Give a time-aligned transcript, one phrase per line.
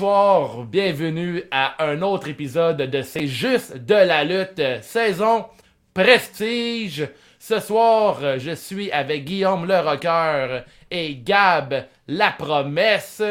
[0.00, 5.44] Bonsoir, bienvenue à un autre épisode de C'est juste de la lutte, saison
[5.92, 7.06] prestige.
[7.38, 13.22] Ce soir, je suis avec Guillaume le Rocker et Gab la promesse.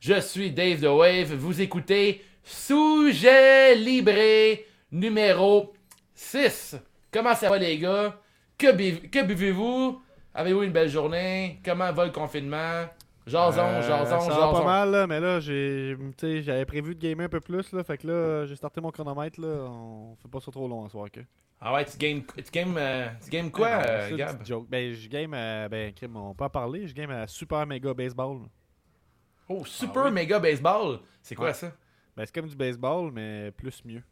[0.00, 5.72] Je suis Dave the Wave, vous écoutez Sujet Libré numéro
[6.16, 6.78] 6.
[7.12, 8.16] Comment ça va les gars?
[8.58, 10.02] Que, bu- que buvez-vous?
[10.34, 11.60] Avez-vous une belle journée?
[11.64, 12.86] Comment va le confinement?
[13.26, 14.52] Jason, Euh, jason, ça va jason.
[14.52, 15.96] pas mal, là, mais là, j'ai,
[16.42, 19.40] j'avais prévu de gamer un peu plus, là, fait que là, j'ai starté mon chronomètre,
[19.40, 21.20] là, on fait pas ça trop long ce soir, que.
[21.60, 24.44] Ah ouais, tu games, tu games, euh, tu games quoi, Ah euh, Gab?
[24.44, 24.66] joke.
[24.68, 27.94] Ben, je game à, ben, crime, on peut en parler, je game à Super Mega
[27.94, 28.38] Baseball.
[29.48, 30.12] Oh, Super Ah oui.
[30.12, 30.98] Mega Baseball?
[31.22, 31.54] C'est quoi Ouais.
[31.54, 31.70] ça?
[32.16, 34.02] Ben, c'est comme du baseball, mais plus mieux.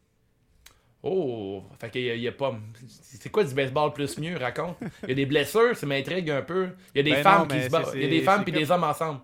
[1.03, 2.55] Oh, fait qu'il y, a- il y a pas.
[2.87, 4.77] C'est quoi du baseball plus mieux, raconte?
[5.03, 6.69] Il y a des blessures, ça m'intrigue un peu.
[6.93, 7.91] Il y a des Ben femmes non, qui se battent.
[7.95, 9.19] Il y a des femmes puis comme- des hommes ensemble.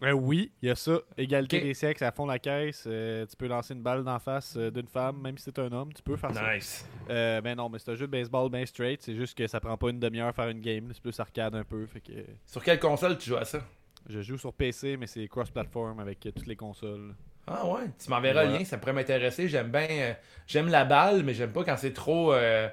[0.00, 0.98] Ben oui, il y a ça.
[1.16, 2.84] Égalité des sexes à fond la caisse.
[2.86, 5.72] euh, tu peux lancer une balle d'en face euh, d'une femme, même si c'est un
[5.72, 6.54] homme, tu peux faire ça.
[6.54, 6.84] Nice.
[7.08, 9.00] Euh, ben non, mais c'est un jeu de baseball bien straight.
[9.00, 10.90] C'est juste que ça prend pas une demi-heure faire une game.
[10.92, 11.86] C'est plus arcade un peu.
[11.86, 12.12] Fait que
[12.44, 13.60] Sur quelle console tu joues à ça?
[14.06, 17.14] je joue sur PC, mais c'est cross-platform avec toutes les consoles.
[17.46, 19.48] Ah ouais, tu m'enverras le lien, ça pourrait m'intéresser.
[19.48, 19.86] J'aime bien.
[19.90, 20.14] euh,
[20.46, 22.68] j'aime la balle, mais j'aime pas quand c'est trop euh,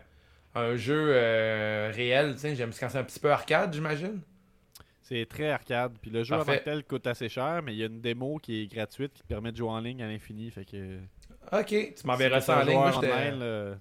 [0.55, 2.33] un jeu euh, réel.
[2.36, 2.55] tu sais.
[2.55, 4.22] J'aime quand c'est un petit peu arcade, j'imagine.
[5.02, 5.94] C'est très arcade.
[6.02, 8.64] Puis le jeu en tel coûte assez cher, mais il y a une démo qui
[8.64, 10.49] est gratuite qui te permet de jouer en ligne à l'infini.
[10.52, 10.99] Fait que.
[11.52, 12.75] Ok, tu m'enverras si ça en ligne.
[12.75, 13.75] Moi, online, là,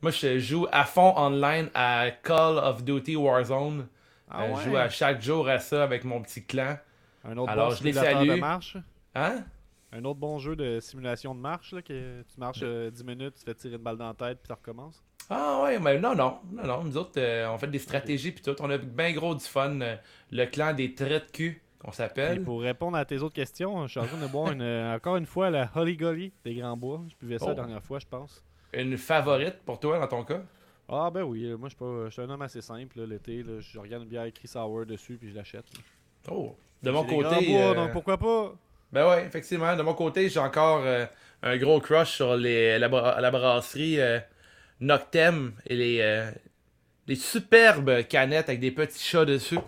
[0.00, 3.86] moi, je joue à fond online à Call of Duty Warzone.
[4.30, 4.56] Ah Euh, ouais?
[4.64, 6.78] Je joue à chaque jour à ça avec mon petit clan.
[7.24, 8.28] Un autre Alors, bon je les salue.
[8.30, 8.76] de marche?
[9.14, 9.44] Hein?
[9.92, 13.34] Un autre bon jeu de simulation de marche, là, que tu marches euh, 10 minutes,
[13.38, 15.02] tu fais tirer une balle dans la tête, puis ça recommence?
[15.28, 16.84] Ah ouais, mais non, non, non, non.
[16.84, 18.56] Nous autres, euh, on fait des stratégies puis tout.
[18.60, 19.80] On a bien gros du fun.
[19.80, 19.96] euh,
[20.30, 22.42] le clan des traits de cul, qu'on s'appelle.
[22.42, 25.16] pour répondre à tes autres questions, je suis en train de boire une, euh, encore
[25.16, 27.02] une fois la Holly Golly des Grands Bois.
[27.08, 27.48] Je buvais ça Oh.
[27.50, 28.42] la dernière fois, je pense.
[28.72, 30.42] Une favorite pour toi dans ton cas?
[30.88, 33.44] Ah ben oui, moi je suis pas- je suis un homme assez simple l'été.
[33.60, 35.64] Je regarde une bière écrit sour dessus puis je l'achète.
[36.30, 36.56] Oh.
[36.82, 37.46] De mon Grands côté.
[37.52, 38.52] Bois, donc pourquoi pas?
[38.92, 39.74] Ben ouais, effectivement.
[39.76, 41.06] De mon côté, j'ai encore euh,
[41.42, 44.18] un gros crush sur les, la, bra- la brasserie euh,
[44.80, 46.30] Noctem et les, euh,
[47.06, 49.58] les superbes canettes avec des petits chats dessus.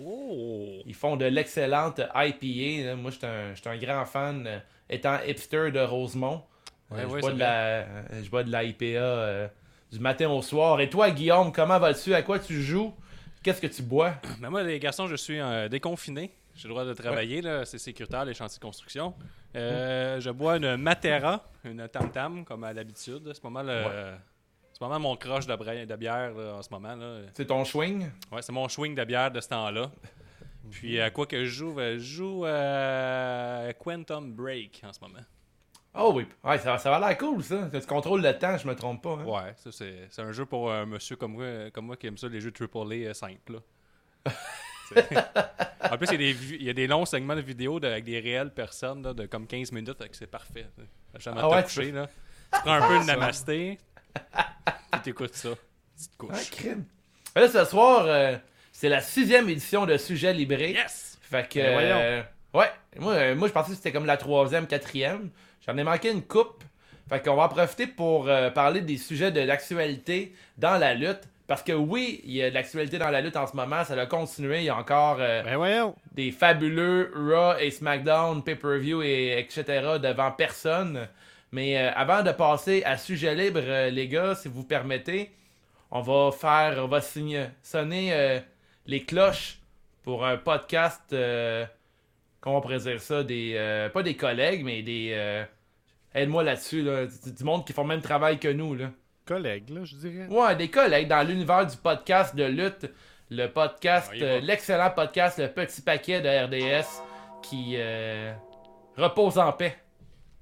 [0.00, 0.68] Oh!
[0.86, 2.94] Ils font de l'excellente IPA.
[2.96, 4.58] Moi, j'étais un, un grand fan, euh,
[4.88, 6.42] étant hipster de Rosemont.
[6.90, 9.48] Ouais, Euh, je, bois de la, euh, je bois de la IPA euh,
[9.92, 10.80] du matin au soir.
[10.80, 12.14] Et toi, Guillaume, comment vas-tu?
[12.14, 12.94] À quoi tu joues?
[13.42, 14.14] Qu'est-ce que tu bois?
[14.40, 16.30] Mais moi, les garçons, je suis euh, déconfiné.
[16.54, 19.14] J'ai le droit de travailler, là, c'est sécuritaire, les chantiers de construction.
[19.56, 23.30] Euh, Je bois une Matera, une Tam Tam, comme à l'habitude.
[23.32, 24.16] C'est pas mal, euh,
[24.72, 26.94] c'est pas mal mon crush de, de bière là, en ce moment.
[26.94, 27.20] Là.
[27.34, 28.10] C'est ton swing?
[28.30, 29.90] Ouais, c'est mon swing de bière de ce temps-là.
[30.70, 35.24] Puis à quoi que je joue, je joue euh, Quantum Break en ce moment.
[35.92, 37.68] Oh oui, ouais, ça, ça va l'air cool ça.
[37.72, 39.14] Tu contrôles le temps, je me trompe pas.
[39.18, 39.24] hein?
[39.24, 42.16] Ouais, ça c'est c'est un jeu pour un monsieur comme moi, comme moi qui aime
[42.16, 43.60] ça, les jeux AAA euh, simples.
[45.90, 47.86] en plus, il y, a des, il y a des longs segments de vidéos de-
[47.88, 50.66] avec des réelles personnes là, de comme 15 minutes, fait que c'est parfait.
[51.18, 52.08] Jamais Ah ouais, couché, tu là.
[52.52, 53.78] Tu prends un peu de namasté,
[54.92, 55.50] puis t'écoutes ça.
[55.96, 56.50] Petite Ah, couche.
[56.50, 56.84] crime.
[57.36, 58.36] Là, ce soir, euh,
[58.72, 60.72] c'est la sixième édition de Sujet Libré.
[60.72, 61.18] Yes!
[61.22, 61.58] Fait que.
[61.60, 61.96] Ben voyons.
[61.98, 62.22] euh,
[62.54, 65.30] ouais, moi, euh, moi je pensais que c'était comme la troisième, quatrième.
[65.66, 66.64] J'en ai manqué une coupe.
[67.08, 71.22] Fait qu'on va en profiter pour parler des sujets de l'actualité dans la lutte.
[71.50, 73.96] Parce que oui, il y a de l'actualité dans la lutte en ce moment, ça
[73.96, 74.58] va continuer.
[74.58, 79.64] Il y a encore euh, Ben des fabuleux Raw et SmackDown, pay-per-view et etc.
[80.00, 81.08] devant personne.
[81.50, 85.32] Mais euh, avant de passer à sujet libre, euh, les gars, si vous permettez,
[85.90, 88.40] on va faire, on va signer- sonner
[88.86, 89.58] les cloches
[90.04, 91.02] pour un podcast.
[92.40, 95.44] comment on pourrait dire ça des, Pas des collègues, mais des.
[96.14, 98.76] Aide-moi là-dessus, là, du, du monde qui font le même travail que nous.
[98.76, 98.92] Là.
[99.30, 100.26] Collègue, là, je dirais.
[100.26, 102.90] Ouais, des collègues dans l'univers du podcast de lutte.
[103.30, 107.00] Le podcast, euh, l'excellent podcast Le Petit Paquet de RDS
[107.40, 108.32] qui euh,
[108.96, 109.76] repose en paix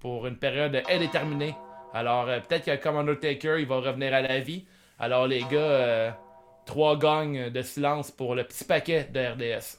[0.01, 1.55] pour une période indéterminée.
[1.93, 4.65] Alors, euh, peut-être que comme Undertaker, il va revenir à la vie.
[4.99, 6.19] Alors, les gars,
[6.65, 9.77] trois gangs de silence pour le Petit Paquet de RDS.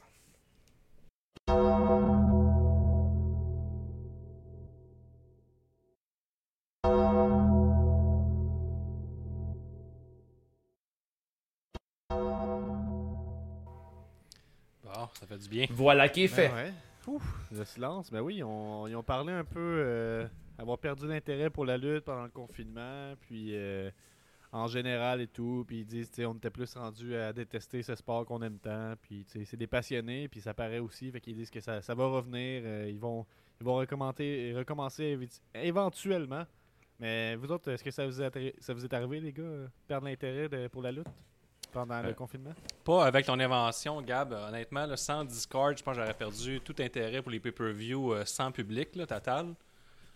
[15.19, 15.65] Ça fait du bien.
[15.69, 16.49] Voilà qui est fait.
[16.49, 16.73] Ben ouais.
[17.07, 18.11] Ouf, le silence.
[18.11, 20.27] Ben oui, ils ont, ils ont parlé un peu euh,
[20.57, 23.89] avoir perdu l'intérêt pour la lutte pendant le confinement, puis euh,
[24.51, 25.63] en général et tout.
[25.67, 28.59] Puis ils disent, tu sais, on était plus rendu à détester ce sport qu'on aime
[28.59, 28.93] tant.
[29.01, 31.09] Puis tu sais, c'est des passionnés, puis ça paraît aussi.
[31.11, 32.61] Fait qu'ils disent que ça, ça va revenir.
[32.65, 33.25] euh, ils vont
[33.59, 34.53] Ils vont recommencer,
[35.53, 36.45] éventuellement.
[36.99, 40.05] Mais vous autres, est-ce que ça vous, est ça vous est arrivé, les gars, perdre
[40.07, 41.07] l'intérêt pour la lutte?
[41.71, 42.53] Pendant le Euh, confinement?
[42.83, 44.33] Pas avec ton invention, Gab.
[44.33, 48.25] Honnêtement, là, sans Discord, je pense que j'aurais perdu tout intérêt pour les pay-per-view euh,
[48.25, 49.53] sans public, là, total.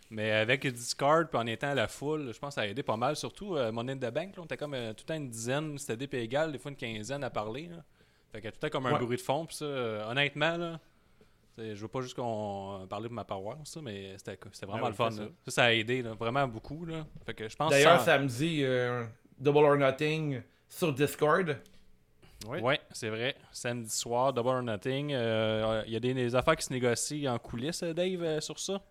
[0.09, 2.83] Mais avec Discord, puis en étant à la foule, je pense que ça a aidé
[2.83, 3.15] pas mal.
[3.15, 5.29] Surtout euh, Money in the Bank, là, on était comme euh, tout le temps une
[5.29, 7.67] dizaine, c'était des pays égal, des fois une quinzaine à parler.
[7.67, 7.77] Là.
[8.31, 8.99] Fait que tout le temps comme un Ouais.
[8.99, 9.45] bruit de fond.
[9.45, 10.79] Puis ça, euh, honnêtement, là,
[11.57, 15.11] je veux pas juste qu'on parle de ma paroisse, mais c'était vraiment Ah le fun.
[15.11, 15.23] ça.
[15.45, 15.51] Ça.
[15.51, 16.85] ça a aidé là, vraiment beaucoup.
[16.85, 17.05] Là.
[17.25, 19.05] Fait que je pense D'ailleurs, sans- samedi, euh,
[19.39, 20.41] Double or Nothing
[20.75, 21.57] sur Discord.
[22.47, 22.59] Oui.
[22.61, 23.35] Oui, c'est vrai.
[23.51, 25.11] Samedi soir, Double or Nothing.
[25.13, 28.41] euh, Il y a des, des affaires qui se négocient en coulisses, euh, Dave, euh,
[28.41, 28.81] sur ça?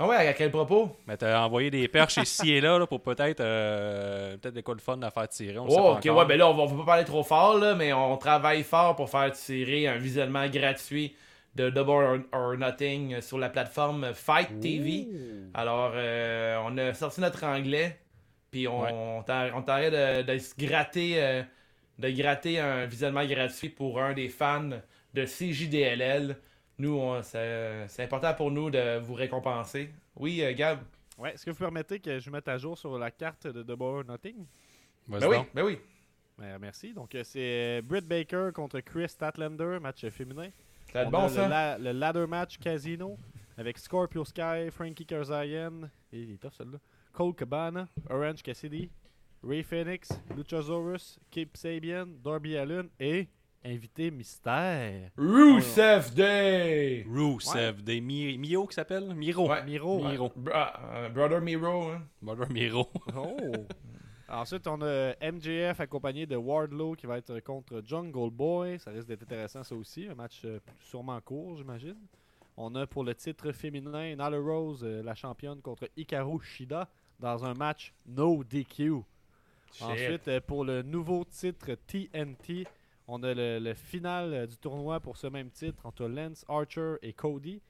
[0.00, 0.96] Ah ouais, à quel propos?
[1.06, 4.78] Mais t'as envoyé des perches ici et là, là, pour peut-être euh, peut-être des coups
[4.78, 5.56] de fun à faire tirer.
[5.58, 6.16] On le sait Oh, pas ok, encore.
[6.18, 8.64] ouais, ben là, on va, on va pas parler trop fort, là, mais on travaille
[8.64, 11.14] fort pour faire tirer un visionnement gratuit
[11.54, 15.08] de Double or, or Nothing sur la plateforme Fight TV.
[15.54, 17.98] Alors, euh, on a sorti notre anglais,
[18.50, 18.80] puis on,
[19.18, 19.24] Ouais.
[19.26, 19.92] t'arrête
[20.26, 21.42] de, de se gratter, euh,
[21.98, 24.70] de gratter un visionnement gratuit pour un des fans
[25.14, 26.36] de CJDLL.
[26.78, 29.90] Nous, on- c'est c'est important pour nous de vous récompenser.
[30.16, 30.80] Oui, euh, Gab?
[31.18, 33.82] Ouais, est-ce que vous permettez que je mette à jour sur la carte de Double
[33.82, 34.46] or Nothing?
[35.08, 35.78] Vas-y Ben oui, ben oui.
[36.38, 36.92] Ben, merci.
[36.92, 40.50] Donc, euh, c'est Britt Baker contre Chris Statlander, match féminin.
[40.92, 41.44] Ça va être On bon, a ça?
[41.44, 43.18] Le, la- le ladder match casino
[43.56, 46.78] avec Scorpio Sky, Frankie Kazarian, et il est tough celui-là,
[47.18, 48.88] Cole Cabana, Orange Cassidy,
[49.42, 53.26] Ray Phoenix, Luchasaurus, Kip Sabian, Darby Allin et
[53.64, 55.10] invité mystère.
[55.16, 57.04] Rusev Day!
[57.10, 59.12] Rusev, des Mi- Mio qui s'appelle?
[59.16, 59.48] Miro.
[59.50, 59.64] Ouais.
[59.64, 60.00] Miro.
[60.08, 60.32] Miro.
[60.36, 62.02] Bro- euh, Brother Miro, hein?
[62.22, 62.86] Brother Miro.
[63.16, 63.36] Oh!
[64.28, 68.78] Ensuite, on a MJF accompagné de Wardlow qui va être contre Jungle Boy.
[68.78, 70.06] Ça risque d'être intéressant, ça aussi.
[70.06, 71.96] Un match euh, sûrement court, j'imagine.
[72.56, 76.88] On a pour le titre féminin Nyla Rose, euh, la championne, contre Hikaru Shida
[77.18, 79.02] dans un match no DQ.
[79.80, 82.66] Ensuite, euh, pour le nouveau titre TNT,
[83.06, 86.94] on a le, le final euh, du tournoi pour ce même titre entre Lance Archer
[87.02, 87.60] et Cody.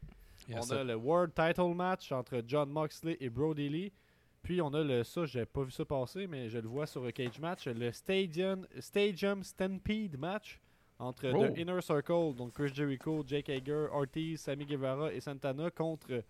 [0.49, 3.93] Yes, on a le World Title Match entre John Moxley et Brody Lee.
[4.43, 7.03] Puis on a le ça, j'ai pas vu ça passer, mais je le vois sur
[7.03, 10.61] le Cage Match, le Stadium, Stadium Stampede Match
[10.99, 11.47] entre Oh.
[11.49, 16.23] The Inner Circle, donc Chris Jericho, Jake Hager, Ortiz, Sammy Guevara et Santana contre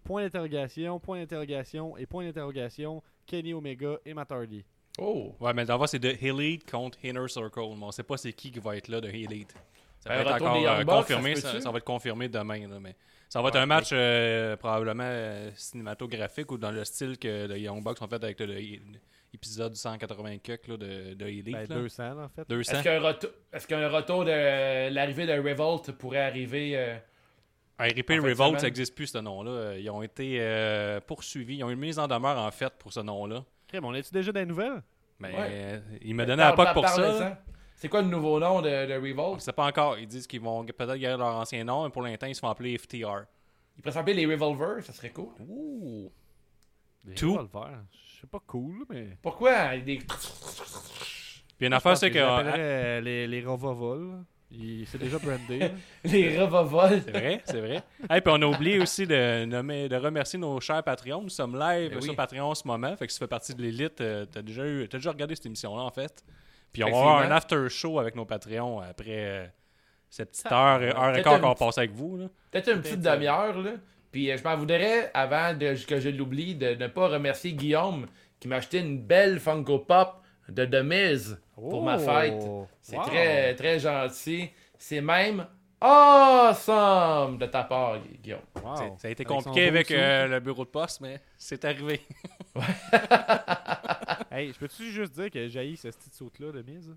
[0.00, 4.64] point d'interrogation, point d'interrogation et point d'interrogation, Kenny Omega et Matt Hardy.
[4.98, 5.34] Oh!
[5.40, 7.60] Ouais, mais d'abord, c'est de Elite contre Inner Circle.
[7.78, 9.54] Mais on sait pas c'est qui qui va être là de Elite.
[10.00, 11.36] Ça Ben, va être retour encore euh, confirmé.
[11.36, 12.66] ça va être confirmé demain.
[12.68, 12.94] là, mais
[13.28, 17.46] ça va être Ouais, un match euh, probablement euh, cinématographique ou dans le style que
[17.46, 18.40] les Young Bucks ont fait avec
[19.32, 21.52] l'épisode 180 cuck là, de, de Elite.
[21.52, 21.74] Ben, là.
[21.76, 22.48] 200 en fait.
[22.48, 22.72] 200.
[22.72, 26.98] Est-ce qu'un retour, est-ce qu'un retour de l'arrivée de Revolt pourrait arriver
[27.80, 29.76] En de Revolt, ça n'existe plus ce nom-là.
[29.78, 31.56] Ils ont été euh, poursuivis.
[31.56, 33.44] Ils ont eu une mise en demeure en fait pour ce nom-là.
[33.68, 34.82] Crème, on est-tu déjà dans les nouvelles?
[35.18, 35.48] Mais Ouais.
[35.50, 37.42] euh, ils me donnaient la Parle- POC pour ça.
[37.76, 39.34] C'est quoi le nouveau nom de, de On Revolt?
[39.36, 39.98] ne sait pas encore.
[39.98, 42.48] Ils disent qu'ils vont peut-être garder leur ancien nom, mais pour l'instant, ils se font
[42.48, 43.24] appeler FTR.
[43.76, 45.30] Il pourrait s'appeler les Revolvers, ça serait cool.
[45.48, 46.10] Ouh.
[47.04, 47.32] Des Tout.
[47.38, 47.80] revolvers.
[48.14, 49.16] Je sais pas cool, mais.
[49.22, 49.76] Pourquoi?
[49.78, 49.96] Des...
[51.56, 52.18] Puis une affaire, c'est que.
[52.18, 53.40] euh, les, les.
[54.52, 55.70] Il- C'est déjà brandé.
[56.04, 57.02] les Revolvers.
[57.04, 57.82] C'est vrai, c'est vrai.
[58.14, 61.22] Et puis on a oublié aussi de, nommer- de remercier nos chers Patreons.
[61.22, 62.16] Nous sommes live Ben sur.
[62.16, 62.96] Patreon en ce moment.
[62.96, 65.36] Fait que si tu fais partie de l'élite, euh, t'as déjà, eu- t'as déjà regardé
[65.36, 66.24] cette émission-là, en fait.
[66.72, 69.46] Puis on va avoir un after show avec nos Patreons après euh,
[70.08, 72.28] cette petite heure, heure et quart qu'on passer avec vous.
[72.50, 73.70] Peut-être une petite demi-heure, là.
[74.10, 78.06] Puis euh, je m'en voudrais, avant de, que je l'oublie, de ne pas remercier Guillaume
[78.40, 80.14] qui m'a acheté une belle Funko Pop
[80.48, 81.98] de The Miz pour ma Oh!
[81.98, 82.42] fête.
[82.80, 83.04] C'est Wow!
[83.04, 84.50] très, très gentil.
[84.78, 85.46] C'est même
[85.80, 88.40] awesome de ta part, Gu- Guillaume.
[88.62, 88.76] Wow.
[88.76, 92.00] C'est- Ça a été compliqué avec euh, le bureau de poste, mais c'est arrivé.
[94.32, 96.94] Hey, je peux-tu juste dire que j'ai ce petit saut-là de mise?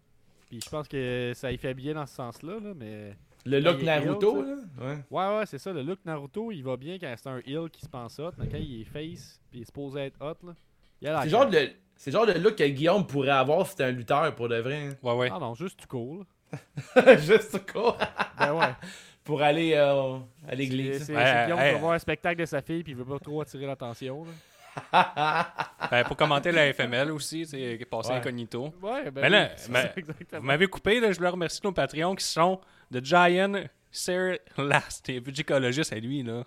[0.48, 3.16] Puis je pense que ça y fait bien dans ce sens-là, là, mais.
[3.46, 4.56] Le look il Naruto, là?
[4.80, 4.98] Ouais.
[5.10, 5.74] Ouais, ouais, c'est ça.
[5.74, 8.48] Le look Naruto, il va bien quand c'est un heal qui se pense hot, mais
[8.48, 10.54] quand il est face, puis il est supposé être hot, là.
[11.02, 11.76] Il a la C'est genre claque.
[11.98, 14.58] C'est le genre de look que Guillaume pourrait avoir si c'était un lutteur pour de
[14.58, 14.88] vrai.
[14.90, 14.94] hein.
[15.02, 15.30] Ouais, ouais.
[15.34, 16.26] Ah non, juste cool.
[17.20, 17.98] Juste quoi
[18.38, 18.74] Ben ouais.
[19.24, 21.06] pour aller euh, à l'église.
[21.06, 21.74] c'est- Ouais, Guillaume hey.
[21.74, 24.26] va voir un spectacle de sa fille, puis il veut pas trop attirer l'attention.
[24.92, 28.16] Ben, pour commenter la FML aussi, c'est passé Ouais.
[28.18, 28.74] incognito.
[28.82, 32.26] Ouais, ben Mais là, oui, Vous m'avez coupé, là, je voulais remercier nos Patreons qui
[32.26, 32.60] sont
[32.92, 33.54] The Giant,
[33.92, 36.44] Sarah Last, et musicologiste à lui, là.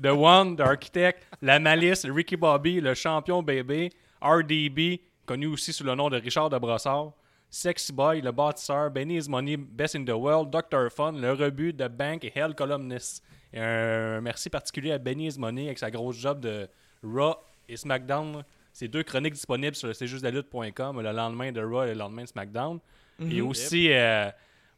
[0.00, 3.90] The One, The Architect, La Malice, Ricky Bobby, le champion bébé,
[4.22, 7.12] RDB, connu aussi sous le nom de Richard de Brossard,
[7.50, 10.90] Sexy Boy, le bâtisseur, Benny is Money, Best in the World, Dr.
[10.90, 13.22] Fun, le rebut de Bank et Hell Columnist.
[13.52, 16.66] Et un merci particulier à Benny Money avec sa grosse job de
[17.02, 17.34] Raw
[17.68, 18.42] et SmackDown.
[18.72, 22.78] C'est deux chroniques disponibles sur lutte.com le lendemain de Raw et le lendemain de SmackDown.
[23.20, 23.46] Et Mhm.
[23.48, 24.30] aussi euh,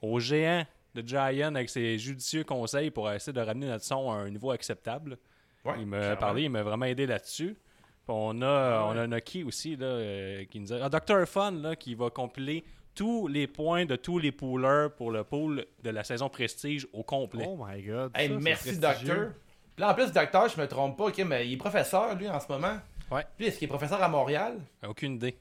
[0.02, 4.14] au géant de Giant avec ses judicieux conseils pour essayer de ramener notre son à
[4.16, 5.16] un niveau acceptable.
[5.64, 7.56] Ouais, il m'a parlé, il m'a vraiment aidé là-dessus.
[8.06, 10.76] Puis on a, on a Noki aussi, là, euh, qui nous a...
[10.84, 11.26] Ah, Dr.
[11.26, 12.62] Fun, là, qui va compiler
[12.94, 17.02] tous les points de tous les poolers pour le pool de la saison Prestige au
[17.02, 17.46] complet.
[17.48, 18.12] Oh my god.
[18.14, 19.32] Hey, ça, merci, docteur.
[19.74, 22.28] Puis là, en plus, docteur, je me trompe pas, ok, mais il est professeur, lui,
[22.28, 22.76] en ce moment.
[23.10, 23.24] Ouais.
[23.38, 24.58] Lui, est-ce qu'il est professeur à Montréal?
[24.86, 25.36] Aucune idée.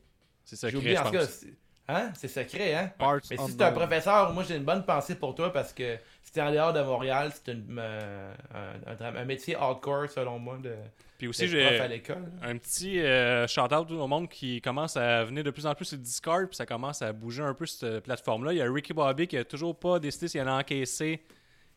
[0.46, 1.20] C'est secret, oublié, je en tout cas.
[1.20, 1.30] pense.
[1.30, 1.54] c'est-
[1.86, 2.12] Hein?
[2.16, 2.92] C'est secret, hein?
[2.98, 5.98] Parts Mais si c'est un professeur, moi j'ai une bonne pensée pour toi parce que
[6.42, 10.74] en dehors de Montréal, c'est euh, un, un- un métier hardcore selon moi de
[11.18, 12.32] Puis aussi, j'ai prof à l'école.
[12.42, 15.98] un petit euh, shout-out au monde qui commence à venir de plus en plus sur
[15.98, 18.54] Discord, puis ça commence à bouger un peu cette plateforme-là.
[18.54, 21.22] Il y a Ricky Bobby qui a toujours pas décidé s'il allait encaisser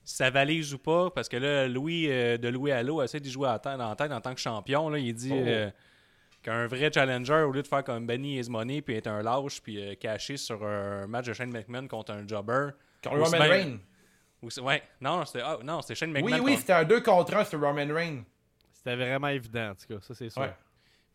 [0.05, 3.49] sa valise ou pas, parce que là, Louis euh, de Louis Allo essaie d'y jouer
[3.49, 4.89] à tête, en tête en tant que champion.
[4.89, 5.37] Là, il dit Oh.
[5.47, 5.71] euh,
[6.43, 9.61] qu'un vrai challenger, au lieu de faire comme Benny Is Money, puis être un lâche,
[9.61, 12.69] puis caché sur un match de Shane McMahon contre un jobber.
[13.05, 13.79] Roman Reigns.
[14.47, 16.27] Ou c'est- ouais, non, c'était ah, non, c'était Shane McMahon.
[16.37, 18.23] Oui, oui, contre- c'était un 2 contre 1 sur Roman Reigns.
[18.73, 20.01] C'était vraiment évident, en tout cas.
[20.01, 20.43] Ça, c'est sûr.
[20.43, 20.55] Ouais.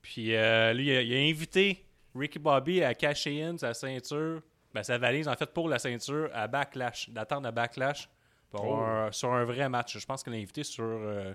[0.01, 1.85] Puis euh, lui, il a, il a invité
[2.15, 4.41] Ricky Bobby à cacher in sa ceinture,
[4.73, 8.09] ben, sa valise en fait pour la ceinture à Backlash, d'attendre à Backlash
[8.49, 8.75] pour Oh.
[8.81, 9.97] un- sur un vrai match.
[9.97, 11.33] Je pense qu'il l'a invité sur euh,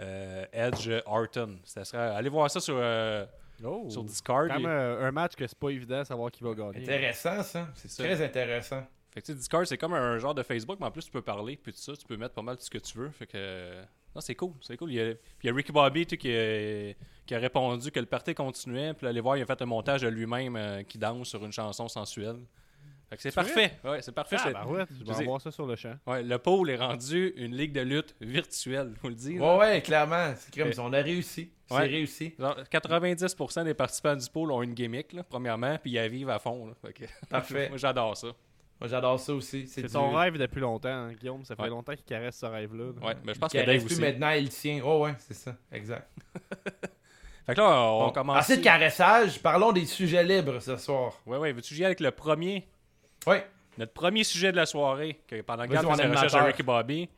[0.00, 1.58] euh, Edge Orton.
[1.64, 3.24] Ça serait, allez voir ça sur, euh,
[3.64, 3.86] Oh.
[3.88, 4.48] sur Discord.
[4.48, 6.82] Quand Il- même un match que c'est pas évident de savoir qui va gagner.
[6.82, 7.66] Intéressant ça.
[7.74, 8.04] C'est ça.
[8.04, 8.86] très intéressant.
[9.16, 11.10] Fait que, tu sais, Discord, c'est comme un genre de Facebook, mais en plus, tu
[11.10, 13.08] peux parler, puis tout ça, tu peux mettre pas mal tout ce que tu veux.
[13.08, 13.32] Fait que.
[13.36, 13.82] euh,
[14.14, 14.92] Non, c'est cool, c'est cool.
[14.92, 16.94] Il y a, puis il y a Ricky Bobby tu sais, qui, a,
[17.24, 20.02] qui a répondu que le party continuait, puis allez voir, il a fait un montage
[20.02, 22.36] de lui-même euh, qui danse sur une chanson sensuelle.
[23.08, 23.72] Fait que c'est parfait.
[23.84, 24.36] Ouais, c'est parfait.
[24.38, 25.94] Ah, C'est- bah ouais, je je vais sais- en voir ça sur le champ.
[26.08, 29.56] ouais, le pôle est rendu une ligue de lutte virtuelle, vous le là.
[29.56, 30.34] Ouais, ouais, clairement.
[30.36, 31.50] C'est si on a réussi.
[31.68, 32.34] C'est réussi.
[32.38, 36.28] Genre, 90% des participants du pôle ont une gimmick, là, premièrement, puis ils la vivent
[36.30, 36.66] à fond.
[36.66, 36.74] là.
[36.82, 37.68] Fait que- Parfait.
[37.70, 38.28] Moi, j'adore ça.
[38.80, 39.66] Moi, j'adore ça aussi.
[39.66, 41.44] C'est du- ton rêve depuis longtemps, hein, Guillaume.
[41.44, 41.68] Ça fait Ouais.
[41.70, 42.92] longtemps qu'il caresse ce rêve-là.
[43.00, 43.06] là.
[43.06, 44.00] Ouais, mais je pense que Dave plus aussi.
[44.00, 44.80] maintenant, il tient.
[44.84, 45.54] Oh, ouais, c'est ça.
[45.72, 46.08] Exact.
[47.46, 48.38] Fait que là, on Bon, commence.
[48.38, 49.40] Assez de caressage.
[49.40, 51.12] Parlons des sujets libres ce soir.
[51.26, 52.66] Ouais, ouais, veux-tu y aller avec le premier?
[53.26, 53.46] Ouais.
[53.78, 56.46] Notre premier sujet de la soirée, que pendant que mon faisait la recherche de animateur.
[56.46, 57.08] Ricky Bobby,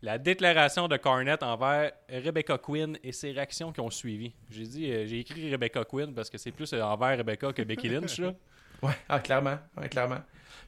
[0.00, 4.32] la déclaration de Cornette envers Rebecca Quinn et ses réactions qui ont suivi.
[4.50, 7.62] J'ai dit, euh, j'ai écrit Rebecca Quinn parce que c'est plus euh, envers Rebecca que
[7.62, 8.18] Becky Lynch.
[8.18, 8.32] Là.
[8.82, 9.58] Ouais, ah, clairement.
[9.76, 10.20] Ouais, clairement.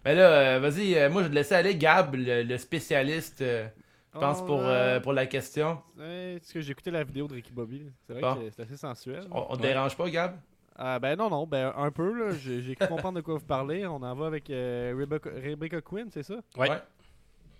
[0.04, 3.42] Mais là, euh, vas-y, euh, moi, je vais te laisser aller, Gab, le, le spécialiste,
[3.42, 3.68] euh,
[4.14, 5.78] je pense, Oh, pour, euh, pour la question.
[5.98, 7.86] Ouais, parce que j'ai écouté la vidéo de Ricky Bobby.
[8.06, 8.34] C'est vrai Bon.
[8.34, 9.26] que c'est assez sensuel.
[9.30, 9.68] On, on te Ouais.
[9.68, 10.36] dérange pas, Gab?
[10.76, 12.12] Ah, ben non, non, ben un peu.
[12.30, 12.34] là.
[12.34, 13.86] J'ai cru comprendre de quoi vous parlez.
[13.86, 16.36] On en va avec euh, Rebecca, Rebecca Quinn, c'est ça?
[16.56, 16.80] Ouais.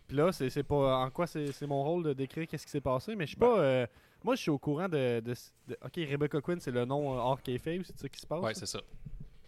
[0.08, 2.72] Puis là, c'est c'est pas en quoi c'est c'est mon rôle de décrire qu'est-ce qui
[2.72, 3.58] s'est passé, mais je suis pas.
[3.60, 3.86] euh,
[4.24, 5.34] moi, je suis au courant de, de-
[5.68, 8.40] de- Ok, Rebecca Quinn, c'est le nom euh, hors kayfabe, c'est ça qui se passe?
[8.40, 8.80] Ouais, c'est ça.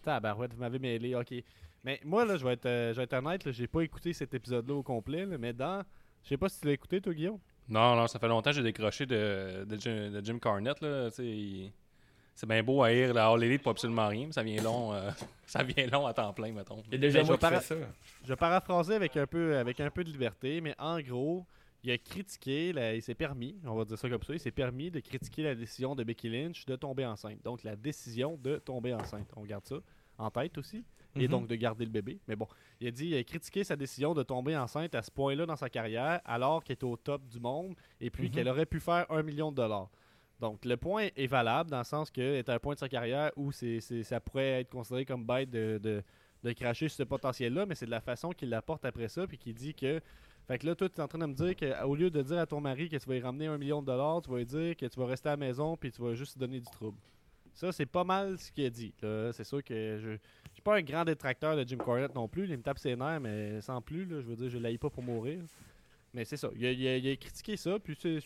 [0.03, 1.33] Tabarouette, vous m'avez mêlé, ok.
[1.83, 4.33] Mais moi, là, je vais être, euh, je vais être honnête, j'ai pas écouté cet
[4.33, 5.83] épisode-là au complet, là, mais dans.
[6.23, 7.39] Je sais pas si tu l'as écouté, toi, Guillaume.
[7.67, 10.81] Non, non, ça fait longtemps que j'ai décroché de, de, Jim, de Jim Cornette.
[10.81, 11.71] Là, il-
[12.35, 14.93] C'est bien beau à lire la All Elite pour absolument rien, mais ça vient long,
[14.93, 15.11] euh,
[15.45, 16.81] ça vient long à temps plein, mettons.
[16.87, 17.75] Il y a déjà je moi qui para- ça.
[18.23, 21.45] Je vais paraphraser avec un peu, avec un peu de liberté, mais en gros,
[21.83, 24.51] il a critiqué, la- il s'est permis, on va dire ça comme ça, il s'est
[24.51, 27.41] permis de critiquer la décision de Becky Lynch de tomber enceinte.
[27.43, 29.27] Donc la décision de tomber enceinte.
[29.35, 29.75] On garde ça
[30.17, 30.83] en tête aussi.
[31.15, 31.27] Et Mhm.
[31.27, 32.19] donc de garder le bébé.
[32.27, 32.47] Mais bon,
[32.79, 35.55] il a dit, il a critiqué sa décision de tomber enceinte à ce point-là dans
[35.55, 38.31] sa carrière, alors qu'elle était au top du monde, et puis Mhm.
[38.31, 39.89] qu'elle aurait pu faire un million de dollars.
[40.39, 42.89] Donc le point est valable dans le sens qu'elle est à un point de sa
[42.89, 46.01] carrière où c'est- ça pourrait être considéré comme bête de, de,
[46.43, 49.37] de cracher sur ce potentiel-là, mais c'est de la façon qu'il l'apporte après ça, puis
[49.37, 50.01] qu'il dit que.
[50.47, 52.39] Fait que là, toi, tu es en train de me dire qu'au lieu de dire
[52.39, 54.45] à ton mari que tu vas lui ramener un million de dollars, tu vas lui
[54.45, 56.97] dire que tu vas rester à la maison, puis tu vas juste donner du trouble.
[57.53, 58.93] Ça, c'est pas mal ce qu'il a dit.
[58.99, 60.17] C'est sûr que je.
[60.53, 62.45] Suis pas un grand détracteur de Jim Cornette non plus.
[62.49, 64.05] Il me tape ses nerfs, mais sans plus.
[64.05, 64.21] là.
[64.21, 65.39] je veux dire, je l'haïs pas pour mourir.
[66.13, 66.49] Mais c'est ça.
[66.55, 68.19] Il a, critiqué ça, puis c'est.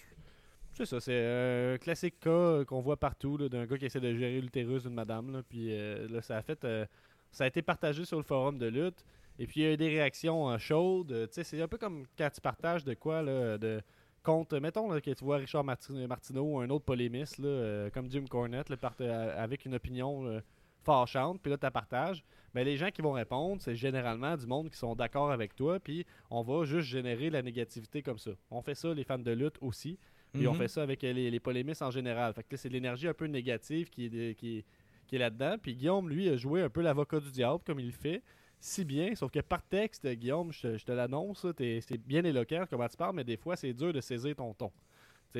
[0.85, 4.39] Ça, c'est un classique cas euh, qu'on voit partout d'un gars qui essaie de gérer
[4.39, 5.41] l'utérus d'une madame.
[5.49, 6.63] Puis euh, là, ça a fait.
[6.65, 6.85] euh,
[7.31, 9.03] ça a été partagé sur le forum de lutte.
[9.39, 11.11] Et puis il y a eu des réactions euh, chaudes.
[11.11, 13.81] Euh, tu sais, c'est un peu comme quand tu partages de quoi là, de
[14.23, 14.57] contre.
[14.59, 18.09] Mettons là, que tu vois Richard Marti- Martineau ou un autre polémiste là, euh, comme
[18.09, 20.41] Jim Cornette là, part- avec une opinion
[20.83, 22.23] fâchante, puis là tu partages.
[22.53, 25.79] Mais les gens qui vont répondre, c'est généralement du monde qui sont d'accord avec toi,
[25.79, 28.31] puis on va juste générer la négativité comme ça.
[28.49, 29.99] On fait ça, les fans de lutte aussi.
[30.33, 30.57] Puis on Mhm.
[30.57, 32.33] fait ça avec les, les polémistes en général.
[32.33, 34.63] Fait que là, c'est l'énergie un peu négative qui est, qui
[35.07, 35.55] qui est là-dedans.
[35.61, 38.21] Puis Guillaume, lui, a joué un peu l'avocat du diable, comme il le fait.
[38.59, 42.23] Si bien, sauf que par texte, Guillaume, je te, je te l'annonce, t'es- c'est bien
[42.23, 44.71] éloquent comment tu parles, mais des fois, c'est dur de saisir ton ton.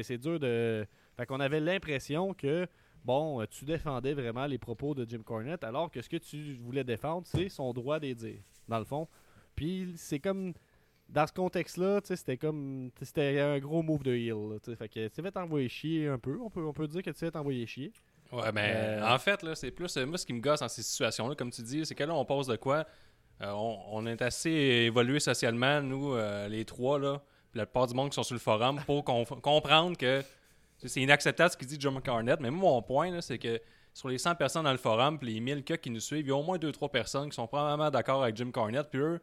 [0.03, 0.86] C'est dur de.
[1.15, 2.67] Fait qu'on avait l'impression que,
[3.03, 6.53] bon, euh, tu défendais vraiment les propos de Jim Cornette, alors que ce que tu
[6.55, 9.07] voulais défendre, c'est son droit des dire, dans le fond.
[9.55, 10.53] Puis c'est comme.
[11.09, 12.91] Dans ce contexte-là, tu sais, c'était comme.
[13.01, 14.36] C'était un gros move de heel.
[14.51, 14.75] là.
[14.75, 16.38] Fait que tu vas t'envoyer chier un peu.
[16.41, 17.93] On peut, on peut dire que tu vas t'envoyer chier.
[18.31, 19.95] Ouais, mais Euh, en fait, là, c'est plus.
[19.95, 22.13] euh, moi, ce qui me gosse dans ces situations-là, comme tu dis, c'est que là,
[22.13, 22.86] on passe de quoi?
[23.41, 27.22] Euh, on, est assez évolué socialement, nous, euh, les trois, là,
[27.53, 30.24] la plupart du monde qui sont sur le forum, pour comprendre que
[30.77, 32.39] c'est inacceptable ce qu'il dit John Carnett.
[32.39, 33.60] Mais moi, mon point, c'est que
[33.94, 36.29] sur les 100 personnes dans le forum, puis les 1000 cas qui nous suivent, il
[36.29, 39.20] y a au moins 2-3 personnes qui sont probablement d'accord avec Jim Cornette, puis eux,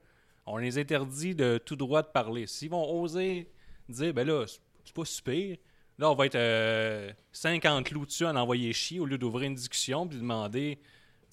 [0.46, 2.46] on les interdit de tout droit de parler.
[2.46, 3.50] S'ils vont oser
[3.88, 4.60] dire, ben là, c'est-
[4.92, 5.56] pas super,
[5.98, 9.48] là, on va être euh, 50 clous dessus à en envoyer chier au lieu d'ouvrir
[9.48, 10.78] une discussion puis de demander,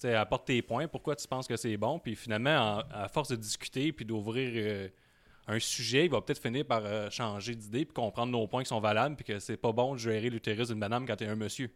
[0.06, 3.36] apporte tes points, pourquoi tu penses que c'est bon, puis finalement, en- à force de
[3.36, 4.88] discuter puis d'ouvrir euh,
[5.48, 8.68] un sujet, il va peut-être finir par euh, changer d'idée puis comprendre nos points qui
[8.68, 11.36] sont valables puis que c'est pas bon de gérer l'utérus d'une madame quand t'es un
[11.36, 11.70] monsieur.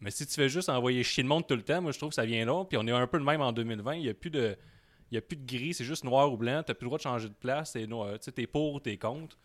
[0.00, 2.08] Mais si tu fais juste envoyer chier le monde tout le temps, moi je trouve
[2.10, 2.64] que ça vient là.
[2.64, 3.94] Puis on est un peu le même en 2020.
[3.94, 4.56] Il n'y a plus de.
[5.14, 6.62] A plus de gris, c'est juste noir ou blanc.
[6.66, 7.76] T'as plus le droit de changer de place.
[7.76, 9.36] No- tu t'es pour ou t'es contre.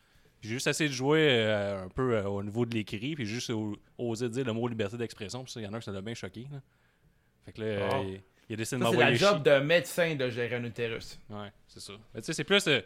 [0.41, 3.51] J'ai juste essayé de jouer euh, un peu euh, au niveau de l'écrit, puis juste
[3.97, 5.43] oser dire le mot liberté d'expression.
[5.57, 6.47] Il y en a un qui ça l'a bien choqué.
[7.47, 7.99] Fait que là, Ah.
[8.01, 8.17] euh,
[8.49, 11.19] il a décidé de Ça, c'est la job de médecin de gérer un utérus.
[11.29, 11.93] Ouais, c'est ça.
[12.13, 12.67] Mais tu sais, c'est plus.
[12.67, 12.81] euh,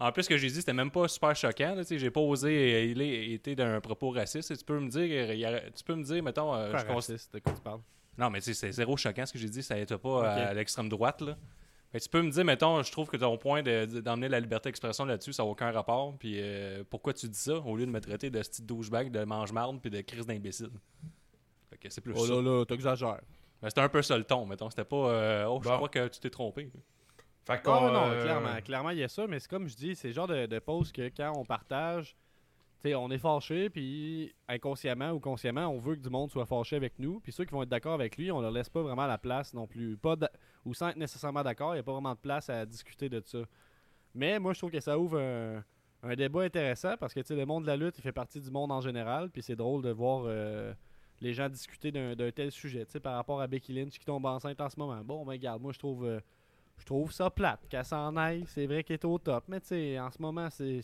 [0.00, 1.74] en plus, ce que j'ai dit, c'était même pas super choquant.
[1.74, 4.56] là, tu sais, J'ai pas osé euh, il est- été d'un propos raciste.
[4.58, 6.84] Tu peux me dire, euh, il y a- tu peux me dire, mettons, euh, je
[6.84, 7.80] cons- raciste, de quoi tu parles?
[8.18, 10.54] non, mais tu sais, c'est zéro choquant ce que j'ai dit, ça n'était pas à
[10.54, 11.20] l'extrême droite.
[11.22, 11.36] Là.
[11.92, 14.40] Que tu peux me dire, mettons, je trouve que ton point de- de- d'emmener la
[14.40, 16.14] liberté d'expression là-dessus, ça n'a aucun rapport.
[16.18, 19.24] Puis euh, pourquoi tu dis ça au lieu de me traiter de style douchebag, de
[19.24, 20.68] mange-marde, puis de crise d'imbécile?
[21.70, 22.34] Fait que c'est plus Oh ça.
[22.34, 23.20] là là, t'exagères.
[23.62, 24.70] Mais c'était un peu ça le ton, mettons.
[24.70, 25.76] C'était pas, euh, oh, je Bon.
[25.76, 26.70] crois que tu t'es trompé.
[27.44, 29.68] Fait Non, qu'on, non, non, euh, clairement, clairement, il y a ça, mais c'est comme
[29.68, 32.16] je dis, c'est le genre de, de pause que quand on partage,
[32.82, 36.44] tu sais, on est fâché, puis inconsciemment ou consciemment, on veut que du monde soit
[36.44, 38.82] fâché avec nous, puis ceux qui vont être d'accord avec lui, on leur laisse pas
[38.82, 39.96] vraiment la place non plus.
[39.96, 40.16] Pas
[40.64, 43.22] ou sans être nécessairement d'accord, il n'y a pas vraiment de place à discuter de
[43.24, 43.38] ça.
[44.14, 45.62] Mais moi, je trouve que ça ouvre un,
[46.02, 48.40] un débat intéressant parce que tu sais, le monde de la lutte, il fait partie
[48.40, 50.74] du monde en général, puis c'est drôle de voir euh,
[51.20, 54.68] les gens discuter d'un tel sujet, par rapport à Becky Lynch qui tombe enceinte en
[54.68, 55.02] ce moment.
[55.04, 56.20] Bon, ben regarde, moi je trouve, euh,
[56.78, 58.44] je trouve ça plate qu'elle s'en aille.
[58.48, 60.80] C'est vrai qu'elle est au top, mais tu sais, en ce moment, c'est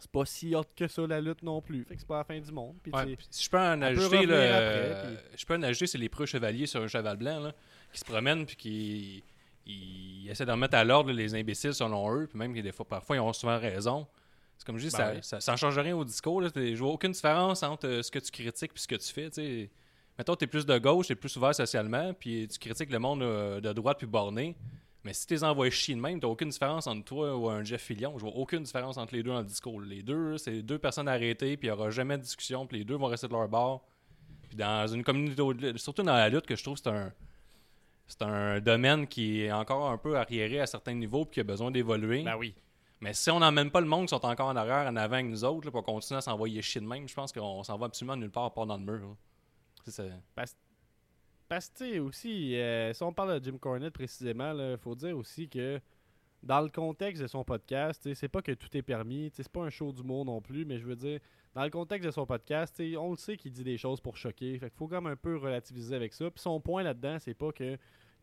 [0.00, 1.84] c'est pas si hot que ça la lutte non plus.
[1.84, 2.76] Fait que c'est pas la fin du monde.
[2.82, 5.86] Puis Ouais, si je peux en ajouter, revenir là, après, euh, je peux en ajouter,
[5.88, 7.52] c'est les preux chevaliers sur un cheval blanc là,
[7.92, 9.24] qui se promènent puis qui
[9.66, 12.88] ils essaient de remettre à l'ordre les imbéciles selon eux, puis même que des fois,
[12.88, 14.06] parfois, ils ont souvent raison.
[14.58, 15.18] C'est comme je dis, Ben ça, oui.
[15.22, 16.40] ça, ça change rien au discours.
[16.42, 16.48] Là.
[16.54, 19.30] Je vois aucune différence entre euh, ce que tu critiques et ce que tu fais.
[19.30, 19.70] tu sais.
[20.18, 22.98] Mettons, tu es plus de gauche, tu es plus ouvert socialement, puis tu critiques le
[22.98, 24.56] monde euh, de droite puis borné.
[25.04, 27.62] Mais si tu les envoies chier de même, tu aucune différence entre toi ou un
[27.62, 28.14] Jeff Fillion.
[28.18, 29.80] Je vois aucune différence entre les deux dans le discours.
[29.80, 32.84] Les deux, c'est deux personnes arrêtées, puis il n'y aura jamais de discussion, puis les
[32.84, 33.86] deux vont rester de leur bord.
[34.48, 37.12] Puis dans une communauté, au- surtout dans la lutte, que je trouve c'est un,
[38.08, 41.44] c'est un domaine qui est encore un peu arriéré à certains niveaux, puis qui a
[41.44, 42.24] besoin d'évoluer.
[42.24, 42.54] Ben oui.
[43.00, 45.26] Mais si on n'emmène pas le monde qui sont encore en arrière, en avant avec
[45.26, 48.16] nous autres, pour continuer à s'envoyer chier de même, je pense qu'on s'en va absolument
[48.16, 49.16] nulle part, part dans le mur.
[51.48, 55.48] Parce que, aussi, euh, si on parle de Jim Cornette précisément, il faut dire aussi
[55.48, 55.80] que
[56.42, 59.70] dans le contexte de son podcast, c'est pas que tout est permis, c'est pas un
[59.70, 61.20] show d'humour non plus, mais je veux dire,
[61.54, 64.58] dans le contexte de son podcast, on le sait qu'il dit des choses pour choquer,
[64.58, 66.30] fait faut quand même un peu relativiser avec ça.
[66.30, 67.76] Puis son point là-dedans, c'est pas que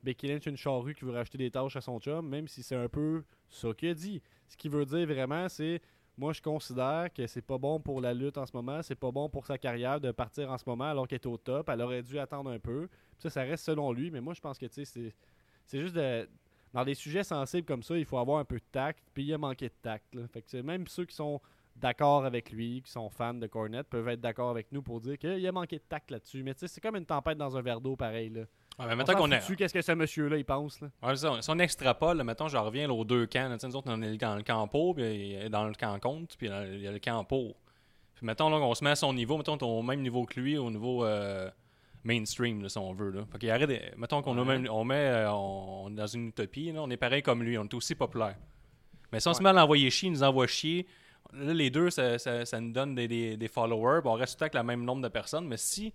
[0.05, 2.61] Becky Lynch est une charrue qui veut racheter des tâches à son chum, même si
[2.61, 4.21] c'est un peu ça qu'il dit.
[4.47, 5.81] Ce qu'il veut dire vraiment, c'est
[6.15, 9.11] moi je considère que c'est pas bon pour la lutte en ce moment, c'est pas
[9.11, 11.81] bon pour sa carrière de partir en ce moment alors qu'elle est au top, elle
[11.81, 12.87] aurait dû attendre un peu.
[12.87, 15.11] Puis ça, ça reste selon lui, mais moi je pense que c'est
[15.73, 16.29] juste de.
[16.71, 19.33] Dans des sujets sensibles comme ça, il faut avoir un peu de tact, puis il
[19.33, 20.13] a manqué de tact.
[20.27, 21.39] Fait même ceux qui sont
[21.75, 25.17] d'accord avec lui, qui sont fans de Cornette, peuvent être d'accord avec nous pour dire
[25.17, 26.43] qu'il a manqué de tact là-dessus.
[26.43, 28.45] Mais c'est comme une tempête dans un verre d'eau pareil.
[28.77, 29.55] Ouais, mais qu'on est.
[29.55, 30.89] Qu'est-ce que ce monsieur-là, il pense là?
[31.01, 31.41] Ouais, ça.
[31.41, 33.47] Si on extrapole, là, mettons, je reviens là, aux deux camps.
[33.47, 33.57] là.
[33.63, 36.81] Nous autres, on est dans le camp pour, puis dans le camp contre, puis il
[36.81, 37.55] y a le camp pour.
[38.15, 40.25] Puis mettons, là, on se met à son niveau, mettons, on est au même niveau
[40.25, 41.49] que lui, au niveau euh,
[42.03, 43.11] mainstream, là, si on veut.
[43.11, 43.21] Là.
[43.31, 44.57] Fait qu'il arrête, de- mettons qu'on a Ouais.
[44.59, 47.43] même, on met, euh, on, on est dans une utopie, là, on est pareil comme
[47.43, 48.35] lui, on est aussi populaire.
[49.11, 50.85] Mais si on se met à l'envoyer chier, il nous envoie chier.
[51.33, 54.43] Là, les deux, ça, ça- ça nous donne des, des- des followers, on reste tout
[54.45, 55.47] le temps avec le même nombre de personnes.
[55.47, 55.93] Mais si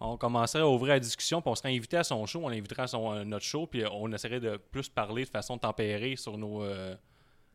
[0.00, 2.82] on commencerait à ouvrir la discussion, puis on serait invité à son show, on l'inviterait
[2.82, 6.38] à son, euh, notre show, puis on essaierait de plus parler de façon tempérée sur
[6.38, 6.94] nos, euh,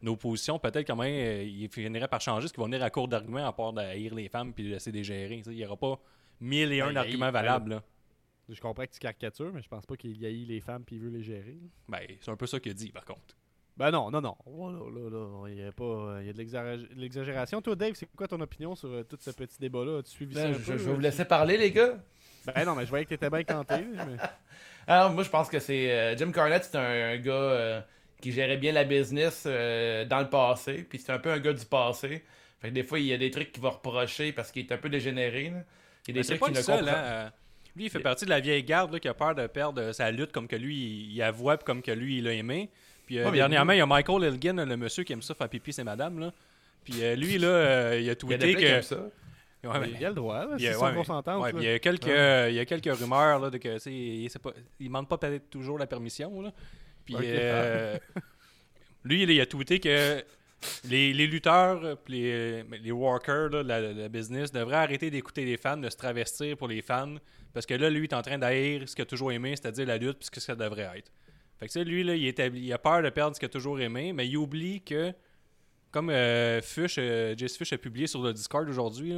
[0.01, 0.59] nos positions.
[0.59, 3.47] Peut-être quand même, euh, il finirait par changer, ce qui va venir à court d'arguments,
[3.47, 5.41] à part d'haïr les femmes puis de laisser dégérer.
[5.43, 5.99] Tu Il n'y aura pas
[6.39, 7.71] mille et un Ben, arguments valables.
[7.71, 7.83] là.
[8.47, 11.01] Je comprends que tu caricatures, mais je pense pas qu'il haït les femmes puis il
[11.01, 11.57] veut les gérer.
[11.89, 13.35] Ben, c'est un peu ça qu'il dit, par contre.
[13.75, 14.35] Ben non, non, non.
[14.45, 17.61] Oh là, là, là, il y a pas, il y a de l'exagé- de l'exagération.
[17.61, 20.01] Toi, Dave, c'est quoi ton opinion sur euh, tout ce petit débat-là?
[20.05, 21.97] Suivi ça Ben, un je, peu, je vais vous laisser parler, les gars.
[22.53, 23.75] Ben non, mais je voyais que t'étais bien canté.
[23.93, 24.17] mais...
[24.87, 25.91] Alors, moi, je pense que c'est.
[25.91, 27.81] euh, Jim Cornette, c'est un, un gars euh,
[28.21, 30.85] qui gérait bien la business euh, dans le passé.
[30.87, 32.23] Puis c'est un peu un gars du passé.
[32.61, 34.71] Fait que des fois, il y a des trucs qu'il va reprocher parce qu'il est
[34.71, 35.49] un peu dégénéré.
[35.49, 35.63] là.
[36.07, 37.29] Il y a des c'est trucs qu'il le ne comprend hein, euh,
[37.75, 40.11] Lui, il fait partie de la vieille garde là, qui a peur de perdre sa
[40.11, 42.69] lutte comme que lui, il, avoue puis comme que lui, il l'a aimé.
[43.05, 45.49] Puis euh, Ouais, dernièrement, il y a Michael Elgin, le monsieur qui aime ça faire
[45.49, 46.19] pipi, c'est madame.
[46.19, 46.33] Là.
[46.83, 48.81] Puis euh, lui, là, euh, il a Il y a tweeté que...
[49.65, 50.97] Ouais, mais- Il y a le droit, là, Il y a- ouais, mais-.
[51.41, 52.51] Ouais, il y a quelques, Ouais.
[52.53, 55.77] il y a quelques rumeurs là, de que il, pas, il demande pas peut-être toujours
[55.79, 56.41] la permission.
[56.41, 56.51] Là.
[57.05, 57.97] Puis euh,
[59.03, 60.23] lui, il a tweeté que
[60.89, 65.45] les, les lutteurs, euh, les, les workers là, de la, la business devraient arrêter d'écouter
[65.45, 67.15] les fans, de se travestir pour les fans,
[67.53, 69.85] parce que là, lui, il est en train d'haïr ce qu'il a toujours aimé, c'est-à-dire
[69.85, 71.11] la lutte, puis ce que ça devrait être.
[71.59, 74.27] Fait que lui, là, il, a peur de perdre ce qu'il a toujours aimé, mais
[74.27, 75.13] il oublie que,
[75.91, 79.13] comme euh, Fuchs, euh, Jess a publié sur le Discord aujourd'hui,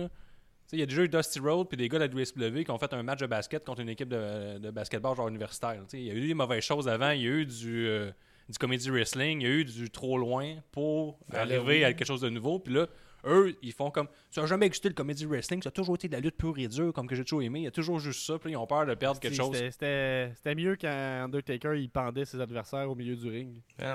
[0.74, 2.78] il y a déjà eu Dusty Road puis des gars de la WSW qui ont
[2.78, 5.76] fait un match de basket contre une équipe de, de basketball genre universitaire.
[5.84, 7.88] Tu sais, Il y a eu des mauvaises choses avant, il y a eu du,
[7.88, 8.12] euh,
[8.50, 11.84] du comedy wrestling, il y a eu du trop loin pour Ben arriver oui.
[11.84, 12.60] à quelque chose de nouveau.
[12.60, 12.88] Puis là,
[13.26, 16.08] eux, ils font comme ça n'a jamais existé le comedy wrestling, ça a toujours été
[16.08, 17.60] de la lutte pure et dure, comme que j'ai toujours aimé.
[17.62, 19.58] Il y a toujours juste ça, puis ils ont peur de perdre quelque chose.
[19.58, 20.88] c'était- mieux quand
[21.26, 23.62] Undertaker il pendait ses adversaires au milieu du ring.
[23.80, 23.86] Mais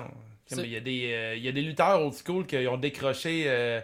[0.50, 3.44] Il y, a des, euh, il y a des lutteurs old school qui ont décroché.
[3.46, 3.80] euh,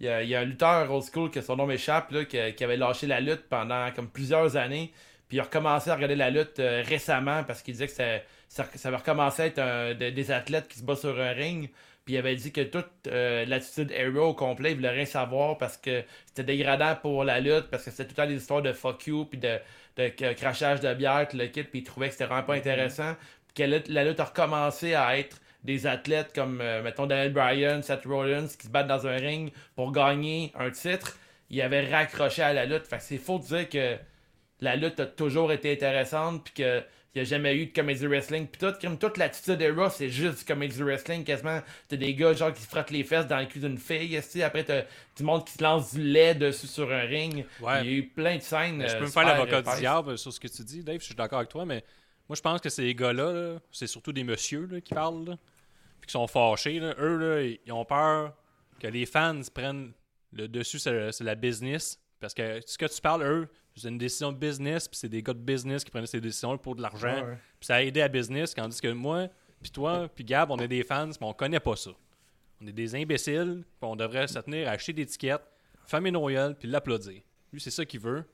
[0.00, 2.24] il, y a, il y a un lutteur old school que son nom m'échappe, là,
[2.24, 4.92] qui, qui avait lâché la lutte pendant comme plusieurs années.
[5.28, 8.04] Puis il a recommencé à regarder la lutte euh, récemment parce qu'il disait que ça,
[8.48, 11.30] ça, ça avait recommencé à être un- de- des athlètes qui se battent sur un
[11.32, 11.70] ring.
[12.04, 15.58] Puis il avait dit que toute euh, l'attitude hero au complet, il voulait rien savoir
[15.58, 18.62] parce que c'était dégradant pour la lutte, parce que c'était tout le temps des histoires
[18.62, 19.58] de fuck you, puis de,
[19.96, 23.16] de c- crachage de bière, le kit, puis il trouvait que c'était vraiment pas intéressant.
[23.52, 27.32] Puis que la la lutte a recommencé à être des athlètes comme, euh, mettons, Daniel
[27.32, 31.18] Bryan, Seth Rollins, qui se battent dans un ring pour gagner un titre.
[31.50, 32.86] Il avait raccroché à la lutte.
[32.86, 33.96] Fait que c'est faux de dire que
[34.60, 36.84] la lutte a toujours été intéressante, puis qu'il
[37.16, 38.46] n'y a jamais eu de comedy wrestling.
[38.46, 41.60] Puis tout, comme toute l'attitude de Raw, c'est juste du comedy wrestling quasiment.
[41.88, 44.64] T'as des gars genre qui se frottent les fesses dans le cul d'une fille, après
[44.64, 44.82] t'as
[45.16, 47.44] du monde qui se lance du lait dessus sur un ring.
[47.60, 47.80] Ouais.
[47.82, 48.84] Il y a eu plein de scènes.
[48.86, 51.00] Je euh, peux me faire l'avocat du diable sur ce que tu dis, Dave.
[51.00, 51.82] Je suis d'accord avec toi, mais
[52.28, 55.36] moi, je pense que ces gars-là, là, c'est surtout des messieurs là, qui parlent, là,
[56.06, 56.78] puis qui sont fâchés.
[56.78, 56.94] là.
[56.98, 58.34] Eux, là, ils ont peur
[58.80, 59.92] que les fans prennent
[60.32, 62.00] le dessus sur la business.
[62.20, 65.22] Parce que ce que tu parles, eux, c'est une décision de business, puis c'est des
[65.22, 67.14] gars de business qui prenaient ces décisions pour de l'argent.
[67.26, 67.36] Ouais.
[67.60, 69.28] Puis ça a aidé à business, tandis que moi,
[69.60, 71.90] puis toi, puis Gab, on est des fans, mais on connaît pas ça.
[72.62, 75.42] On est des imbéciles, puis on devrait se tenir à acheter des tickets,
[75.86, 77.20] fermer nos puis l'applaudir.
[77.52, 78.24] Lui, c'est ça qu'il veut.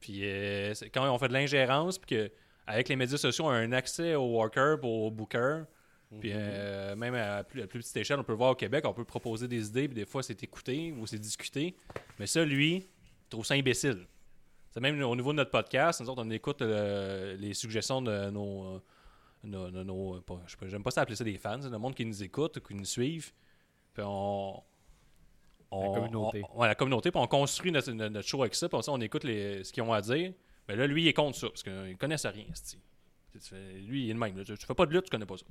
[0.00, 2.30] Puis euh, c'est- quand on fait de l'ingérence, puis que
[2.66, 5.62] avec les médias sociaux, on a un accès au worker, au booker,
[6.20, 8.84] puis euh, même à plus, à plus petite échelle, on peut le voir au Québec,
[8.86, 11.76] on peut proposer des idées, puis des fois c'est écouté ou c'est discuté.
[12.18, 14.06] Mais ça, lui, il trouve ça imbécile.
[14.70, 18.30] C'est même au niveau de notre podcast, nous autres, on écoute euh, les suggestions de
[18.30, 18.64] nos.
[18.76, 18.80] euh,
[19.44, 22.06] nos, nos- nos- pas- j'aime pas ça appeler ça des fans, c'est le monde qui
[22.06, 23.32] nous écoute, qui nous suivent.
[23.92, 24.62] Puis on.
[25.70, 26.42] on- communauté.
[26.50, 29.24] on- ouais, la communauté, puis on construit notre, show avec ça, puis on, on écoute
[29.24, 30.32] les, ce qu'ils ont à dire.
[30.66, 32.78] Mais là, lui, il est contre ça, parce qu'il connaissent rien, c'ti.
[33.32, 34.34] Tu fais- Lui, il est le même.
[34.44, 35.44] Tu, tu fais pas de lutte, tu connais pas ça.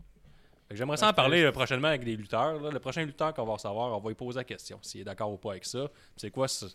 [0.72, 2.60] J'aimerais ça en parler euh, prochainement avec des lutteurs.
[2.60, 2.72] là.
[2.72, 5.32] Le prochain lutteur qu'on va recevoir, on va lui poser la question s'il est d'accord
[5.32, 5.88] ou pas avec ça.
[6.16, 6.66] C'est quoi ce-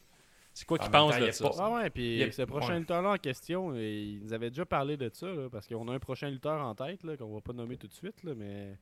[0.55, 1.48] c'est quoi qu'il même pense temps, de ça?
[1.48, 2.79] pas- Ah ouais, puis ce prochain Ouais.
[2.81, 5.92] lutteur-là en question, euh, il nous avait déjà parlé de ça, là, parce qu'on a
[5.94, 8.77] un prochain lutteur en tête, qu'on va pas nommer tout de suite, là, mais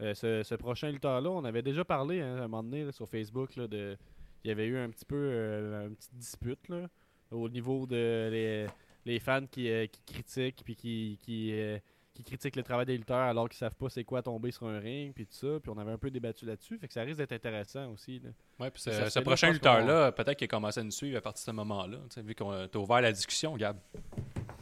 [0.00, 2.92] euh, ce, ce prochain lutteur-là, on avait déjà parlé hein, à un moment donné là,
[2.92, 3.96] sur Facebook, là, de,
[4.44, 6.88] il y avait eu un petit peu euh, une petite dispute là,
[7.30, 8.66] au niveau de les,
[9.04, 11.78] les fans qui, euh, qui critiquent puis qui, qui, euh,
[12.22, 14.78] qui critiquent le travail des lutteurs alors qu'ils savent pas c'est quoi tomber sur un
[14.78, 17.18] ring puis tout ça, puis on avait un peu débattu là-dessus, fait que ça risque
[17.18, 18.20] d'être intéressant aussi.
[18.20, 18.30] Là.
[18.58, 21.46] Ouais, puis ce, prochain lutteur-là, peut-être qu'il a commencé à nous suivre à partir de
[21.46, 21.98] ce moment-là.
[22.18, 23.76] Vu qu'on t'a ouvert la discussion, Gab.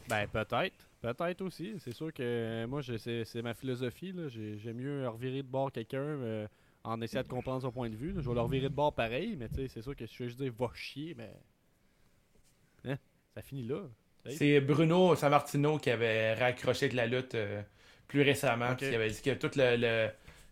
[0.09, 0.89] Ben peut-être.
[1.01, 1.75] Peut-être aussi.
[1.79, 4.15] C'est sûr que euh, moi, c'est c'est ma philosophie.
[4.29, 6.49] J'aime mieux revirer de bord quelqu'un euh,
[6.83, 8.13] en essayant de comprendre son point de vue.
[8.13, 8.21] là.
[8.21, 10.23] Je vais le revirer de bord pareil, mais tu sais, c'est sûr que si je
[10.23, 11.33] veux juste dire va chier, mais.
[12.85, 12.97] Hein?
[13.35, 13.83] Ça finit là.
[14.31, 17.63] C'est Bruno Sammartino qui avait raccroché avec la lutte euh,
[18.09, 18.71] plus récemment.
[18.71, 18.79] Ok.
[18.79, 19.77] puis Il avait dit que tout le.
[19.77, 20.09] le-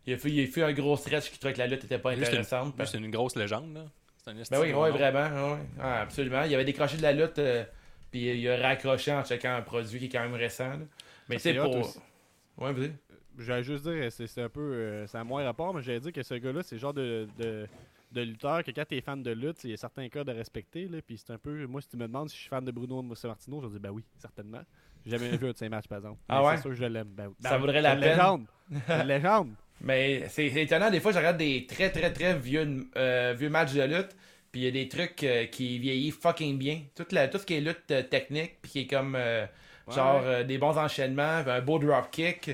[0.07, 1.99] il, a fait, il a fait un gros stretch qui trouvait que la lutte était
[1.99, 2.77] pas c'est intéressante.
[2.77, 3.75] Parce- c'est une grosse légende.
[3.75, 3.85] Là.
[4.25, 5.53] C'est un Ben oui, de ouais, vraiment.
[5.55, 5.59] ouais.
[5.81, 6.43] Ah, absolument.
[6.45, 7.65] Il avait décroché de la lutte, euh,
[8.11, 10.69] puis il a raccroché en checkant un produit qui est quand même récent.
[10.71, 10.79] là.
[11.29, 11.77] Mais c'est pour.
[11.77, 11.99] aussi.
[12.57, 12.93] Ouais, vas-y.
[13.39, 14.61] J'allais juste dire, c'est c'est un peu.
[14.61, 17.29] euh, ça a moins rapport, mais j'allais dire que ce gars-là, c'est le genre de,
[17.39, 17.67] de,
[18.17, 20.89] de lutteur que quand t'es fan de lutte, il y a certains cas de respecter.
[20.89, 21.67] Là, puis c'est un peu.
[21.67, 23.81] Moi, si tu me demandes si je suis fan de Bruno Martino, je vais dire
[23.81, 24.63] ben oui, certainement.
[25.05, 26.19] J'ai jamais vu un de ses matchs, par exemple.
[26.29, 26.57] Ah ouais?
[26.57, 27.09] C'est sûr que je l'aime.
[27.09, 28.11] Ben, Ça ben, vaudrait c'est la une peine.
[28.11, 28.47] légende.
[28.89, 29.51] Une légende.
[29.81, 33.75] Mais c'est étonnant, des fois, je regarde des très, très, très vieux, euh, vieux matchs
[33.75, 34.17] de lutte,
[34.51, 36.81] puis il y a des trucs euh, qui vieillissent fucking bien.
[36.97, 39.47] Toute la, tout ce qui est lutte euh, technique, puis qui est comme, euh,
[39.95, 40.27] genre, Ouais.
[40.27, 42.51] euh, des bons enchaînements, un beau drop kick,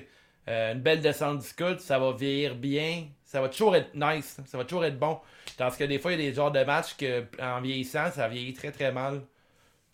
[0.49, 3.07] euh, une belle descente du coude, ça va vieillir bien.
[3.25, 5.19] Ça va toujours être nice, ça va toujours être bon.
[5.57, 8.29] Tandis que des fois, il y a des genres de matchs que, en vieillissant, ça
[8.29, 9.23] vieillit très, très mal.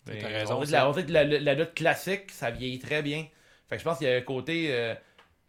[0.05, 3.27] T'as raison, On la, on dirait que la- la lutte classique, ça vieillit très bien.
[3.67, 4.73] Fait que je pense qu'il y a un côté.
[4.73, 4.95] euh,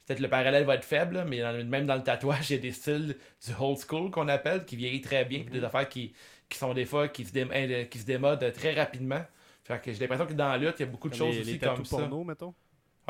[0.07, 2.63] Peut-être le parallèle va être faible, mais dans- même dans le tatouage, il y a
[2.63, 6.15] des styles du old school qu'on appelle, qui vieillit très bien, puis des affaires qui,
[6.49, 9.23] qui sont des fois qui se, dé- euh, qui se démodent très rapidement.
[9.65, 11.35] Fait que j'ai l'impression que dans la lutte, il y a beaucoup de Comme choses
[11.37, 11.97] les, aussi les comme ça.
[11.99, 12.55] porno, mettons.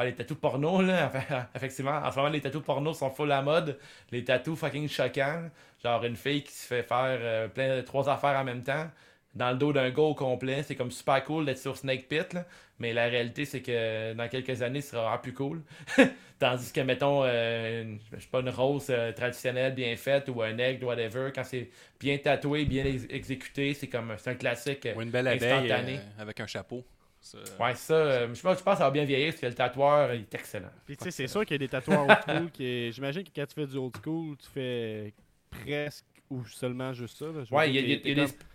[0.00, 1.98] Ouais, les tatous porno, là, enfin, effectivement.
[2.02, 3.78] En ce moment, les tatous porno sont full à mode.
[4.10, 5.50] Les tatous fucking choquants.
[5.82, 8.88] Genre une fille qui se fait faire euh, plein de trois affaires en même temps.
[9.34, 10.62] Dans le dos d'un gars au complet.
[10.62, 12.44] C'est comme super cool d'être sur Snake Pit, là.
[12.78, 15.62] Mais la réalité, c'est que dans quelques années, ce sera plus cool.
[16.38, 20.40] Tandis que, mettons, euh, une- je sais pas, une rose euh, traditionnelle bien faite ou
[20.42, 21.68] un aigle, whatever, quand c'est
[22.00, 24.86] bien tatoué, bien ex- exécuté, c'est comme c'est un classique.
[24.86, 25.96] euh, Ou une belle abeille Instantané.
[25.98, 26.82] euh, avec un chapeau.
[27.20, 29.46] Ça, Ouais, ça, euh, je pense, je pense que ça va bien vieillir parce que
[29.46, 30.70] le tatoueur, il est excellent.
[30.86, 32.90] Puis tu sais, c'est sûr qu'il y a des tatoueurs old school qui.
[32.92, 35.12] J'imagine que quand tu fais du old school, tu fais
[35.50, 37.26] presque ou seulement juste ça.
[37.26, 37.42] là.
[37.50, 38.46] Ouais, il y a, il y a- t'es- il y a t'es des comme-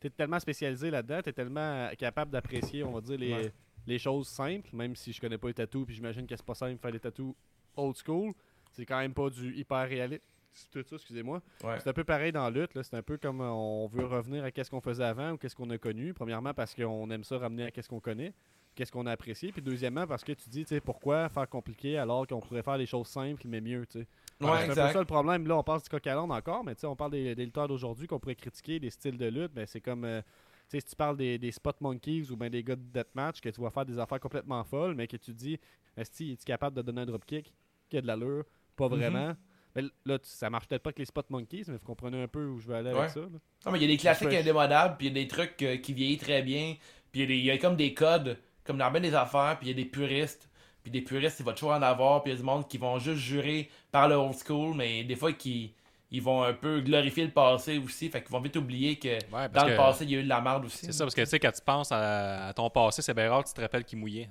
[0.00, 3.52] T'es tellement spécialisé là-dedans, t'es tellement capable d'apprécier, on va dire, les, Ouais.
[3.86, 6.54] les choses simples, même si je connais pas les tatous, puis j'imagine que c'est pas
[6.54, 7.34] simple de faire des tatous
[7.76, 8.32] old school.
[8.70, 10.22] C'est quand même pas du hyper réaliste.
[10.70, 11.40] Tout ça, excusez-moi.
[11.64, 11.78] Ouais.
[11.80, 12.74] C'est un peu pareil dans la lutte.
[12.74, 12.82] là.
[12.82, 15.54] C'est un peu comme euh, on veut revenir à qu'est-ce qu'on faisait avant ou qu'est-ce
[15.56, 16.12] qu'on a connu.
[16.14, 18.32] Premièrement, parce qu'on aime ça ramener à qu'est-ce qu'on connaît,
[18.74, 19.52] qu'est-ce qu'on a apprécié.
[19.52, 22.76] Puis deuxièmement, parce que tu dis, tu sais, pourquoi faire compliqué alors qu'on pourrait faire
[22.78, 24.06] les choses simples mais mieux, tu sais.
[24.40, 25.46] Ouais, c'est un peu ça le problème.
[25.46, 28.06] Là, on passe du coq encore, mais tu sais, on parle des, des lutteurs d'aujourd'hui
[28.06, 29.52] qu'on pourrait critiquer, des styles de lutte.
[29.52, 32.48] Ben, c'est comme, euh, tu sais, si tu parles des, des spot monkeys ou ben
[32.50, 35.32] des gars de deathmatch, que tu vas faire des affaires complètement folles, mais que tu
[35.32, 35.58] dis,
[35.96, 37.52] est-ce es-tu capable de donner un dropkick?
[37.88, 38.44] Qui a de l'allure?
[38.76, 38.94] Pas Mhm.
[38.96, 39.34] vraiment.
[39.82, 42.46] Mais là, ça marche peut-être pas avec les spot monkeys, mais vous comprenez un peu
[42.46, 42.98] où je veux aller Ouais.
[42.98, 43.20] avec ça.
[43.20, 43.26] là.
[43.66, 45.76] Non, mais il y a des classiques indémodables, puis il y a des trucs euh,
[45.76, 46.74] qui vieillissent très bien,
[47.12, 49.70] puis il y, a y comme des codes, comme dans bien des affaires, puis il
[49.70, 50.48] y a des puristes,
[50.82, 52.78] puis des puristes, il va toujours en avoir, puis il y a du monde qui
[52.78, 55.74] vont juste jurer par le old school, mais des fois qui
[56.10, 59.46] ils vont un peu glorifier le passé aussi, fait qu'ils vont vite oublier que Ouais,
[59.50, 60.86] dans que le passé, il y a eu de la merde aussi.
[60.86, 63.28] C'est ça, parce que tu sais, quand tu penses à, à ton passé, c'est bien
[63.28, 64.28] rare que tu te rappelles qu'il mouillait.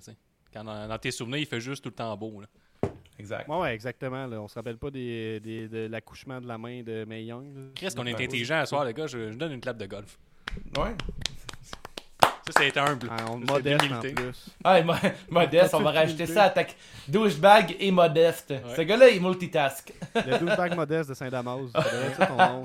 [0.51, 2.41] Quand dans, dans tes souvenirs, il fait juste tout le temps beau.
[2.41, 2.47] Là.
[3.19, 3.47] Exact.
[3.49, 4.27] Ouais, ouais, exactement.
[4.27, 4.39] Là.
[4.41, 7.71] On se rappelle pas des, des- de l'accouchement de la main de May Young.
[7.75, 9.85] Chris, qu'on est Ben, intelligent à soir, les gars, je, je donne une clap de
[9.85, 10.17] golf.
[10.77, 10.93] Ouais.
[12.49, 13.09] Ça, c'est humble.
[13.11, 14.11] Ah, on modeste en l'humilité.
[14.13, 14.45] plus.
[14.63, 14.93] Ah, mo-
[15.29, 16.63] modeste, on va rajouter ça à ta
[17.07, 18.53] douchebag et modeste.
[18.75, 19.91] Ce gars-là, il multitask.
[20.15, 21.59] Le douchebag modeste de Saint-Damas.
[21.73, 22.63] Ça ton nom.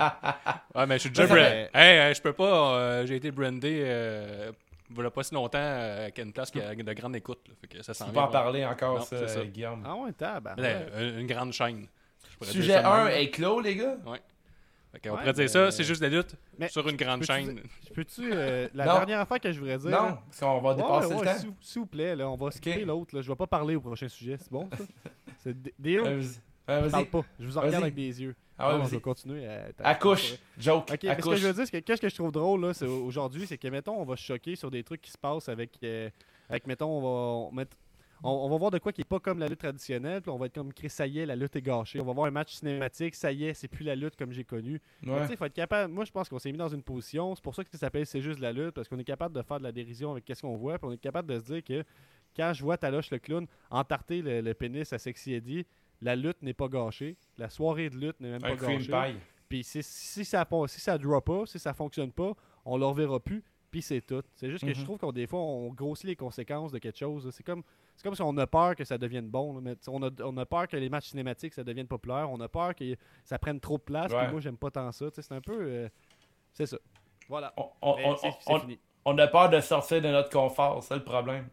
[0.76, 2.74] Ouais, mais je suis déjà Ça, brand- c'est- Hey, hey, je peux pas.
[2.76, 4.52] euh, J'ai été brandé euh,
[4.96, 7.40] il y a pas si longtemps euh, qu'à une place qui a de grande écoute.
[7.48, 7.54] là.
[7.60, 8.22] Fait que ça Tu s'en peux vient.
[8.22, 9.40] pas en parler encore, Non, ça, c'est ça.
[9.40, 9.82] euh, Guillaume.
[9.86, 10.48] Ah ouais, tab.
[10.58, 11.86] Ouais, une, une grande chaîne.
[12.30, 13.14] Je pourrais dire Sujet ça de 1 même.
[13.18, 13.96] est clos, les gars.
[14.92, 17.20] Fait qu'on Ouais, pourrait dire mais- ça, c'est juste la lutte Mais sur une grande
[17.20, 17.60] peux-tu chaîne.
[17.88, 18.30] Je peux-tu.
[18.32, 18.92] euh, la Non.
[18.96, 19.88] dernière affaire que je voudrais dire.
[19.90, 21.38] Non, là- parce qu'on va Ouais, dépasser ouais, le ouais, temps.
[21.40, 23.14] S'il s'il vous plaît, là, on va skipper l'autre.
[23.16, 23.22] là.
[23.22, 24.36] Je vais pas parler au prochain sujet.
[24.38, 24.84] C'est bon, ça?
[25.38, 26.00] C'est d- deal?
[26.00, 26.26] Euh, vas-y.
[26.68, 26.90] Euh, Je vas-y.
[26.90, 27.22] parle pas.
[27.40, 27.82] Je vous en regarde Vas-y.
[27.84, 28.36] avec des yeux.
[28.58, 29.46] Ah ouais, Non, je vais continuer.
[29.46, 30.34] à- Accouche.
[30.58, 30.90] Joke.
[30.92, 32.74] Ok, mais ce que je veux dire, c'est que qu'est-ce que je trouve drôle là,
[32.74, 35.48] c'est aujourd'hui, c'est que mettons, on va se choquer sur des trucs qui se passent
[35.48, 36.10] avec, euh,
[36.48, 37.08] avec mettons, on va,
[37.48, 37.76] on, mettre-
[38.22, 40.36] on- on va voir de quoi qui est pas comme la lutte traditionnelle, puis on
[40.36, 41.98] va être comme Chris, ça y est, la lutte est gâchée.
[42.00, 44.44] On va voir un match cinématique, ça y est, c'est plus la lutte comme j'ai
[44.44, 44.80] connu.
[45.04, 45.36] Ouais.
[45.36, 45.92] Faut être capable.
[45.92, 47.34] Moi, je pense qu'on s'est mis dans une position.
[47.34, 49.42] C'est pour ça que ça s'appelle c'est juste la lutte, parce qu'on est capable de
[49.42, 51.64] faire de la dérision avec qu'est-ce qu'on voit, puis on est capable de se dire
[51.64, 51.82] que
[52.36, 55.66] quand je vois Taloche le clown entarter le, le pénis à Sexy Eddie,
[56.02, 57.16] la lutte n'est pas gâchée.
[57.38, 58.78] La soirée de lutte n'est même pas gâchée.
[59.12, 59.18] pie.
[59.48, 62.32] Puis si, si ça si ça drop pas, si ça fonctionne pas,
[62.64, 63.42] on le reverra plus.
[63.70, 64.22] Puis c'est tout.
[64.34, 64.84] C'est juste que je Mhm.
[64.84, 67.30] trouve qu'on des fois on grossit les conséquences de quelque chose.
[67.32, 67.62] C'est comme
[67.96, 69.54] c'est comme si on a peur que ça devienne bon.
[69.54, 69.60] là.
[69.62, 72.30] Mais on, a, on a peur que les matchs cinématiques ça devienne populaire.
[72.30, 72.84] On a peur que
[73.24, 74.08] ça prenne trop de place.
[74.12, 74.30] Puis Ouais.
[74.30, 75.06] moi j'aime pas tant ça.
[75.14, 75.88] C'est un peu euh,
[76.52, 76.76] c'est ça.
[77.28, 77.54] Voilà.
[77.56, 78.78] On, on- fini.
[79.06, 81.48] a peur de sortir de notre confort, c'est le problème.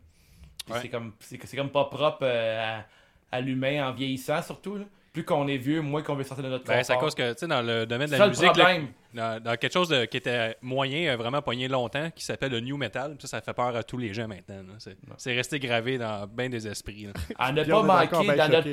[0.65, 0.81] Puis Ouais.
[0.81, 2.85] C'est comme, c'est c'est comme pas propre euh, à,
[3.31, 4.77] à l'humain en vieillissant, surtout.
[4.77, 4.85] là.
[5.11, 6.85] Plus qu'on est vieux, moins qu'on veut sortir de notre Ben, confort.
[6.85, 8.75] c'est à cause que, tu sais, dans le domaine de la ça musique, là,
[9.11, 12.59] dans, dans quelque chose de- qui était moyen, euh, vraiment poigné longtemps, qui s'appelle le
[12.59, 14.57] new metal, ça, ça fait peur à tous les gens maintenant.
[14.77, 17.05] C'est, c'est resté gravé dans bien des esprits.
[17.07, 17.13] là.
[17.39, 18.69] À ne pas manquer dans notre.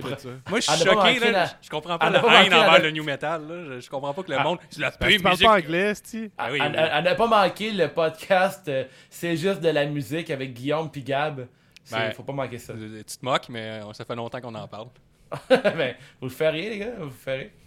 [0.50, 2.20] Moi, je À suis ne pas choqué, là, la- je, comprends à pas ne la
[2.20, 3.42] pas haine la- envers le new metal.
[3.48, 3.64] Là.
[3.76, 4.42] Je, je comprends pas que le Ah.
[4.42, 4.58] monde.
[4.68, 5.46] C'est la Ben, pire tu musique.
[5.46, 6.30] pas anglais, Sti?
[6.36, 6.76] Ah oui, à, oui.
[6.76, 10.90] à- à ne pas manquer le podcast euh, C'est juste de la musique avec Guillaume
[10.90, 11.46] puis Gab.
[11.86, 12.74] C'est- Ben, faut pas manquer ça.
[12.74, 14.88] Tu te moques, mais euh, ça fait longtemps qu'on en parle.
[15.48, 17.52] ben, vous le ferez, les gars, vous le ferez.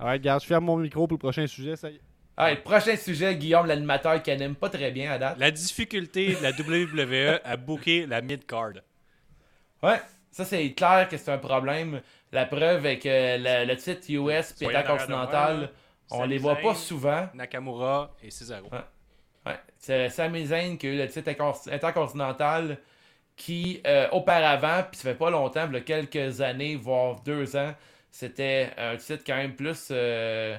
[0.00, 1.76] Ouais, regarde, je ferme mon micro pour le prochain sujet.
[1.76, 2.56] Ça y est.
[2.62, 5.38] Prochain sujet, Guillaume, l'animateur qui anime pas très bien à date.
[5.38, 8.72] La difficulté de la WWE à booker la mid-card.
[9.82, 10.00] Ouais,
[10.32, 12.00] ça c'est clair que c'est un problème.
[12.32, 15.70] La preuve est que le, le titre US et Intercontinental,
[16.10, 17.28] on les voit pas souvent.
[17.34, 18.68] Nakamura et Cesaro.
[18.72, 18.78] Ouais.
[19.46, 19.58] Ouais.
[19.78, 21.30] C'est Sami Zayn qui a eu le titre
[21.70, 22.78] intercontinental
[23.38, 27.72] qui, euh, auparavant, puis ça fait pas longtemps, il quelques années, voire deux ans,
[28.10, 30.58] c'était un titre quand même plus euh,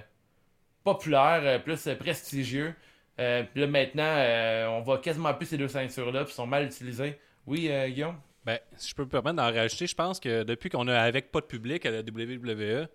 [0.83, 2.73] populaire, euh, plus prestigieux.
[3.17, 7.19] Puis là, maintenant, on voit quasiment plus ces deux ceintures-là, puis sont mal utilisées.
[7.45, 8.15] Oui, Guillaume?
[8.45, 11.29] Ben, si je peux me permettre d'en rajouter, je pense que depuis qu'on a avec
[11.29, 12.87] pas de public à la WWE,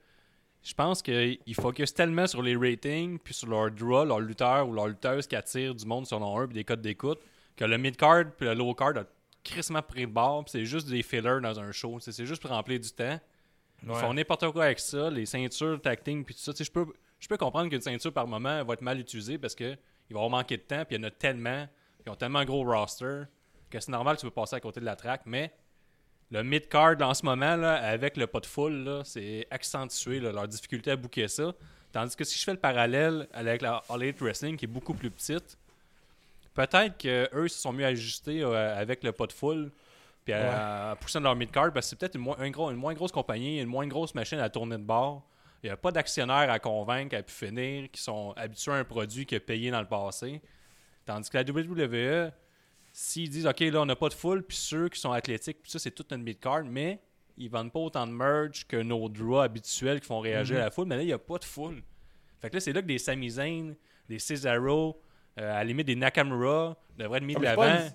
[0.63, 4.73] je pense qu'ils focusent tellement sur les ratings, puis sur leur draw, leur lutteur ou
[4.73, 7.21] leur lutteuse qui attire du monde selon eux, puis des codes d'écoute,
[7.55, 9.05] que le mid-card puis le low-card a
[9.45, 11.99] crissement pris le bord, c'est juste des fillers dans un show.
[12.01, 13.21] C'est juste pour remplir du temps.
[13.83, 14.01] Ils Ouais.
[14.01, 16.53] font n'importe quoi avec ça, les ceintures, tacting, puis tout ça.
[16.59, 16.87] Je peux,
[17.21, 19.77] je peux comprendre qu'une ceinture par moment va être mal utilisée parce que
[20.11, 21.67] il va avoir manqué de temps, puis il y en a tellement,
[22.07, 23.23] ils ont tellement un gros roster
[23.71, 25.53] que c'est normal que tu peux passer à côté de la track, mais
[26.31, 30.33] le mid-card en ce moment, là, avec le pas de full, là, c'est accentué là,
[30.33, 31.53] leur difficulté à booker ça.
[31.93, 34.95] Tandis que si je fais le parallèle avec la All Elite Wrestling, qui est beaucoup
[34.95, 35.57] plus petite,
[36.55, 39.71] peut-être qu'eux se sont mieux ajustés euh, avec le pas de full,
[40.25, 42.71] puis à, à pousser dans leur mid-card, parce que c'est peut-être une, moins- un gros-
[42.71, 45.23] une moins grosse compagnie, une moins grosse machine à tourner de bord.
[45.63, 48.85] Il n'y a pas d'actionnaires à convaincre, à pu finir, qui sont habitués à un
[48.85, 50.41] produit qui a payé dans le passé.
[51.07, 52.33] Tandis que la WWE,
[52.93, 55.71] s'ils disent OK, là, on n'a pas de foule, puis ceux qui sont athlétiques, puis
[55.71, 57.01] ça, c'est toute notre mid-card, mais
[57.37, 60.71] ils vendent pas autant de merch que nos draws habituels qui font réagir à la
[60.71, 61.83] foule, mais là, il n'y a pas de foule.
[62.41, 63.75] Fait que là, c'est là que des Sami Zayn,
[64.09, 65.01] des Cesaro,
[65.39, 67.79] euh, à la limite des Nakamura devraient être mis Ah, de mais c'est pas l'avant.
[67.85, 67.91] une-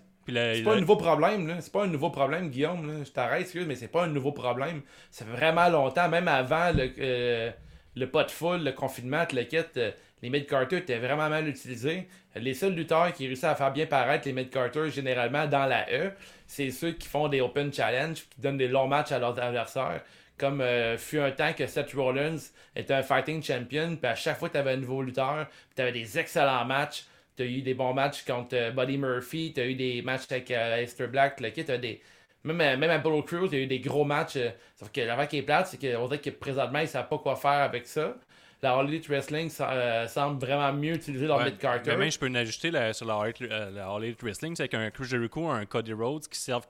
[0.55, 1.55] C'est pas un nouveau problème, là.
[1.61, 2.85] C'est pas un nouveau problème, Guillaume.
[2.87, 3.03] Là.
[3.03, 4.81] Je t'arrête, excuse, mais c'est pas un nouveau problème.
[5.09, 7.49] Ça fait vraiment longtemps, même avant le, euh,
[7.95, 12.07] le pas de foule, le confinement, le kit, euh, les mid-carters étaient vraiment mal utilisés.
[12.35, 16.11] Les seuls lutteurs qui réussissent à faire bien paraître les mid-carters, généralement dans la E,
[16.45, 20.01] c'est ceux qui font des open challenge, qui donnent des longs matchs à leurs adversaires.
[20.37, 22.37] Comme euh, fut un temps que Seth Rollins
[22.75, 25.75] était un fighting champion, puis à chaque fois que tu avais un nouveau lutteur, puis
[25.75, 27.05] tu avais des excellents matchs.
[27.39, 30.23] Tu as eu des bons matchs contre euh, Buddy Murphy, tu as eu des matchs
[30.29, 32.01] avec euh, Aleister Black, le kit, des.
[32.43, 34.35] Même, euh, même à Apollo Crews, tu as eu des gros matchs.
[34.35, 37.07] euh, sauf que l'affaire qui est plate, c'est qu'on dirait que présentement, ils ne savent
[37.07, 38.15] pas quoi faire avec ça.
[38.61, 41.95] La All Elite Wrestling ça, euh, semble vraiment mieux utiliser leur Ouais, mid-carter.
[41.95, 44.89] même, je peux la- sur la All, Elite- euh, la All Elite Wrestling, c'est qu'un
[44.91, 46.67] Chris Jericho, un Cody Rhodes qui servent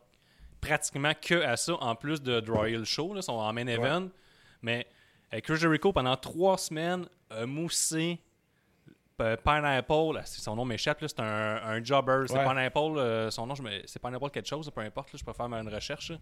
[0.62, 4.10] pratiquement que à ça, en plus de Royal Show, là, sont en main event.
[4.62, 4.86] Mais
[5.34, 8.29] euh, Chris Jericho, pendant trois semaines, a moussé euh,
[9.38, 12.24] Pineapple, là, c'est- son nom m'échappe, c'est un, un jobber.
[12.28, 12.44] C'est Ouais.
[12.46, 13.56] Pineapple, euh, son nom,
[13.86, 16.12] c'est Pineapple quelque chose, peu importe, là, je peux faire une recherche.
[16.12, 16.18] là.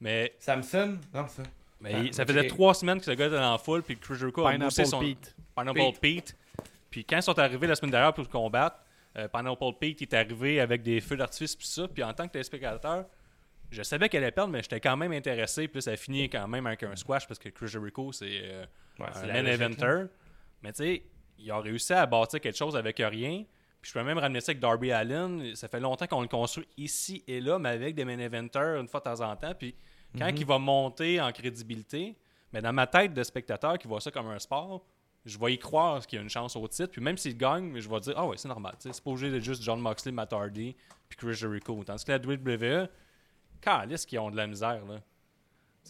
[0.00, 1.42] Mais, Samson Non, ça.
[1.80, 3.96] mais Ah, il- ça faisait trois semaines que ce gars était dans la foule, puis
[3.96, 5.00] Chris Jericho a moussé Pineapple son...
[5.00, 5.36] Pete.
[5.56, 6.36] Pineapple Pete.
[6.90, 8.76] Puis quand ils sont arrivés la semaine dernière pour le combattre,
[9.16, 11.86] euh, Pineapple Pete est arrivé avec des feux d'artifice puis ça.
[11.88, 13.04] Puis en tant que téléspectateur,
[13.70, 15.68] je savais qu'elle allait perdre, mais j'étais quand même intéressé.
[15.68, 18.64] Puis ça a fini quand même avec un squash parce que Chris Jericho, c'est euh,
[18.98, 20.04] Ouais, un main eventer.
[20.62, 21.02] Mais tu sais,
[21.38, 23.44] il a réussi à bâtir quelque chose avec rien.
[23.80, 25.54] Puis je peux même ramener ça avec Darby Allen.
[25.56, 28.86] Ça fait longtemps qu'on le construit ici et là, mais avec des main eventers une
[28.88, 29.54] fois de temps en temps.
[29.58, 29.74] Puis
[30.16, 30.36] quand Mhm.
[30.36, 32.16] il va monter en crédibilité,
[32.52, 34.84] mais dans ma tête de spectateur qui voit ça comme un sport,
[35.24, 36.92] je vais y croire qu'il y a une chance au titre.
[36.92, 38.74] Puis même s'il gagne, je vais dire Ah ouais, c'est normal.
[38.78, 40.76] C'est pas obligé d'être juste John Moxley, Matt Hardy,
[41.08, 41.82] puis Chris Jericho.
[41.84, 42.88] Tandis que la WWE,
[43.60, 44.84] calice qui ont de la misère.
[44.86, 45.00] Là.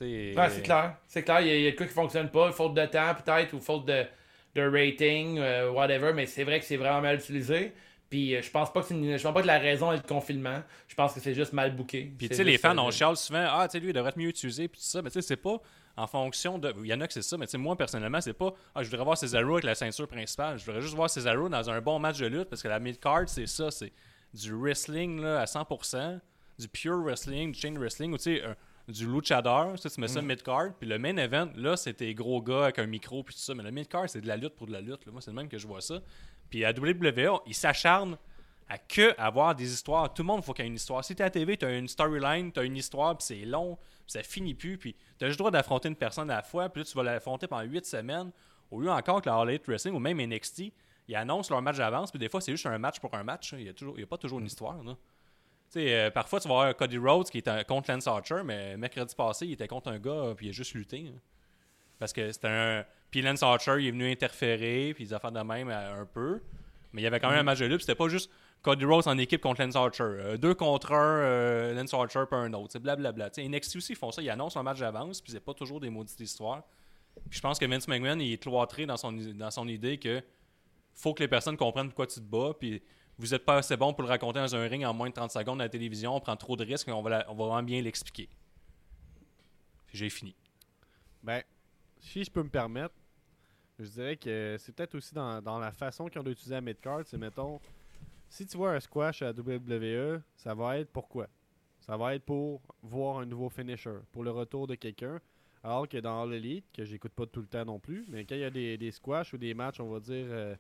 [0.01, 0.97] Ouais, c'est clair.
[1.07, 2.87] C'est clair, il y, a- il y a de quoi qui fonctionne pas, faute de
[2.87, 4.07] temps peut-être, ou faute de,
[4.55, 7.73] de rating, euh, whatever, mais c'est vrai que c'est vraiment mal utilisé.
[8.11, 10.03] Puis euh, je pense pas que une- je pense pas que la raison est le
[10.03, 10.63] confinement.
[10.89, 12.13] Je pense que c'est juste mal booké.
[12.19, 14.19] Puis tu sais, les fans, on chiale souvent, ah, tu sais, lui, il devrait être
[14.19, 15.01] mieux utilisé, puis tout ça.
[15.01, 15.57] Mais tu sais, c'est pas
[15.97, 16.75] en fonction de.
[16.83, 18.83] Il y en a que c'est ça, mais tu sais, moi, personnellement, c'est pas, ah,
[18.83, 20.59] je voudrais voir Cesaro avec la ceinture principale.
[20.59, 23.29] Je voudrais juste voir Cesaro dans un bon match de lutte, parce que la mid-card,
[23.29, 23.93] c'est ça, c'est
[24.35, 26.21] du wrestling là, à 100%,
[26.59, 28.57] du pure wrestling, du chain wrestling, ou tu sais, un-
[28.89, 32.43] du luchador, sais, tu mets ça mid-card, puis le main event, là, c'est tes gros
[32.43, 33.55] gars avec un micro, puis tout ça.
[33.55, 35.07] Mais le mid-card, c'est de la lutte pour de la lutte.
[35.07, 35.13] là.
[35.13, 36.01] Moi, c'est le même que je vois ça.
[36.51, 38.19] Puis à WWE, ils s'acharnent
[38.69, 40.13] à que avoir des histoires.
[40.13, 41.05] Tout le monde, il faut qu'il y ait une histoire.
[41.05, 44.13] Si t'es à la TV, t'as une storyline, t'as une histoire, puis c'est long, puis
[44.13, 46.83] ça finit plus, puis t'as juste le droit d'affronter une personne à la fois, puis
[46.83, 48.31] là, tu vas l'affronter pendant 8 semaines,
[48.71, 50.73] au lieu encore que la All Elite Wrestling ou même NXT,
[51.09, 53.53] ils annoncent leur match d'avance, puis des fois, c'est juste un match pour un match.
[53.53, 53.59] hein.
[53.59, 53.69] Il n'y
[54.03, 54.83] a, a pas toujours une histoire.
[54.83, 54.97] Là.
[55.73, 58.77] Sais, euh, parfois, tu vas avoir Cody Rhodes qui est un- contre Lance Archer, mais
[58.77, 61.07] mercredi passé, il était contre un gars, puis il a juste lutté.
[61.09, 61.19] hein.
[61.99, 62.85] Parce que c'était un.
[63.11, 66.05] Puis Lance Archer, il est venu interférer, puis ils ont fait de même euh, un
[66.07, 66.43] peu.
[66.93, 69.09] Mais il y avait quand même un match de lutte, c'était pas juste Cody Rhodes
[69.09, 70.03] en équipe contre Lance Archer.
[70.03, 72.79] Euh, deux contre un, euh, Lance Archer puis un autre.
[72.79, 73.31] Blablabla.
[73.31, 75.55] Tu sais, NXT aussi, ils font ça, ils annoncent un match d'avance, puis c'est pas
[75.55, 76.65] toujours des maudites histoires.
[77.31, 80.23] Puis je pense que Vince McMahon, il est cloîtré dans son, dans son idée que
[80.95, 82.83] faut que les personnes comprennent pourquoi tu te bats, puis
[83.23, 85.31] vous n'êtes pas assez bon pour le raconter dans un ring en moins de 30
[85.31, 87.81] secondes à la télévision, on prend trop de risques, on va, on va vraiment bien
[87.81, 88.29] l'expliquer.
[89.93, 90.35] J'ai fini.
[91.23, 91.45] Ben,
[92.01, 92.95] si je peux me permettre,
[93.79, 97.03] je dirais que c'est peut-être aussi dans, dans la façon qu'ils ont d'utiliser la midcard.
[97.05, 97.61] C'est, mettons,
[98.29, 101.29] si tu vois un squash à la WWE, ça va être pourquoi
[101.79, 105.21] Ça va être pour voir un nouveau finisher, pour le retour de quelqu'un.
[105.63, 108.41] Alors que dans l'Elite, que j'écoute pas tout le temps non plus, mais quand il
[108.41, 110.57] y a des, des squash ou des matchs, on va dire, euh,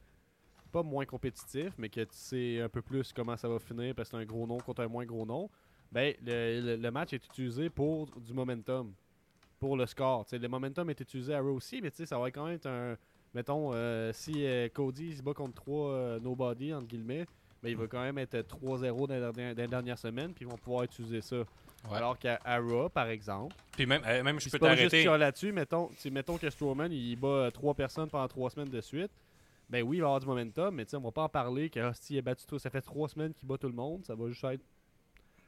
[0.72, 4.08] pas moins compétitifs, mais que tu sais un peu plus comment ça va finir parce
[4.08, 5.48] que c'est un gros nom contre un moins gros nom,
[5.92, 8.92] ben, le, le- le match est utilisé pour du momentum
[9.60, 10.24] pour le score.
[10.24, 12.46] Tu sais, le momentum est utilisé à Raw aussi, mais tu sais, ça va quand
[12.46, 12.96] même être un.
[13.34, 17.26] Mettons, euh, si euh, Cody se bat contre 3 nobody, entre guillemets,
[17.62, 20.44] ben, il va quand même être 3-0 dans, la dernière- dans les dernières semaines, puis
[20.44, 21.36] ils vont pouvoir utiliser ça.
[21.36, 21.96] Ouais.
[21.96, 25.04] Alors qu'à Raw, par exemple, Puis même, euh, même je peux t'arrêter.
[25.04, 29.10] là-dessus, mettons, mettons que Strowman il bat 3 personnes pendant 3 semaines de suite.
[29.70, 31.70] Ben oui, il va avoir du momentum, mais tu sais, on va pas en parler
[31.70, 32.58] que hostie, il a battu tout.
[32.58, 34.04] Ça fait 3 semaines qu'il bat tout le monde.
[34.04, 34.64] Ça va juste être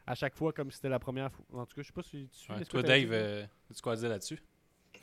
[0.07, 1.45] à chaque fois comme si c'était la première fois.
[1.53, 2.53] En tout cas, je sais pas si tu.
[2.53, 4.43] Ouais, toi, Dave, euh, as-tu quoi à dire là-dessus?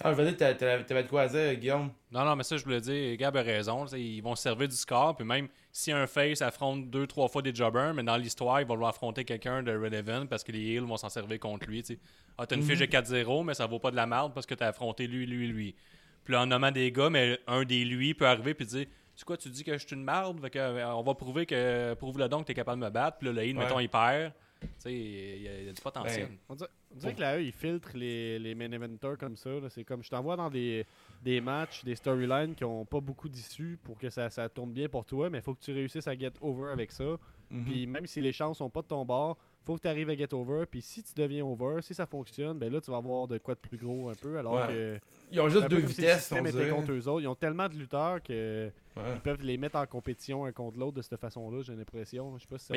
[0.03, 1.91] Ah, je veux dire, t'a- t'a- t'avais de quoi à dire, Guillaume?
[2.11, 3.85] Non, non, mais ça, je voulais dire, Gab a raison.
[3.85, 7.27] tu Ils vont se servir du score, puis même si un face affronte deux, trois
[7.27, 10.51] fois des jobbers, mais dans l'histoire, ils vont vouloir affronter quelqu'un de relevant parce que
[10.53, 11.83] les heels vont s'en servir contre lui.
[11.83, 11.99] tu sais.
[12.37, 12.69] Ah, t'as une Mhm.
[12.69, 15.25] fiche de 4-0, mais ça vaut pas de la merde parce que t'as affronté lui,
[15.27, 15.75] lui, lui.
[16.23, 18.85] Puis là, en nommant des gars, mais un des lui peut arriver puis dire
[19.21, 20.03] Tu quoi, tu dis que je suis une
[20.49, 23.19] que, euh, on va prouver que prouve-le donc que t'es capable de me battre.
[23.19, 23.53] Puis là, le Ouais.
[23.53, 24.33] mettons, il perd.
[24.61, 26.27] Tu sais, il y, a- il y a du potentiel.
[26.27, 29.35] Ben, On dirait, on dirait que la E, ils filtrent les, les main eventers comme
[29.37, 29.51] ça.
[29.51, 29.69] là.
[29.69, 30.87] C'est comme je t'envoie dans des,
[31.23, 34.89] des matchs, des storylines qui ont pas beaucoup d'issues pour que ça, ça tourne bien
[34.89, 37.15] pour toi, mais il faut que tu réussisses à get over avec ça.
[37.51, 37.63] Mhm.
[37.65, 40.15] Puis même si les chances sont pas de ton bord, faut que tu arrives à
[40.15, 40.65] get over.
[40.69, 43.53] Puis si tu deviens over, si ça fonctionne, ben là tu vas avoir de quoi
[43.55, 44.37] de plus gros un peu.
[44.37, 44.67] Alors Ouais.
[44.67, 44.99] que
[45.31, 46.69] Ils ont juste deux vitesses, on dirait.
[46.69, 47.21] contre eux autres.
[47.21, 49.03] Ils ont tellement de lutteurs que Ouais.
[49.15, 51.61] ils peuvent les mettre en compétition un contre l'autre de cette façon-là.
[51.63, 52.35] J'ai l'impression.
[52.37, 52.73] Je sais pas si ça-.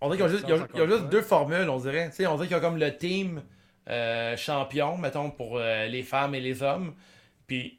[0.00, 2.10] On dirait qu'ils ont ont- ils ont juste deux formules, on dirait.
[2.28, 3.42] On dirait qu'ils ont comme le team
[3.88, 6.94] euh, champion, mettons, pour euh, les femmes et les hommes.
[7.46, 7.78] Puis,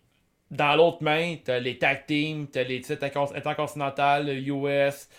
[0.51, 5.09] dans l'autre main, t'as les tag teams, t'as les titres intercon- intercontinentales, US.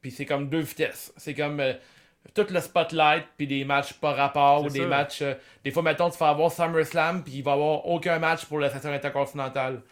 [0.00, 1.12] Puis c'est comme deux vitesses.
[1.16, 1.72] C'est comme euh,
[2.34, 5.22] tout le spotlight, puis des matchs pas rapport, ou des matchs...
[5.22, 8.44] euh, des fois, mettons, tu fais avoir SummerSlam, puis il va y avoir aucun match
[8.46, 9.82] pour la ceinture intercontinentale.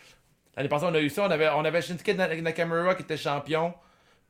[0.57, 1.25] L'année passée, on a eu ça.
[1.27, 3.75] On avait, on avait Shinsuke Na- Nakamura qui était champion.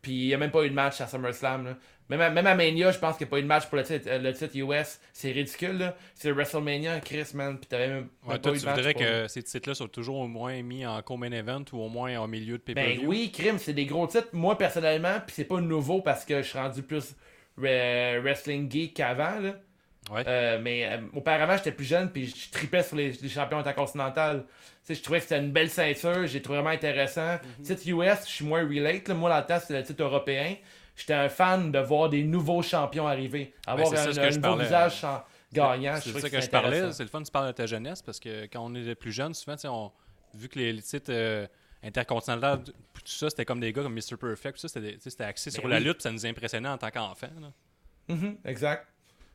[0.01, 1.65] Puis il n'y a même pas eu de match à SummerSlam.
[1.67, 1.77] là.
[2.11, 3.77] Même, à, même à Mania, je pense qu'il n'y a pas eu de match pour
[3.79, 5.01] le titre, euh, le titre US.
[5.15, 5.79] C'est ridicule.
[5.79, 5.97] là.
[6.15, 7.57] C'est WrestleMania, Chris, man.
[7.59, 9.75] Puis t'avais même, Ouais, toi, pas eu tu de match voudrais pour- que ces titres-là
[9.75, 13.01] soient toujours au moins mis en co-main event ou au moins en milieu de pay-per-view?
[13.03, 14.29] Ben oui, crime, c'est des gros titres.
[14.35, 17.15] Moi, personnellement, puis c'est pas nouveau parce que je suis rendu plus
[17.57, 19.39] wrestling geek qu'avant.
[19.41, 19.55] là.
[20.11, 20.23] Ouais.
[20.27, 23.63] Euh, mais euh, auparavant, j'étais plus jeune, puis je tripais sur les, les champions
[24.83, 27.39] sais, je trouvais que c'était une belle ceinture, j'ai trouvé vraiment intéressant.
[27.59, 27.65] Mhm.
[27.65, 29.09] Titre US, je suis moins relate.
[29.09, 29.15] là.
[29.15, 30.57] Moi, dans le temps, c'était le titre européen.
[30.97, 33.53] J'étais un fan de voir des nouveaux champions arriver.
[33.67, 34.65] Avoir Ben, ça un, que un nouveau parlais.
[34.65, 35.05] visage
[35.53, 35.97] gagnant.
[35.97, 36.93] C'est ça que, c'était je parlais.
[36.93, 39.35] C'est le fun, tu parles de ta jeunesse parce que quand on était plus jeune,
[39.35, 39.91] souvent, on,
[40.37, 41.47] vu que les, les titres euh,
[41.85, 44.17] intercontinentaux, tout ça, c'était comme des gars comme Mr.
[44.19, 47.29] Perfect, tout ça, c'était axé Ben sur la lutte, ça nous impressionnait en tant qu'enfant.
[47.41, 47.53] là.
[48.09, 48.87] Mhm, exact.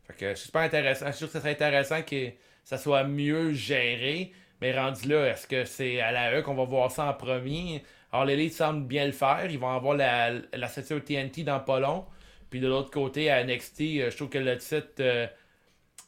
[0.08, 1.08] Fait que c'est super intéressant.
[1.08, 2.32] Je suis sûr que ça serait intéressant que
[2.64, 4.34] ça soit mieux géré.
[4.62, 7.84] Mais rendu là, est-ce que c'est à la E qu'on va voir ça en premier?
[8.12, 9.46] Alors, l'Elite semble bien le faire.
[9.50, 12.06] Ils vont avoir la, la ceinture TNT dans pas long.
[12.50, 15.28] Puis de l'autre côté, à NXT, euh, je trouve que le titre, euh,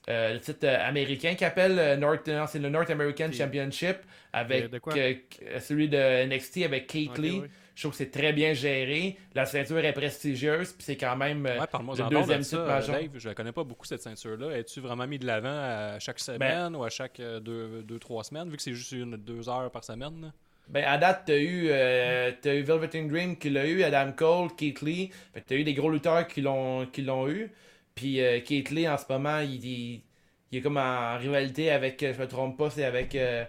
[0.08, 3.98] le titre euh, américain qui appelle euh, North, c'est le North American Championship
[4.34, 7.40] avec De- euh, celui de NXT avec Kate Lee.
[7.44, 7.48] oui.
[7.74, 9.18] Je trouve que c'est très bien géré.
[9.34, 10.74] La ceinture est prestigieuse.
[10.74, 12.96] Puis c'est quand même euh, Ouais, le deuxième de titre majeur.
[13.00, 13.10] Dave.
[13.18, 14.58] Je la connais pas beaucoup cette ceinture-là.
[14.58, 18.24] Es-tu vraiment mis de l'avant à chaque semaine ou à chaque euh, deux, deux, trois
[18.24, 20.32] semaines, vu que c'est juste une, deux heures par semaine?
[20.68, 24.50] Ben, à date, t'as eu, euh, t'as eu Velvet Dream qui l'a eu, Adam Cole,
[24.56, 25.10] Keith Lee.
[25.34, 27.52] Fait t'as eu des gros lutteurs qui l'ont, qui l'ont eu.
[27.96, 28.40] Puis euh,
[28.72, 30.04] Lee, en ce moment, il, il,
[30.52, 33.46] il est comme en rivalité avec, euh, je me trompe pas, c'est avec euh,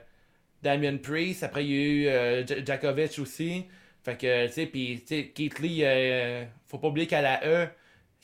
[0.62, 1.42] Damien Priest.
[1.44, 3.66] Après, il y a eu euh, Djokovic aussi.
[4.04, 7.40] Fait que, tu sais, puis, tu sais, Keith Lee, euh, faut pas oublier qu'à la
[7.46, 7.68] E,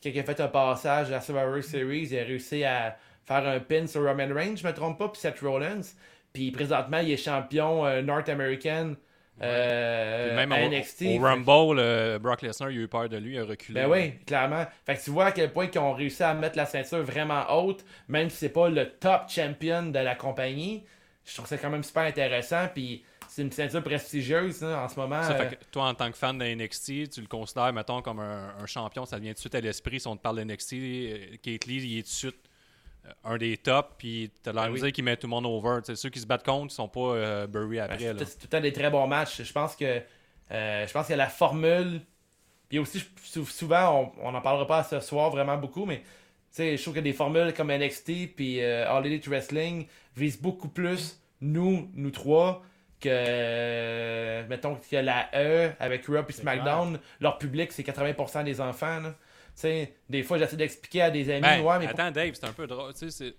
[0.05, 3.61] il a fait un passage à la Survivor Series, il a réussi à faire un
[3.61, 5.83] pin sur Roman Reigns, je me trompe pas, puis Seth Rollins.
[6.33, 8.29] Puis présentement, il est champion euh, North
[9.43, 11.03] euh, même à NXT.
[11.03, 13.81] au Rumble, euh, Brock Lesnar, il a eu peur de lui, il a reculé.
[13.81, 14.67] Ben oui, clairement.
[14.85, 17.45] Fait que tu vois à quel point ils ont réussi à mettre la ceinture vraiment
[17.51, 20.85] haute, même si c'est pas le top champion de la compagnie.
[21.25, 22.69] Je trouve ça quand même super intéressant.
[22.75, 25.23] Puis c'est une ceinture prestigieuse là, en ce moment.
[25.23, 28.03] Ça euh, fait que toi, en tant que fan de NXT, tu le considères, mettons,
[28.03, 30.01] comme un, un champion, ça vient tout de suite à l'esprit.
[30.01, 32.48] Si on te parle de NXT, Kate Lee, il est tout de suite
[33.25, 34.81] un des tops, puis t'as l'air Ben de oui.
[34.81, 35.81] dire qu'il met tout le monde over.
[35.85, 37.99] Tu sais, ceux qui se battent contre, ils sont pas euh, bury Ben, après.
[37.99, 38.15] c'est là.
[38.15, 39.43] tout c'est tout le temps des très bons matchs.
[39.43, 40.01] Je pense que
[40.51, 42.01] Euh, je pense qu'il y a la formule.
[42.71, 43.03] Puis aussi,
[43.47, 46.05] souvent, on n'en parlera pas ce soir vraiment beaucoup, mais tu
[46.51, 49.87] sais, je trouve que des formules comme NXT puis euh, All Elite Wrestling
[50.17, 52.63] visent beaucoup plus nous, nous trois,
[53.01, 56.99] que euh, mettons qu'il y a la E avec Raw et C'est SmackDown.
[57.21, 59.01] Leur public, c'est 80% des enfants.
[59.01, 59.15] là.
[59.59, 62.53] Sais, des fois, j'essaie d'expliquer à des amis, Ben, ouais, mais attends, Dave, c'est un
[62.53, 62.93] peu drôle.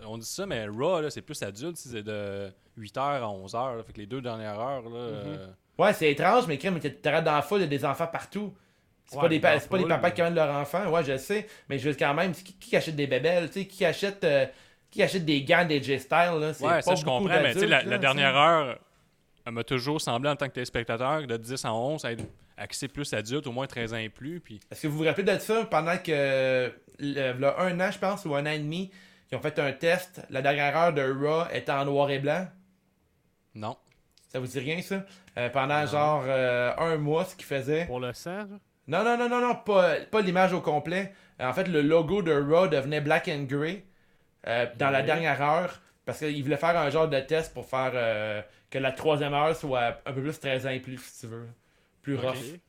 [0.06, 1.78] On dit ça, mais Raw, là, c'est plus adulte.
[1.78, 3.76] C'est de 8h à 11h.
[3.78, 3.82] là.
[3.82, 4.88] Fait que les deux dernières heures, là.
[4.88, 4.92] Mhm.
[5.38, 5.46] euh,
[5.78, 8.52] Ouais, c'est étrange, mais crème, t'arrêtes dans la foule, il y a des enfants partout.
[9.06, 11.46] C'est Ouais, pas, des, pas des papas mais- qui amènent leurs enfants, ouais, je sais,
[11.70, 14.44] mais je veux quand même, qui, qui achète des bébelles, tu sais, qui achète, euh,
[14.90, 17.60] qui achète des gants des J-Style, là, c'est Ouais, pas ça, je comprends, mais tu
[17.60, 18.78] sais, la, dernière heure,
[19.50, 22.24] elle m'a toujours semblé, en tant que téléspectateur, de 10 à 11, être
[22.56, 24.40] axé plus adulte, au moins 13 ans et plus.
[24.40, 24.60] Puis.
[24.70, 28.24] Est-ce que vous vous rappelez de ça, pendant que, le, le- un an, je pense,
[28.24, 28.90] ou un an et demi,
[29.30, 32.46] ils ont fait un test, la dernière heure de Raw était en noir et blanc,
[33.54, 33.76] non.
[34.28, 35.04] ça vous dit rien, ça?
[35.38, 37.86] Euh, pendant genre euh, un mois, ce qu'ils faisaient.
[37.86, 38.46] Pour le sang, là.
[38.88, 41.12] Non, non, non, non, non, pas, pas l'image au complet.
[41.40, 43.84] Euh, En fait, le logo de Raw devenait black and gray
[44.48, 47.92] euh, dans la dernière heure parce qu'ils voulaient faire un genre de test pour faire
[47.94, 51.26] euh, que la troisième heure soit un peu plus 13 ans et plus, si tu
[51.26, 51.48] veux.
[52.02, 52.32] Plus rough.
[52.34, 52.60] Puis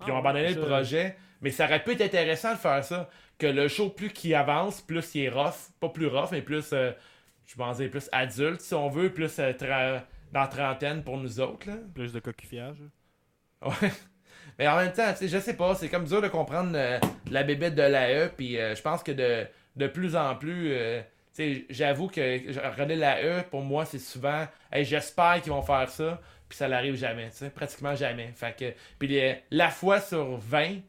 [0.00, 1.16] Ah ils ont ouais, abandonné le projet.
[1.40, 3.08] Mais ça aurait pu être intéressant de faire ça.
[3.38, 5.70] Que le show, plus qu'il avance, plus il est rough.
[5.80, 6.92] Pas plus rough, mais plus, euh,
[7.46, 9.12] je pense, plus adulte, si on veut.
[9.12, 11.68] Plus euh, tra- dans la trentaine pour nous autres.
[11.68, 11.74] Là.
[11.94, 12.78] Plus de coquillage.
[13.62, 13.90] Ouais.
[14.58, 16.98] Mais en même temps, tu sais, je sais pas, c'est comme dur de comprendre euh,
[17.30, 21.00] la bébête de l'AE, puis euh, je pense que de, de plus en plus, euh,
[21.70, 26.56] j'avoue que regarder l'AE, pour moi, c'est souvent, hey, j'espère qu'ils vont faire ça, puis
[26.56, 28.32] ça n'arrive jamais, tu sais, pratiquement jamais.
[28.36, 29.20] Fait que, puis
[29.50, 30.80] la fois sur 20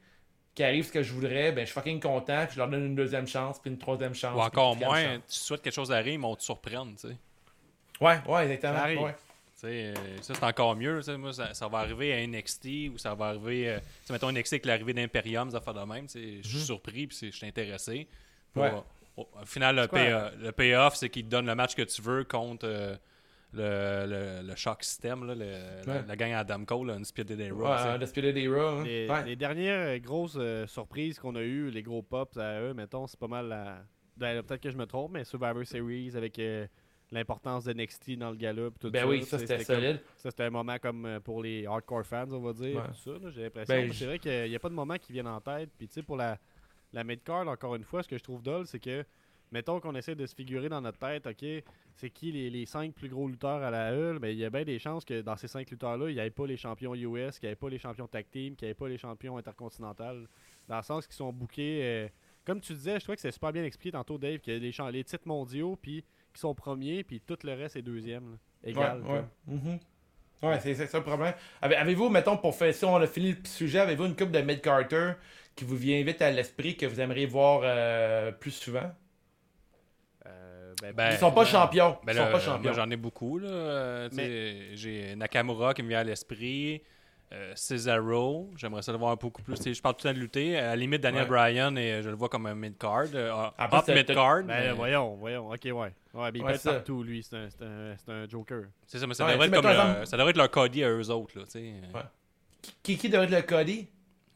[0.53, 2.85] qui arrive ce que je voudrais, ben je suis fucking content, puis je leur donne
[2.85, 4.35] une deuxième chance, puis une troisième chance.
[4.35, 7.07] Ou encore moins, tu souhaites quelque chose arrive, mais on te surprenne, tu sais.
[7.09, 7.17] chance.
[8.01, 8.79] Ouais, ouais, exactement.
[8.79, 9.15] Ça ouais.
[9.63, 11.01] Euh, ça, c'est encore mieux.
[11.17, 13.69] Moi, ça, ça va arriver à NXT ou ça va arriver.
[13.69, 13.79] euh,
[14.09, 16.07] mettons NXT avec l'arrivée d'Imperium, ça fait de même.
[16.07, 18.07] Je suis surpris puis je suis intéressé.
[18.55, 18.71] Ouais.
[19.18, 20.11] Au, final, le, pay-
[20.41, 22.95] le payoff, c'est qu'il te donne le match que tu veux contre euh,
[23.53, 24.05] le,
[24.41, 26.03] le, le shock system, là, le- la, Ouais.
[26.07, 27.61] la gang Adam Cole, une Speed Day Raw.
[27.63, 27.89] Ouais, tu sais.
[27.89, 28.80] euh, The Spirit des Raw.
[28.80, 28.84] hein.
[28.84, 29.24] Les, Ouais.
[29.24, 33.07] les dernières euh, grosses euh, surprises qu'on a eues, les gros pops à eux, mettons,
[33.07, 33.78] c'est pas mal la.
[34.18, 36.68] ben, Peut-être que je me trompe, mais Survivor Series avec euh,
[37.11, 38.72] l'importance de NXT dans le gala.
[38.72, 40.01] pis Tout Ben ça, oui, ça c'était comme- solide.
[40.18, 42.76] Ça, c'était un moment comme euh, pour les hardcore fans, on va dire.
[42.76, 42.88] Ouais.
[42.88, 43.74] Tout ça, là, j'ai l'impression.
[43.76, 45.70] Ben, c'est vrai qu'il n'y a pas de moment qui viennent en tête.
[45.78, 46.38] Puis, tu sais, pour la,
[46.95, 49.05] la mid-card, encore une fois, ce que je trouve dole, c'est que,
[49.51, 51.45] mettons qu'on essaie de se figurer dans notre tête, OK,
[51.95, 54.49] c'est qui les, les cinq plus gros lutteurs à la E, mais il y a
[54.49, 57.37] bien des chances que dans ces cinq lutteurs-là, il n'y ait pas les champions US,
[57.39, 60.25] qu'il n'y ait pas les champions tag team, qu'il n'y ait pas les champions intercontinentaux.
[60.67, 61.79] Dans le sens qu'ils sont bookés.
[61.83, 62.07] euh,
[62.43, 64.59] comme tu disais, je trouvais que c'est super bien expliqué tantôt, Dave, qu'il y a
[64.87, 68.31] les, les titres mondiaux, puis qui sont premiers, puis tout le reste est deuxième.
[68.31, 68.37] là.
[68.63, 69.01] Égal.
[69.03, 69.23] Ouais.
[69.47, 69.79] Mhm.
[70.43, 71.33] Ouais, c'est ça le problème.
[71.61, 74.41] Avez- Avez-vous, mettons, pour faire, si on a fini le sujet, avez-vous une coupe de
[74.41, 75.13] mid-carter
[75.56, 78.91] qui vous vient vite à l'esprit que vous aimeriez voir euh, plus souvent?
[80.26, 81.97] Euh, ben, Ben, Ils sont pas euh, champions.
[82.03, 82.74] Ben Ils là, sont pas champions.
[82.74, 83.38] j'en ai beaucoup.
[83.39, 84.10] Là.
[84.10, 86.82] Tu sais, J'ai Nakamura qui me vient à l'esprit.
[87.34, 89.56] Euh, Cesaro, j'aimerais ça le voir beaucoup plus.
[89.56, 90.58] Tu sais, Je parle tout le temps de lutter.
[90.58, 91.30] À la limite, Daniel Ouais.
[91.30, 93.06] Bryan, et je le vois comme un mid-card.
[93.16, 94.43] euh, Après, up mid-card.
[94.43, 95.49] Ben, mais- voyons, voyons.
[95.49, 95.74] Ok, ouais.
[95.74, 96.74] Ouais, mais il Ouais, peut être ça.
[96.74, 97.24] partout, lui.
[97.24, 98.66] C'est un, c'est un, c'est un Joker.
[98.86, 100.51] C'est ça, mais ça, Ouais, devrait être comme mettons, le- exemple- ça devrait être leur
[100.51, 101.38] Cody à eux autres.
[101.39, 101.60] Là, tu sais.
[101.93, 102.01] Ouais.
[102.84, 103.88] Qui, qui devrait être le Cody?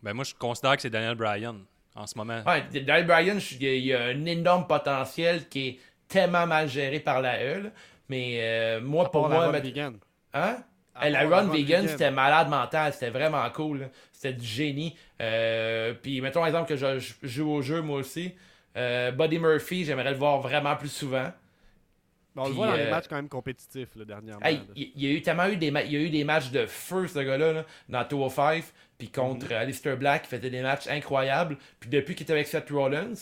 [0.03, 1.55] Ben, moi, je considère que c'est Daniel Bryan
[1.95, 2.41] en ce moment.
[2.45, 7.21] Ouais, Daniel Bryan, il y, a- un énorme potentiel qui est tellement mal géré par
[7.21, 7.61] la E.
[7.63, 7.69] là.
[8.07, 9.97] Mais euh, moi, À pour part la moi, run met- vegan.
[10.33, 10.57] hein?
[10.95, 11.51] À la run vegan,
[11.83, 11.87] vegan.
[11.87, 13.89] c'était malade mental, c'était vraiment cool.
[14.11, 14.95] C'était du génie.
[15.21, 18.33] Euh, puis mettons exemple que je, je joue au jeu moi aussi.
[18.75, 21.31] Euh, Buddy Murphy, j'aimerais le voir vraiment plus souvent.
[22.35, 24.45] Ben, on le voit dans les matchs quand même compétitifs, là, dernièrement.
[24.45, 26.23] Hey, il il y a eu tellement eu des, ma- il y a eu des
[26.23, 28.63] matchs de feu ce gars-là là, dans 205
[28.99, 31.57] puis contre Alistair Black, il faisait des matchs incroyables.
[31.79, 33.13] Puis depuis qu'il était avec Seth Rollins,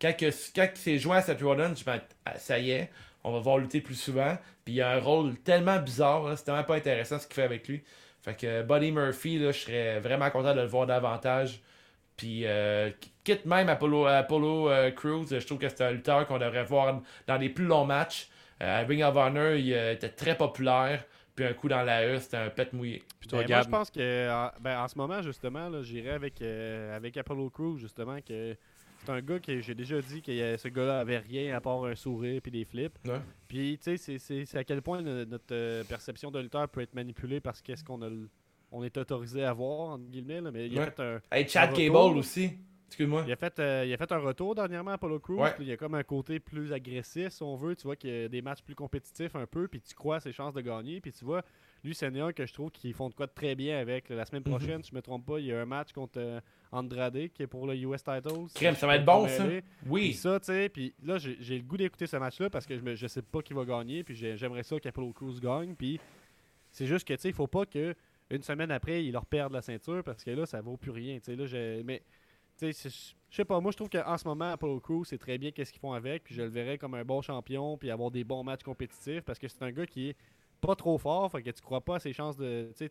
[0.00, 2.90] quand, que, quand il s'est joint à Seth Rollins, je me Ah, ça y est,
[3.24, 4.36] on va voir lutter plus souvent.
[4.64, 7.42] Puis il a un rôle tellement bizarre, là, c'est tellement pas intéressant ce qu'il fait
[7.42, 7.82] avec lui.
[8.20, 11.62] Fait que euh, Buddy Murphy, là, je serais vraiment content de le voir davantage.
[12.18, 12.90] Puis euh,
[13.24, 17.38] quitte même Apollo, Apollo Crews, je trouve que c'est un lutteur qu'on devrait voir dans
[17.38, 18.28] des plus longs matchs.
[18.60, 21.02] Ring of Honor, il était très populaire.
[21.34, 23.02] Puis un coup dans la E, c'était un pet mouillé.
[23.18, 26.10] Puis toi, Ben, moi, je pense que en, ben, en ce moment, justement, là, j'irais
[26.10, 28.54] avec, euh, avec Apollo Crews, justement, que
[29.04, 31.84] c'est un gars que j'ai déjà dit que euh, ce gars-là avait rien à part
[31.86, 32.98] un sourire puis des flips.
[33.06, 33.20] Ouais.
[33.48, 36.94] Puis, tu sais, c'est- à quel point no- notre euh, perception de lutteur peut être
[36.94, 38.28] manipulée parce qu'est-ce qu'on a l-
[38.70, 40.90] on est autorisé à voir, entre guillemets, là, mais il a Ouais.
[40.90, 42.52] fait un, Hey, Chad Un Cable aussi.
[42.92, 43.24] Excuse-moi.
[43.26, 45.40] il a fait, euh, il a fait un retour dernièrement à Apollo Crews.
[45.40, 45.54] Ouais.
[45.60, 47.74] Il y a comme un côté plus agressif, si on veut.
[47.74, 50.20] Tu vois qu'il y a des matchs plus compétitifs un peu, puis tu crois à
[50.20, 51.00] ses chances de gagner.
[51.00, 51.42] Puis tu vois,
[51.84, 54.08] lui, c'est un que je trouve qu'ils font de quoi de très bien avec.
[54.10, 54.50] La semaine Mhm.
[54.56, 56.40] prochaine, si je me trompe pas, il y a un match contre euh,
[56.70, 58.48] Andrade qui est pour le US Titles.
[58.54, 59.44] Crème, ça va être bon, ça.
[59.46, 60.12] Puis Oui.
[60.12, 62.94] ça, tu sais, puis là, j'ai le goût d'écouter ce match-là parce que je, me,
[62.94, 65.98] je sais pas qui va gagner, puis j'ai- j'aimerais ça qu'Apollo Crews gagne, puis
[66.70, 67.94] c'est juste que, tu sais, il faut pas que
[68.30, 71.18] une semaine après, ils leur perdent la ceinture parce que là, ça vaut plus rien,
[71.18, 72.02] tu sais, là, mais,
[72.66, 75.18] tu sais, c'est- je sais pas, moi, je trouve qu'en ce moment, Apollo Crews, c'est
[75.18, 77.90] très bien qu'est-ce qu'ils font avec, puis je le verrais comme un bon champion, puis
[77.90, 80.16] avoir des bons matchs compétitifs parce que c'est un gars qui est
[80.60, 82.90] pas trop fort, fait que tu crois pas à ses chances de, tu sais,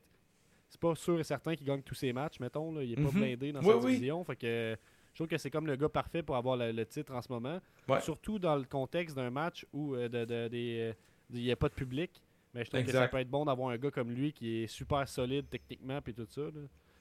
[0.68, 3.02] c'est pas sûr et certain qu'il gagne tous ses matchs, mettons, là, il est pas
[3.02, 3.12] Mhm.
[3.12, 3.92] blindé dans Oui, sa oui.
[3.94, 4.78] division, fait que
[5.12, 7.32] je trouve que c'est comme le gars parfait pour avoir le, le titre en ce
[7.32, 7.60] moment.
[7.88, 8.00] Ouais.
[8.02, 10.94] Surtout dans le contexte d'un match où euh, de, de- des, euh,
[11.34, 12.22] il n'y a pas de public.
[12.54, 14.68] Mais je trouve que ça peut être bon d'avoir un gars comme lui qui est
[14.68, 16.42] super solide techniquement et tout ça.
[16.42, 16.50] là.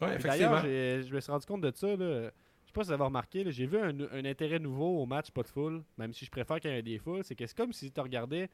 [0.06, 1.96] Ouais, Puis D'ailleurs, je me suis rendu compte de ça.
[1.96, 2.30] Là.
[2.70, 5.32] Je sais pas si vous avez remarqué, j'ai vu un, un intérêt nouveau au match
[5.32, 7.24] pas de foule, même si je préfère qu'il y ait des foules.
[7.24, 8.52] C'est que c'est comme si tu regardais, tu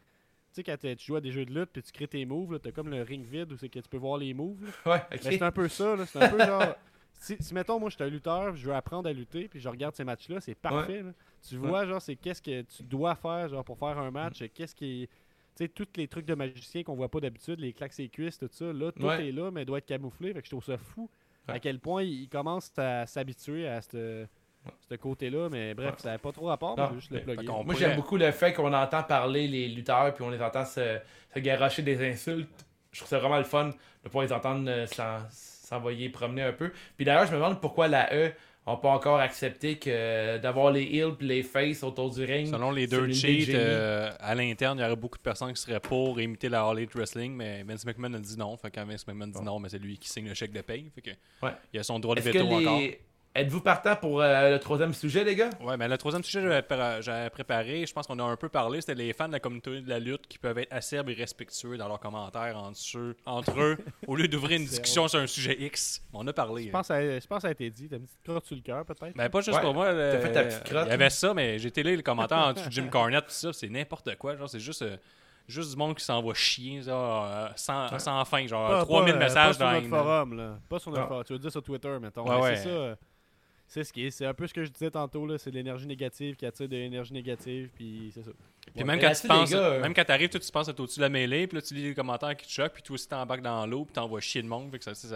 [0.52, 2.68] sais, quand tu joues à des jeux de lutte puis tu crées tes moves, tu
[2.68, 4.58] as comme le ring vide où c'est que tu peux voir les moves.
[4.64, 4.92] là.
[4.92, 5.22] Ouais, Ben, ok.
[5.22, 6.06] c'est un peu ça.
[6.06, 6.74] C'est un peu genre.
[7.18, 9.68] Si, si, mettons, moi, je suis un lutteur, je veux apprendre à lutter, puis je
[9.68, 11.02] regarde ces matchs-là, c'est parfait.
[11.02, 11.12] là.
[11.46, 14.74] Tu vois, genre, c'est qu'est-ce que tu dois faire, genre, pour faire un match, qu'est-ce
[14.74, 15.08] qui.
[15.56, 18.38] Tu sais, tous les trucs de magicien qu'on voit pas d'habitude, les claques et cuisses,
[18.38, 19.28] tout ça, là, tout Ouais.
[19.28, 20.32] est là, mais doit être camouflé.
[20.32, 21.08] Fait que je trouve ça fou.
[21.52, 24.26] À quel point ils commencent à s'habituer à ce
[24.88, 25.48] ce côté-là.
[25.48, 27.46] Mais bref, ça n'a pas trop rapport, mais juste le plugger.
[27.64, 30.64] Moi, pourrait- j'aime beaucoup le fait qu'on entend parler les lutteurs puis on les entend
[30.64, 30.98] se,
[31.32, 32.66] se garocher des insultes.
[32.90, 33.66] Je trouve ça vraiment le fun
[34.02, 36.72] de pouvoir les entendre euh, s'en- s'envoyer promener un peu.
[36.96, 38.32] Puis d'ailleurs, je me demande pourquoi la E
[38.72, 42.48] n'a pas encore accepté que d'avoir les heels puis les faces autour du ring.
[42.50, 45.78] Selon les deux cheats, euh, à l'interne, il y aurait beaucoup de personnes qui seraient
[45.80, 48.56] pour imiter la Elite Wrestling, mais Vince McMahon a dit non.
[48.56, 50.90] Fait quand Vince McMahon dit non, mais c'est lui qui signe le chèque de paye.
[50.94, 51.10] Fait que
[51.42, 51.52] Ouais.
[51.72, 52.80] il a son droit de veto encore.
[53.38, 55.50] Êtes-vous partant pour euh, le troisième sujet, les gars?
[55.60, 58.36] Ouais, mais le troisième sujet que j'avais pré- j'avais préparé, je pense qu'on a un
[58.36, 61.10] peu parlé, c'était les fans de la communauté de la lutte qui peuvent être acerbes
[61.10, 63.76] et respectueux dans leurs commentaires entre eux, entre eux
[64.06, 66.00] au lieu d'ouvrir une discussion sur un sujet X.
[66.14, 66.62] On a parlé.
[66.64, 66.72] Je hein.
[66.72, 67.88] pense, que ça- je pense que ça a été dit.
[67.90, 69.14] T'as une petite crotte sur le cœur, peut-être?
[69.14, 69.88] Ben, pas juste Ouais, pour moi.
[69.92, 72.52] t'as fait ta petite crotte, Il y avait ça, mais j'ai télé les commentaires en
[72.54, 74.34] dessous de Jim Cornette, tout ça, c'est n'importe quoi.
[74.36, 74.96] Genre, c'est juste, euh,
[75.46, 77.98] juste du monde qui s'envoie chier, genre, euh, sans, Ouais.
[77.98, 78.46] sans fin.
[78.46, 80.58] Genre, Pas- 3000 pas, euh, messages pas dans sur notre une- forum, là.
[80.70, 81.08] Pas sur notre Non.
[81.08, 81.24] forum.
[81.24, 82.26] Tu veux dire sur Twitter, mettons.
[82.26, 82.56] Ouais, Mais ouais.
[82.56, 82.96] C'est ça.
[83.68, 84.10] C'est ce qui est.
[84.10, 85.38] C'est un peu ce que je disais tantôt, là.
[85.38, 88.30] C'est de l'énergie négative qui attire de l'énergie négative, puis c'est ça.
[88.64, 88.84] Puis Ouais.
[88.84, 91.04] même quand tu penses, gars, euh, même quand t'arrives, toi, tu penses être au-dessus de
[91.04, 93.42] la mêlée, puis là, tu lis les commentaires qui te choquent, puis toi aussi t'embarques
[93.42, 95.08] dans l'eau, puis t'envoies chier le monde, fait que ça, ça,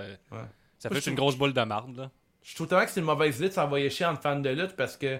[0.79, 2.11] ça, fait une grosse boule de marde, là.
[2.43, 4.75] Je trouve tellement que c'est une mauvaise idée de s'envoyer chier entre fans de lutte
[4.75, 5.19] parce que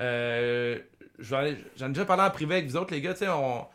[0.00, 0.78] euh,
[1.18, 1.56] j'en ai,
[1.88, 3.12] déjà parlé en privé avec vous autres, les gars.
[3.12, 3.66] tu sais, on...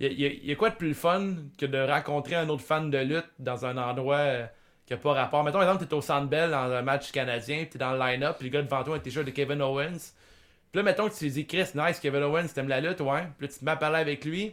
[0.00, 2.62] Il y, a- il y a quoi de plus fun que de rencontrer un autre
[2.62, 4.46] fan de lutte dans un endroit euh,
[4.88, 5.44] qui n'a pas rapport?
[5.44, 7.98] Mettons, par exemple, t'es au Centre Bell dans un match canadien, puis t'es dans le
[7.98, 10.12] line-up, puis le gars devant toi a un t-shirt de Kevin Owens.
[10.72, 13.22] Puis là, mettons que tu dis, Chris, nice, Kevin Owens, t'aimes la lutte, ouais.
[13.38, 14.52] Puis là, tu te mets à parler avec lui.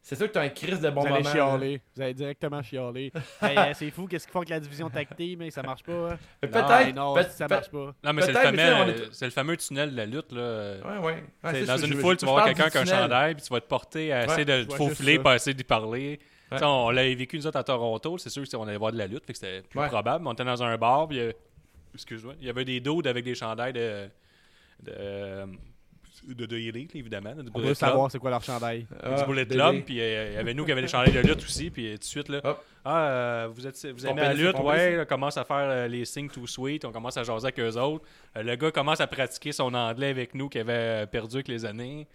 [0.00, 1.34] C'est sûr que t'as un Chris de bon vous allez moment.
[1.34, 1.50] là.
[1.58, 1.80] chialer.
[1.96, 3.10] Vous allez directement chialer.
[3.42, 5.92] Hey, euh, c'est fou, qu'est-ce qu'ils font avec la division team, mais ça marche pas.
[5.92, 6.18] hein?
[6.42, 6.94] Non, Peut-être.
[6.94, 7.94] Non, peut- ça marche pas.
[8.04, 10.74] Non, mais c'est le, tu fameux, est- le fameux tunnel de la lutte, là.
[11.00, 11.64] Ouais, ouais.
[11.64, 13.66] Dans une foule, tu vas voir quelqu'un qui a un chandail, puis tu vas te
[13.66, 16.20] porter à Ouais, essayer de te faufiler, pas essayer d'y parler.
[16.60, 16.66] Ouais.
[16.66, 18.18] On l'avait vécu, nous autres, à Toronto.
[18.18, 19.88] C'est sûr qu'on allait voir de la lutte, fait que c'était plus Ouais.
[19.88, 20.26] probable.
[20.26, 21.32] On était dans un bar, puis euh,
[21.94, 24.08] excuse-moi, il y avait des dudes avec des chandails de.
[24.82, 25.46] de.
[26.28, 27.34] de, de Elite, évidemment.
[27.34, 28.86] de On veut savoir c'est quoi leur chandail.
[29.02, 29.46] Ah, du Bullet.
[29.46, 31.86] Club, puis euh, il y avait nous qui avions des chandails de lutte aussi, puis
[31.88, 32.64] euh, tout de suite, là, Hop.
[32.84, 36.04] ah, euh, vous, êtes, vous aimez la lutte, ouais, là, commence à faire euh, les
[36.06, 38.04] signes too sweet, on commence à jaser avec eux autres.
[38.36, 41.64] Euh, le gars commence à pratiquer son anglais avec nous qui avait perdu avec les
[41.66, 42.06] années.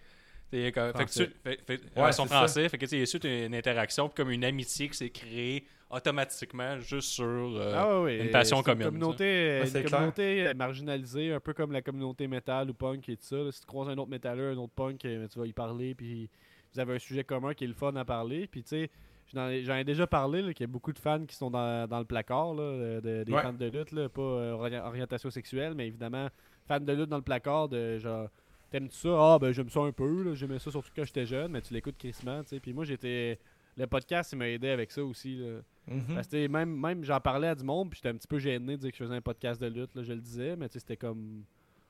[0.52, 1.28] Fait que Français.
[1.28, 3.56] tu- fait- fait- Ouais, son c'est français, fait que tu sais, il y a une
[3.56, 8.62] interaction, puis comme une amitié qui s'est créée automatiquement juste sur euh, ah une passion
[8.64, 13.10] commune, communauté, Ouais, une communauté euh, marginalisée, un peu comme la communauté métal ou punk
[13.10, 13.38] et tout ça.
[13.38, 13.52] là.
[13.52, 16.30] si tu croises un autre métalleux, un autre punk, euh, tu vas y parler, puis
[16.74, 18.48] vous avez un sujet commun qui est le fun à parler.
[18.48, 18.90] Puis tu sais,
[19.34, 22.00] j'en ai, déjà parlé, là, qu'il y a beaucoup de fans qui sont dans, dans
[22.00, 23.42] le placard, là, de- de- des Ouais.
[23.42, 26.28] fans de lutte, là, pas euh, ori- orientation sexuelle, mais évidemment,
[26.68, 28.28] fans de lutte dans le placard, de genre,
[28.70, 29.10] t'aimes-tu ça?
[29.12, 31.74] Ah, ben j'aime ça un peu, là, j'aimais ça surtout quand j'étais jeune, mais tu
[31.74, 32.60] l'écoutes crissement, tu sais.
[32.60, 33.40] Puis moi, j'étais.
[33.78, 35.38] Le podcast, il m'a aidé avec ça aussi.
[35.38, 35.62] Là.
[35.88, 36.16] Mhm.
[36.16, 38.76] Parce que même, même j'en parlais à du monde, puis j'étais un petit peu gêné
[38.76, 40.74] de dire que je faisais un podcast de lutte, là, je le disais, mais tu
[40.74, 41.44] sais, c'était comme.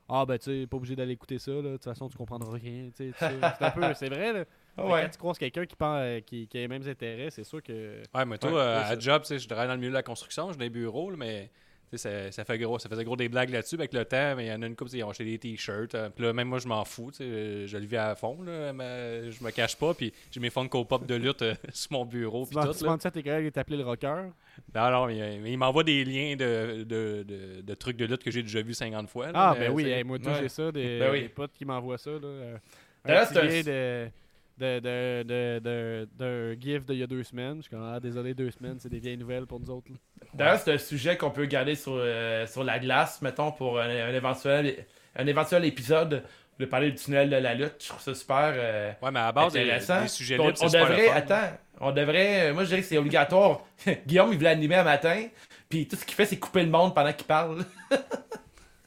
[0.08, 1.62] Ah, ben, tu sais, pas obligé d'aller écouter ça, là.
[1.62, 3.12] De toute façon, tu comprendras rien, tu sais.
[3.18, 3.82] C'est un peu.
[3.94, 4.44] C'est vrai, là.
[4.78, 5.02] Ouais.
[5.02, 7.62] Quand tu croises quelqu'un qui, pense, euh, qui, qui a les mêmes intérêts, c'est sûr
[7.62, 8.02] que.
[8.14, 9.94] Ouais, mais toi, Ouais, euh, à job, tu sais, je travaille dans le milieu de
[9.96, 11.50] la construction, j'ai des bureaux, là, mais
[11.98, 13.74] ça, ça, fait gros, ça faisait gros des blagues là-dessus.
[13.74, 15.94] Avec le temps, mais il y en a une couple, ils ont acheté des t-shirts.
[15.94, 17.10] euh, puis là, même moi, je m'en fous.
[17.20, 18.40] euh, Je le vis à fond.
[18.42, 19.92] Là, mais je me cache pas.
[19.94, 22.44] Puis j'ai mes Funko Pop de lutte euh, sur mon bureau.
[22.46, 22.72] Tu Puis tout.
[22.72, 24.30] tu ça tes collègues de t'appeler le rocker?
[24.74, 28.22] Non, non, mais, mais il m'envoie des liens de, de, de, de trucs de lutte
[28.22, 29.26] que j'ai déjà vu 50 fois.
[29.26, 30.34] là, Ah, ben oui, hey, moi, ouais.
[30.40, 31.22] j'ai ça, des, Ben oui.
[31.22, 32.18] des potes qui m'envoient ça, là.
[32.24, 32.56] euh,
[33.04, 33.62] Un D'ailleurs, petit c'est un- lien
[34.06, 34.10] de,
[34.60, 37.56] de, de, de, de, d'un gif d'il y a deux semaines.
[37.56, 39.90] Je suis comme, ah, désolé, deux semaines, c'est des vieilles nouvelles pour nous autres.
[39.90, 39.96] là.
[40.34, 43.88] D'ailleurs, c'est un sujet qu'on peut garder sur, euh, sur la glace, mettons, pour un,
[43.88, 44.86] un éventuel,
[45.16, 46.22] un éventuel épisode
[46.58, 47.76] de parler du tunnel de la lutte.
[47.80, 50.02] Je trouve ça super euh, Ouais, mais à base, des, intéressant.
[50.02, 51.14] des sujets on, libres, on super devrait, fun.
[51.16, 53.62] attends, on devrait, euh, moi je dirais que c'est obligatoire.
[54.06, 55.26] Guillaume, il voulait animer un matin,
[55.70, 57.64] puis tout ce qu'il fait, c'est couper le monde pendant qu'il parle.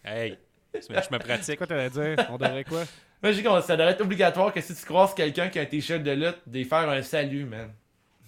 [0.06, 0.38] Hey,
[0.74, 1.58] je me- je me pratique.
[1.58, 2.16] Quoi, t'allais dire?
[2.30, 2.84] On devrait quoi?
[3.24, 5.62] Moi, je dis que ça devrait être obligatoire que si tu croises quelqu'un qui a
[5.62, 7.72] un t-shirt de lutte, de faire un salut, man.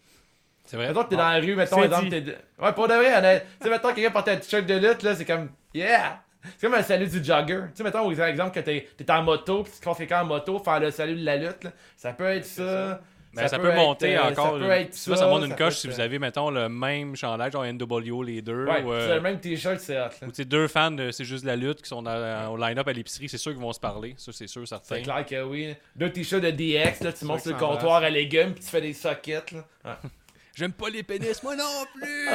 [0.64, 0.88] C'est vrai?
[0.88, 2.20] Mettons que t'es dans la rue, mettons, exemple, t'es.
[2.20, 3.46] de- Ouais, pour de vrai, honnête.
[3.60, 6.22] Tu sais, mettons, quelqu'un porte un t-shirt de lutte, là, c'est comme, yeah!
[6.56, 7.62] C'est comme un salut du jogger.
[7.70, 10.26] Tu sais, mettons, par exemple, que t'es t'es en moto, pis tu croises quelqu'un en
[10.26, 11.72] moto, faire le salut de la lutte, là.
[11.96, 13.00] Ça peut être ça.
[13.34, 14.58] Ben, ça, peut, monter euh, encore.
[14.58, 17.52] Ça peut être ça monte une coche si vous euh, avez, mettons, le même chandail,
[17.52, 18.64] genre NWO les deux.
[18.64, 21.44] Ouais, ou, euh, c'est le même t-shirt, c'est hot, ou deux fans de C'est juste
[21.44, 24.14] la lutte qui sont dans- au line-up à l'épicerie, c'est sûr qu'ils vont se parler.
[24.16, 24.96] Ça, c'est sûr, certain.
[24.96, 25.74] C'est clair que oui.
[25.94, 28.80] Deux t-shirts de DX, là, tu montes sur le comptoir à légumes, pis tu fais
[28.80, 29.64] des sockets, là.
[29.84, 30.10] Ouais.
[30.58, 32.28] J'aime pas les pénis, moi non plus!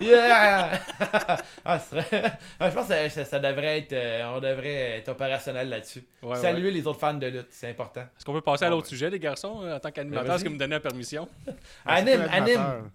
[0.06, 0.80] Yeah!
[1.64, 3.92] ah, serait- Ah, je pense que ça, devrait être.
[3.94, 6.02] euh, on devrait être opérationnel là-dessus.
[6.22, 6.70] Ouais, Saluer ouais.
[6.72, 8.02] les autres fans de lutte, c'est important.
[8.02, 8.88] Est-ce qu'on peut passer à l'autre ouais.
[8.90, 10.26] sujet, les garçons, euh, en tant qu'animateur?
[10.26, 11.26] Ben, Est-ce que vous me donnez la permission?
[11.86, 12.90] Anime, anime!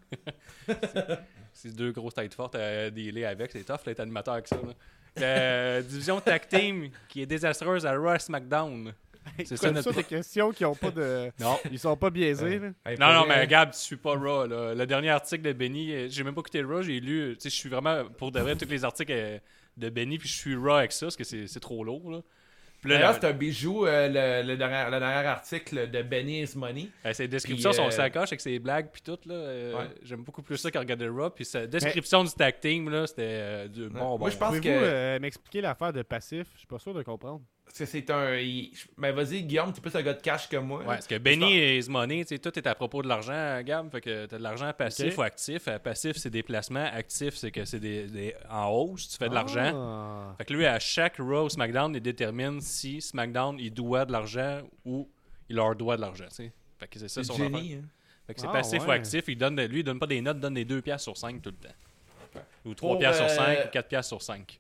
[1.54, 3.52] C'est deux grosses têtes fortes à dealer avec.
[3.54, 4.58] C'est tough d'être animateur avec ça.
[4.58, 4.74] là.
[5.18, 8.94] La division tag team qui est désastreuse à Raw SmackDown.
[9.46, 9.92] C'est ça notre.
[9.92, 11.32] ça, des questions qui ont pas de.
[11.40, 11.58] Non.
[11.72, 12.62] Ils sont pas biaisés.
[12.86, 14.46] Hey, Non, non, mais Gab, tu suis pas Raw.
[14.48, 14.74] Là.
[14.76, 17.34] Le dernier article de Benny, euh, j'ai même pas écouté Raw, j'ai lu.
[17.36, 19.38] Tu sais, je suis vraiment pour de vrai tous les articles euh,
[19.78, 22.12] de Benny, puis je suis Raw avec ça, parce que c'est c'est trop lourd.
[22.12, 22.22] Là.
[22.82, 24.08] Puis là, D'ailleurs, c'est un bijou, euh,
[24.44, 26.90] le, le dernier, le dernier article de Benny is Money.
[27.06, 29.18] euh, ses descriptions Puis, sont euh, sacoches avec ses blagues, puis tout.
[29.26, 29.88] Là, euh, Ouais.
[30.04, 31.32] J'aime beaucoup plus ça qu'à regarder Raw.
[31.32, 34.20] Puis sa description du tag team, là, c'était euh, du bon.
[34.20, 36.48] Moi, je pense que- euh, m'expliquer l'affaire de passif?
[36.54, 37.42] Je suis pas sûr de comprendre.
[37.66, 38.36] Parce que c'est un.
[38.38, 40.80] il- Mais vas-y, Guillaume, tu es plus un gars de cash que moi.
[40.80, 43.62] Ouais, parce que Benny et His Money, tu sais, tout est à propos de l'argent,
[43.64, 43.92] Gab.
[43.92, 45.68] Fait que t'as de l'argent passif ou actif.
[45.68, 46.86] Euh, Passif, c'est des placements.
[46.86, 49.72] Actif, c'est que c'est des, des- en hausse, tu fais de l'argent.
[49.76, 50.36] Ah.
[50.38, 54.12] Fait que lui, à chaque Raw ou SmackDown, il détermine si SmackDown, il doit de
[54.14, 55.10] l'argent ou
[55.50, 56.54] il leur doit de l'argent, tu sais.
[56.80, 57.74] Fait que c'est ça son génie.
[57.76, 57.86] hein.
[58.28, 58.96] Fait que c'est Ah, passif ou ouais.
[58.96, 59.24] actif.
[59.28, 61.42] Il donne, lui, il donne pas des notes, il donne des 2 piastres sur 5
[61.42, 62.42] tout le temps.
[62.66, 64.60] Ou 3 Pour, piastres euh, sur 5 ou 4 piastres sur 5.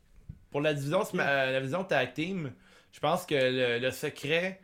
[0.52, 2.52] Pour la division, euh, la division tag team,
[2.96, 4.62] je pense que le, le secret,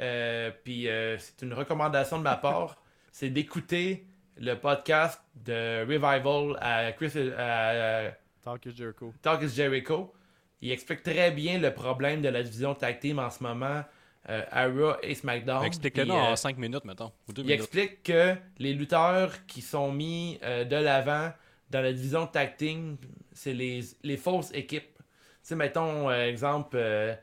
[0.00, 2.82] euh, puis euh, c'est une recommandation de ma part,
[3.12, 4.06] c'est d'écouter
[4.38, 8.10] le podcast de Revival à Chris à, à
[8.42, 9.12] Talk is Jericho.
[9.20, 10.14] Talk is Jericho.
[10.62, 13.84] Il explique très bien le problème de la division tag team en ce moment
[14.30, 15.62] euh, à Raw et SmackDown.
[15.66, 17.12] Explique-le en euh, 5 minutes, mettons.
[17.28, 17.60] Ou 2 il minutes.
[17.60, 21.30] explique que les lutteurs qui sont mis euh, de l'avant
[21.68, 22.96] dans la division tag team,
[23.32, 24.96] c'est les, les fausses équipes.
[24.96, 25.02] Tu
[25.42, 27.14] sais, mettons, euh, exemple, euh,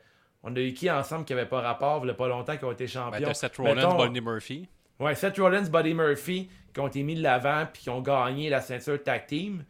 [0.42, 2.64] on a eu qui ensemble qui avait pas rapport, il y a pas longtemps, qui
[2.64, 3.26] ont été Ben, champions.
[3.28, 4.68] t'as Seth Rollins, Mettons- Buddy Murphy.
[5.00, 8.48] Ouais, Seth Rollins, Buddy Murphy, qui ont été mis de l'avant puis qui ont gagné
[8.50, 9.64] la ceinture tag team.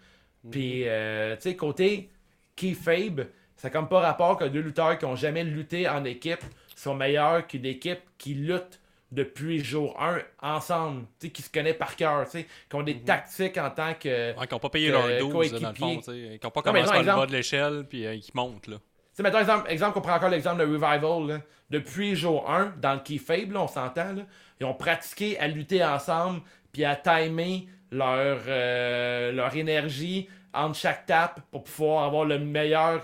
[0.50, 2.10] Puis, euh, tu sais, côté
[2.56, 3.22] Kayfabe,
[3.56, 6.42] ça n'a comme pas rapport que deux lutteurs qui ont jamais lutté en équipe
[6.76, 8.80] sont meilleurs qu'une équipe qui lutte
[9.12, 12.82] depuis jour 1 ensemble, tu sais, qui se connaît par cœur, tu sais, qui ont
[12.82, 14.36] des tactiques en tant que...
[14.38, 15.60] Ouais, qui n'ont pas payé que leur 12 coéquipier.
[15.60, 15.96] dans le fond.
[15.98, 16.38] tu sais.
[16.40, 18.66] Qui n'ont pas Non, commencé non, par le bas de l'échelle puis euh, qui montent.
[18.68, 18.76] Là.
[19.22, 21.26] Sais, mettons, exemple, exemple, on prend encore l'exemple de Revival.
[21.28, 21.40] là.
[21.70, 24.22] Depuis jour 1, dans le Keyfabe, là, on s'entend, là,
[24.60, 26.40] ils ont pratiqué à lutter ensemble,
[26.72, 33.02] puis à timer leur, euh, leur énergie entre chaque tape pour pouvoir avoir le meilleur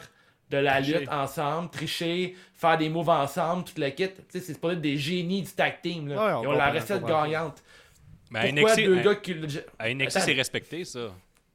[0.51, 1.01] de la Tricher.
[1.01, 4.09] lutte ensemble, tricher, faire des moves ensemble, toute la kit.
[4.09, 6.09] Tu sais, c'est pas des génies du tag team.
[6.09, 6.15] Là.
[6.27, 7.63] Ouais, on ils ont la recette gagnante.
[8.31, 9.37] Mais à Pourquoi NXT, deux à- gars qui...
[9.79, 11.01] à NXT, c'est respecté, ça.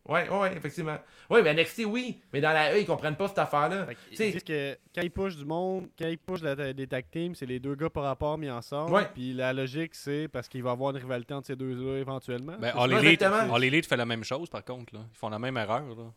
[0.07, 0.97] Ouais, ouais, effectivement.
[1.29, 2.19] Oui, mais NXT, oui.
[2.31, 3.87] Mais dans la E, ils comprennent pas cette affaire-là.
[4.11, 7.45] Ils disent que quand ils pushent du monde, quand ils pushent des tag teams, c'est
[7.45, 8.91] les deux gars par rapport mis ensemble.
[8.93, 9.07] Ouais.
[9.13, 12.55] Puis la logique, c'est parce qu'il va y avoir une rivalité entre ces deux-là éventuellement.
[12.59, 13.55] Ben, All Elite, exactement.
[13.55, 14.93] All Elite fait la même chose, par contre.
[14.95, 15.01] Là.
[15.11, 15.83] Ils font la même erreur.
[15.87, 16.11] Là.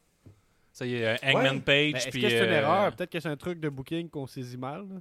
[0.73, 1.61] Ça, il y a Hangman Ouais.
[1.61, 1.93] Page.
[1.93, 2.93] Ben, Est-ce que c'est une euh, erreur?
[2.95, 4.87] Peut-être que c'est un truc de booking qu'on saisit mal.
[4.89, 4.97] là.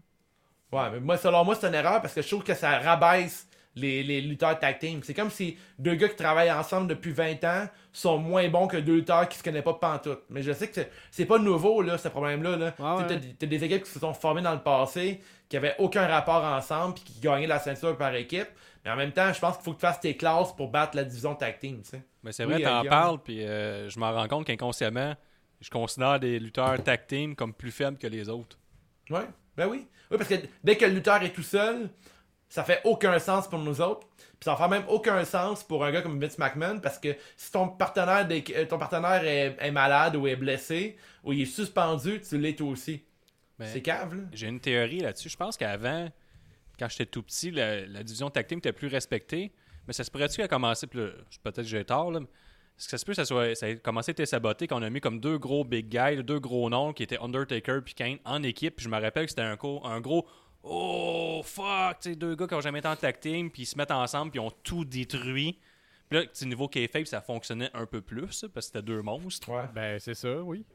[0.72, 3.48] Ouais, mais moi, selon moi, c'est une erreur parce que je trouve que ça rabaisse
[3.76, 5.02] les, les lutteurs tag team.
[5.04, 8.78] C'est comme si deux gars qui travaillent ensemble depuis 20 ans sont moins bons que
[8.78, 10.22] deux lutteurs qui se connaissent pas pantoute.
[10.30, 12.56] Mais je sais que c'est- pas nouveau, là, ce problème-là.
[12.58, 12.66] Là.
[12.80, 13.04] Ouais.
[13.08, 16.44] T'as t'as des équipes qui se sont formées dans le passé, qui avaient aucun rapport
[16.44, 18.48] ensemble, puis qui gagnaient la ceinture par équipe.
[18.84, 20.96] Mais en même temps, je pense qu'il faut que tu fasses tes classes pour battre
[20.96, 21.82] la division tag team.
[21.82, 22.04] tu sais.
[22.24, 25.16] Mais c'est Oui, vrai, euh, t'en parles, puis euh, je m'en rends compte qu'inconsciemment,
[25.62, 28.58] je considère des lutteurs tag team comme plus faibles que les autres.
[29.10, 29.26] Ouais,
[29.58, 29.88] ben oui.
[30.12, 31.90] Oui, parce que dès que le lutteur est tout seul,
[32.56, 34.08] ça fait aucun sens pour nous autres.
[34.18, 37.52] Puis ça fait même aucun sens pour un gars comme Vince McMahon parce que si
[37.52, 40.96] ton partenaire, euh, ton partenaire est, est malade ou est blessé
[41.26, 43.04] ou il est suspendu, tu l'es toi aussi.
[43.60, 44.24] C'est cave, là.
[44.32, 45.28] J'ai une théorie là-dessus.
[45.28, 46.10] Je pense qu'avant,
[46.80, 49.52] quand j'étais tout petit, la, la division tag team était plus respectée.
[49.86, 52.28] Mais ça se pourrait-tu qu'elle a commencé, peut-être que j'ai tort, là, mais
[52.78, 54.80] est-ce que ça se peut que ça, soit, ça ait commencé à être saboté quand
[54.80, 57.94] on a mis comme deux gros big guys, deux gros noms qui étaient Undertaker puis
[57.94, 58.78] Kane en équipe.
[58.78, 60.26] Puis je me rappelle que c'était un gros
[60.68, 63.66] Oh fuck, tu sais, deux gars qui ont jamais été en tag team, puis ils
[63.68, 65.60] se mettent ensemble, puis ils ont tout détruit.
[66.10, 69.50] Puis là, sais, niveau K-Fape, ça fonctionnait un peu plus, parce que c'était deux monstres.
[69.50, 69.64] Ouais.
[69.74, 70.66] Ben, c'est ça, oui.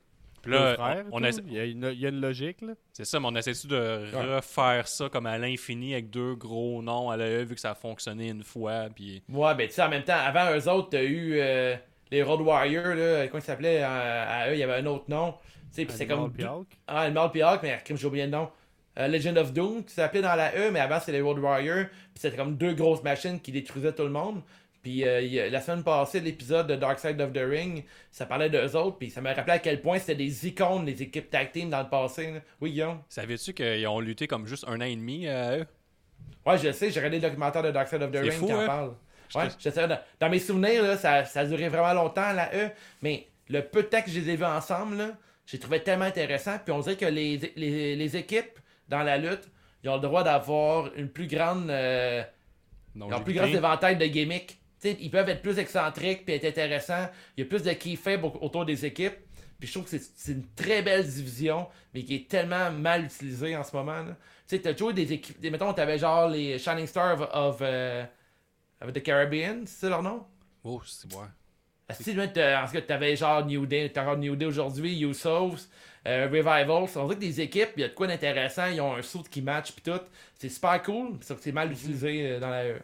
[0.43, 1.27] Puis là, frères, on, on tout.
[1.27, 2.73] essa- il, y a une, il y a une logique, là.
[2.93, 3.77] c'est ça, mais on essaie de
[4.15, 4.37] Ouais.
[4.37, 7.75] refaire ça comme à l'infini avec deux gros noms à l'AE, vu que ça a
[7.75, 9.23] fonctionné une fois, puis...
[9.29, 11.77] Ouais, ben tu sais, en même temps, avant eux autres, t'as eu euh,
[12.11, 13.87] les Road Warriors, là, comment ils s'appelaient euh,
[14.29, 15.33] À eux, il y avait un autre nom.
[15.33, 16.33] Tu sais, puis c'est Animal comme.
[16.33, 16.67] puis Hulk.
[16.87, 18.51] Ah, le Mal Hawk, mais crime, j'ai oublié le nom.
[18.99, 21.87] Euh, Legend of Doom, qui s'appelait dans la E, mais avant c'était les Road Warriors.
[21.87, 24.43] Puis c'était comme deux grosses machines qui détruisaient tout le monde.
[24.83, 28.75] Puis euh, la semaine passée, l'épisode de Dark Side of the Ring, ça parlait d'eux
[28.77, 28.99] autres.
[28.99, 31.83] Puis ça m'a rappelé à quel point c'était des icônes, les équipes tag team dans
[31.83, 32.33] le passé.
[32.33, 32.41] là.
[32.61, 33.01] Oui, Guillaume?
[33.09, 35.67] Savais-tu qu'ils ont lutté comme juste un an et demi à eux?
[36.47, 38.53] Ouais, je sais, j'ai regardé le documentaire de Dark Side of the Ring fou, qui
[38.55, 38.67] en hein?
[38.67, 38.95] parle.
[39.35, 42.53] Ouais, je sais, dans, dans mes souvenirs, là, ça, ça a duré vraiment longtemps, la
[42.55, 42.71] E,
[43.03, 45.15] mais le peu de temps que je les ai vus ensemble,
[45.47, 46.59] j'ai trouvé tellement intéressant.
[46.65, 48.59] Puis on dirait que les, les, les équipes
[48.91, 49.49] dans la lutte,
[49.83, 51.71] ils ont le droit d'avoir une plus grande.
[51.71, 52.23] euh,
[52.95, 54.59] Non, ils ont j'ai plus grand éventail de gimmicks.
[54.85, 57.09] Ils peuvent être plus excentriques puis être intéressants.
[57.37, 59.17] Il y a plus de key faibles au- autour des équipes.
[59.59, 63.55] Puis je trouve que c'est- une très belle division, mais qui est tellement mal utilisée
[63.57, 64.03] en ce moment.
[64.05, 64.13] Tu
[64.47, 65.39] sais, t'as toujours des équipes.
[65.39, 68.05] des- Mettons, t'avais genre les Shining Stars of, of, euh,
[68.81, 70.27] of the Caribbean, c'est leur nom?
[70.65, 71.27] Oh, c'est ouais.
[71.89, 75.69] Ah, Si, en tout cas, t'avais genre New Day, t'as New Day aujourd'hui, Usos,
[76.07, 76.71] euh, Revival.
[76.71, 79.23] On dirait que des équipes, il y a de quoi d'intéressant, ils ont un saut
[79.23, 80.01] qui match, puis tout.
[80.35, 82.81] C'est super cool, sauf que c'est mal utilisé euh, dans la E.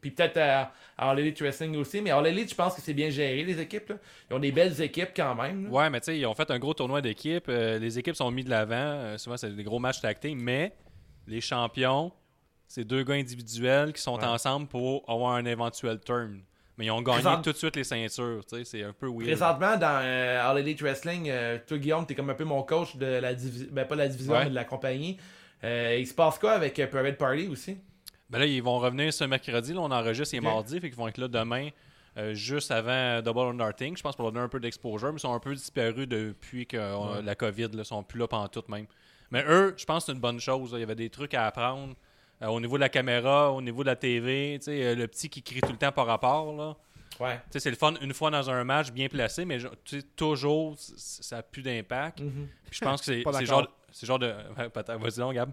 [0.00, 2.92] Puis peut-être à, à All Elite Wrestling aussi, mais All Elite, je pense que c'est
[2.92, 3.88] bien géré, les équipes.
[3.88, 3.96] là.
[4.30, 5.64] Ils ont des belles équipes quand même.
[5.64, 5.70] là.
[5.70, 7.46] Ouais, mais tu sais, ils ont fait un gros tournoi d'équipe.
[7.48, 8.74] euh, les équipes sont mis de l'avant.
[8.74, 10.38] euh, souvent, c'est des gros matchs team.
[10.42, 10.74] Mais
[11.26, 12.12] les champions,
[12.66, 14.24] c'est deux gars individuels qui sont Ouais.
[14.26, 16.42] ensemble pour avoir un éventuel turn.
[16.76, 18.40] Mais ils ont gagné Présent- tout de suite les ceintures.
[18.64, 19.22] C'est un peu weird.
[19.26, 22.96] Présentement, dans euh, All Elite Wrestling, euh, toi, Guillaume, t'es comme un peu mon coach
[22.96, 24.44] de la division, ben pas la division, Ouais.
[24.44, 25.16] mais de la compagnie.
[25.62, 27.78] Euh, il se passe quoi avec euh, Private Party aussi?
[28.28, 29.72] Ben là, ils vont revenir ce mercredi.
[29.72, 30.44] Là, on enregistre, c'est Ok.
[30.44, 30.80] mardi.
[30.80, 31.68] Fait qu'ils vont être là demain,
[32.18, 33.96] euh, juste avant Double Nothing.
[33.96, 35.10] Je pense pour leur donner un peu d'exposure.
[35.12, 37.22] Mais ils sont un peu disparus depuis que Ouais.
[37.22, 37.68] la COVID.
[37.74, 38.86] Là, sont plus là pendant tout même.
[39.30, 40.72] Mais eux, je pense que c'est une bonne chose.
[40.72, 40.78] là.
[40.78, 41.94] Il y avait des trucs à apprendre.
[42.42, 45.06] Euh, au niveau de la caméra, au niveau de la TV, tu sais, euh, le
[45.08, 46.76] petit qui crie tout le temps par rapport, là.
[47.20, 47.36] Ouais.
[47.36, 50.00] Tu sais, c'est le fun une fois dans un match bien placé, mais je- tu
[50.00, 52.20] sais, toujours, ça n'a plus d'impact.
[52.20, 52.48] Mhm.
[52.68, 53.06] Puis je pense que
[53.38, 54.34] c'est genre, c'est genre de.
[54.98, 55.52] Vas-y, donc, Gab.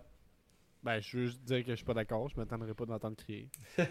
[0.84, 2.28] Ben, je veux juste dire que je suis pas d'accord.
[2.30, 3.48] Je m'attendrai pas d'entendre crier.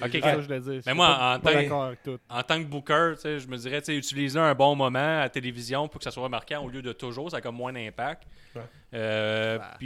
[0.00, 0.62] Ok, ça que je dire.
[0.64, 2.18] Je Mais suis moi, pas, en pas tant- d'accord avec tout.
[2.28, 4.98] En tant que booker, tu sais, je me dirais, tu sais, utiliser un bon moment
[4.98, 7.56] à la télévision pour que ça soit marquant au lieu de toujours, ça a comme
[7.56, 8.22] moins d'impact.
[8.54, 8.62] Ouais.
[8.94, 9.76] Euh, Bah.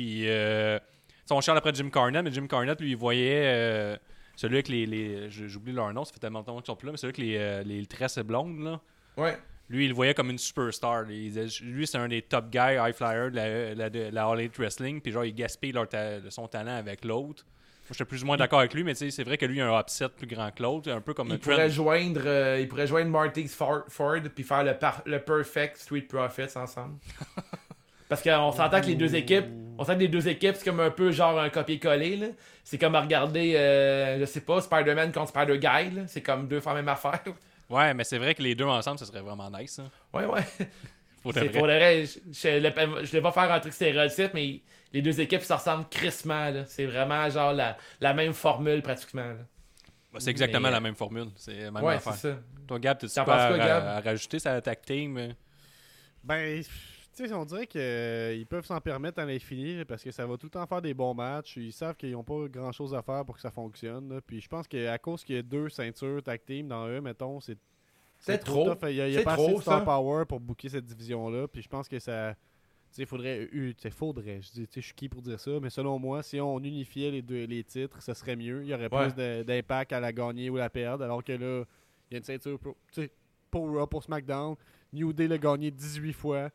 [1.30, 3.96] On charle après Jim Carnett, mais Jim Carnett, lui, il voyait euh,
[4.36, 5.30] celui avec les.
[5.30, 7.36] J'oublie leur nom, ça fait tellement longtemps qu'ils sont plus là, mais celui avec les,
[7.38, 8.80] euh, les tresses blondes, là.
[9.16, 9.38] Ouais.
[9.68, 11.04] Lui, il le voyait comme une superstar.
[11.04, 14.58] Lui, c'est un des top guys, high flyer de la, la, de la All Elite
[14.58, 15.00] Wrestling.
[15.00, 17.46] Puis genre, il gaspille leur ta- son talent avec l'autre.
[17.46, 19.56] Moi, j'étais plus ou moins d'accord avec lui, mais tu sais, c'est vrai que lui,
[19.58, 20.90] il a un upset plus grand que l'autre.
[20.90, 24.62] Un peu comme Il pourrait, joindre, euh, il pourrait joindre Marty Ford, Ford puis faire
[24.64, 24.74] le,
[25.06, 26.98] le Perfect Street Profits ensemble.
[28.12, 29.46] Parce qu'on s'entend que les deux équipes,
[29.78, 32.18] on sent que les deux équipes, c'est comme un peu genre un copier-coller.
[32.18, 32.26] là.
[32.62, 35.90] C'est comme à regarder, euh, je sais pas, Spider-Man contre Spider-Guy.
[35.94, 36.02] là.
[36.08, 37.22] C'est comme deux fois la même affaire.
[37.70, 39.78] Ouais, mais c'est vrai que les deux ensemble, ça serait vraiment nice.
[39.78, 39.88] hein.
[40.12, 40.42] Ouais, ouais.
[41.22, 41.58] Faut de C'est vrai.
[41.58, 44.60] pour le vrai, je, je vais pas faire un truc stéréotype, mais
[44.92, 46.50] les deux équipes ça ressemble crissement.
[46.50, 46.66] là.
[46.66, 49.22] C'est vraiment genre la, la même formule pratiquement.
[49.24, 49.36] là.
[50.12, 51.28] Bah, C'est exactement Mais, la même formule.
[51.36, 52.12] C'est la même Ouais, affaire.
[52.12, 52.38] c'est ça.
[52.68, 55.16] Toi, Gab, T'en pas à, à rajouter sa tag team?
[55.16, 55.28] euh?
[56.22, 56.62] Ben,
[57.14, 60.46] tu sais, on dirait qu'ils peuvent s'en permettre à l'infini parce que ça va tout
[60.46, 61.56] le temps faire des bons matchs.
[61.56, 64.08] Ils savent qu'ils n'ont pas grand chose à faire pour que ça fonctionne.
[64.14, 64.20] là.
[64.20, 67.40] Puis je pense qu'à cause qu'il y a deux ceintures tag team dans eux, mettons,
[67.40, 67.58] c'est.
[68.18, 68.72] C'est trop.
[68.72, 68.88] tough.
[68.88, 71.48] Il y a, pas trop, assez de star power pour booker cette division-là.
[71.48, 72.34] Puis je pense que ça.
[72.92, 73.48] Tu sais, faudrait.
[73.52, 74.40] euh, faudrait.
[74.42, 75.50] Je dis, je suis qui pour dire ça.
[75.60, 78.62] Mais selon moi, si on unifiait les deux les titres, ça serait mieux.
[78.62, 79.10] Il y aurait Ouais.
[79.10, 81.02] plus d'impact à la gagner ou la perdre.
[81.04, 81.64] Alors que là,
[82.10, 82.76] il y a une ceinture pour.
[83.50, 84.54] Pour Raw, pour SmackDown.
[84.94, 86.48] New Day l'a gagné 18 fois.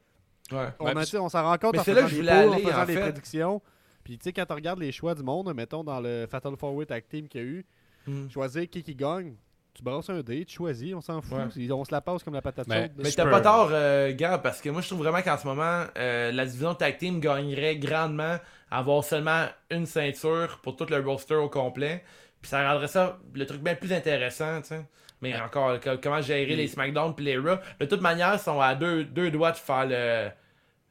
[0.52, 0.68] Ouais.
[0.80, 2.58] On, Ouais, s'en rend compte Mais en c'est faisant là que je polls, aller, en
[2.70, 3.00] faisant en des fait.
[3.02, 3.62] prédictions.
[4.04, 6.86] Puis tu sais, quand on regarde les choix du monde, mettons dans le Fatal 4-Way
[6.86, 7.66] Tag Team qu'il y a eu,
[8.08, 8.30] Mm.
[8.30, 9.36] choisir qui qui gagne,
[9.74, 11.38] tu brasses un dé, tu choisis, on s'en fout.
[11.58, 11.72] Ouais.
[11.72, 12.92] On se la passe comme la patate Mais- chaude.
[12.98, 15.46] Mais Je t'as pas tort, euh, Gab, parce que moi je trouve vraiment qu'en ce
[15.46, 18.38] moment, euh, la division tag team gagnerait grandement
[18.72, 22.04] à avoir seulement une ceinture pour tout le roster au complet.
[22.42, 24.86] Puis ça rendrait ça le truc bien plus intéressant, tu sais.
[25.22, 27.58] Mais encore, co- comment gérer les SmackDown puis les Raw?
[27.80, 30.30] De toute manière, ils sont à deux, deux doigts de faire le,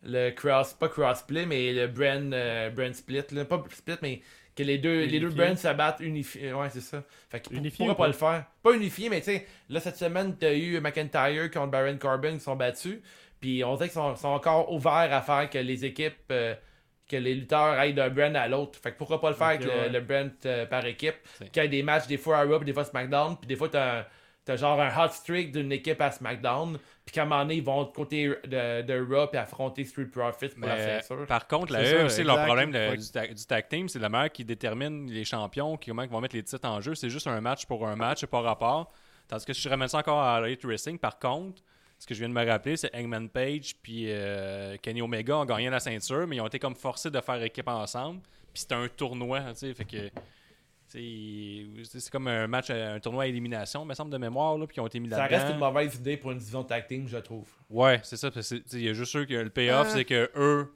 [0.02, 3.44] le cross, pas crossplay, mais le brand, euh, brand split, là.
[3.44, 4.20] pas split, mais
[4.56, 6.52] que les deux, les deux brands s'abattent unifiés.
[6.52, 7.02] Ouais, c'est ça.
[7.30, 8.06] Fait qu'ils Unifié pourraient ou pas?
[8.06, 8.44] le faire.
[8.62, 12.40] Pas unifié, mais tu sais, là, cette semaine, t'as eu McIntyre contre Baron Corbin qui
[12.40, 12.98] sont battus.
[13.40, 16.54] Puis on dirait qu'ils sont, sont encore ouverts à faire que les équipes, euh,
[17.08, 18.78] que les lutteurs aillent d'un brand à l'autre.
[18.82, 19.88] Fait que pourquoi pas le faire avec le- ouais.
[19.88, 21.14] le, brand euh, par équipe.
[21.52, 23.36] Qu'il y ait des matchs, des fois à Raw, des fois à SmackDown.
[23.38, 24.06] Puis des fois, t'as
[24.44, 26.78] t'as genre un hot streak d'une équipe à SmackDown.
[27.04, 30.04] Puis qu'à un moment donné, ils vont de côté de, de Raw puis affronter Street
[30.06, 31.26] Profits pour la Mais, ceinture.
[31.26, 34.08] par contre, la C'est ça, UFC, leur problème du, ta- du tag team, c'est la
[34.08, 36.94] meilleure qui détermine les champions, qui, comment ils vont mettre les titres en jeu.
[36.94, 38.92] C'est juste un match pour un match, c'est pas rapport.
[39.26, 41.60] Tandis que si je ramène ça encore à Elite Wrestling, par contre,
[41.98, 45.44] ce que je viens de me rappeler, c'est Hangman Page puis euh, Kenny Omega ont
[45.44, 48.20] gagné la ceinture, mais ils ont été comme forcés de faire équipe ensemble.
[48.52, 50.10] Puis c'était un tournoi, tu sais, fait que.
[50.88, 51.66] C'est
[51.98, 54.80] c'est comme un match, un tournoi à élimination, me semble, de mémoire, là, puis ils
[54.80, 55.36] ont été mis Ça là-dedans.
[55.38, 57.48] reste une mauvaise idée pour une division de tag team, je trouve.
[57.68, 58.30] Ouais, c'est ça.
[58.72, 59.92] Il y a juste eux que le payoff, Ah.
[59.92, 60.72] c'est que eux,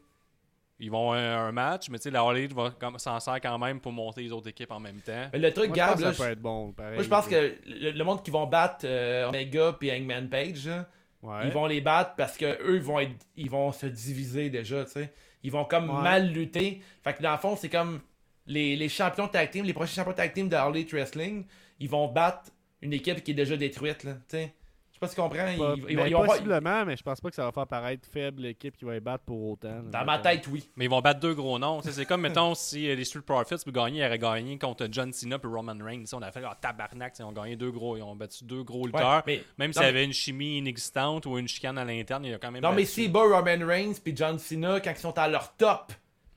[0.80, 3.40] ils vont un, un match, mais tu sais, la All Elite va comme- s'en sert
[3.40, 5.28] quand même pour monter les autres équipes en même temps.
[5.32, 6.94] Mais le truc, Moi, je Gab, pense que là, ça peut je- être bon, pareil.
[6.94, 10.66] moi je pense que le, le monde qui vont battre euh, Omega puis Hangman Page,
[10.66, 10.88] là,
[11.22, 11.46] Ouais.
[11.46, 14.84] ils vont les battre parce que eux ils vont être, ils vont se diviser déjà,
[14.84, 15.12] tu sais.
[15.42, 16.02] Ils vont comme Ouais.
[16.02, 16.80] mal lutter.
[17.02, 18.00] Fait que dans le fond, c'est comme
[18.46, 21.44] les, les champions tag team, les prochains champions tag team de Elite Wrestling,
[21.78, 22.50] ils vont battre
[22.82, 24.54] une équipe qui est déjà détruite, là, tu sais.
[25.02, 25.50] Je sais pas si tu comprends.
[25.50, 27.44] Ils, Pas- ils vont- mais ils vont pas- possiblement, mais je pense pas que ça
[27.44, 29.82] va faire paraître faible l'équipe qui va les battre pour autant.
[29.90, 30.68] dans ma tête, oui.
[30.76, 31.80] Mais ils vont battre deux gros noms.
[31.82, 35.10] C'est comme, mettons, si euh, les Street Profits pour gagner, ils auraient gagné contre John
[35.12, 36.04] Cena et Roman Reigns.
[36.12, 37.96] On a fait ah, tabarnak, ils ont gagné deux gros.
[37.96, 39.22] Ils ont battu deux gros Ouais, lutteurs.
[39.26, 42.32] mais, Même s'il y mais- avait une chimie inexistante ou une chicane à l'interne, il
[42.32, 42.62] y a quand même.
[42.62, 45.92] Non, mais si bat Roman Reigns puis John Cena quand ils sont à leur top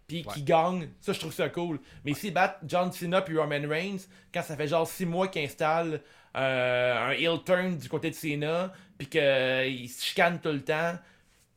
[0.07, 0.33] puis Ouais.
[0.35, 1.79] qu'ils gagnent, ça je trouve ça cool.
[2.05, 3.97] Mais s'ils battent John Cena puis Roman Reigns
[4.33, 6.01] quand ça fait genre 6 mois qu'ils installent
[6.35, 10.93] euh, un heel turn du côté de Cena puis qu'ils se chicanent tout le temps,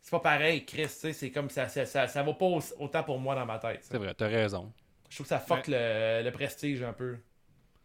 [0.00, 2.60] c'est pas pareil, Chris, tu sais, c'est comme ça ça, ça ça vaut pas au-
[2.78, 3.80] autant pour moi dans ma tête.
[3.82, 4.72] C'est vrai, t'as raison.
[5.08, 7.16] Je trouve que ça fuck le, le prestige un peu.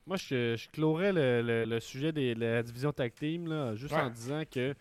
[0.08, 3.76] Moi, je, je clorais le, le- le sujet des- de la division tag team là,
[3.76, 4.02] juste Ouais.
[4.02, 4.74] en disant que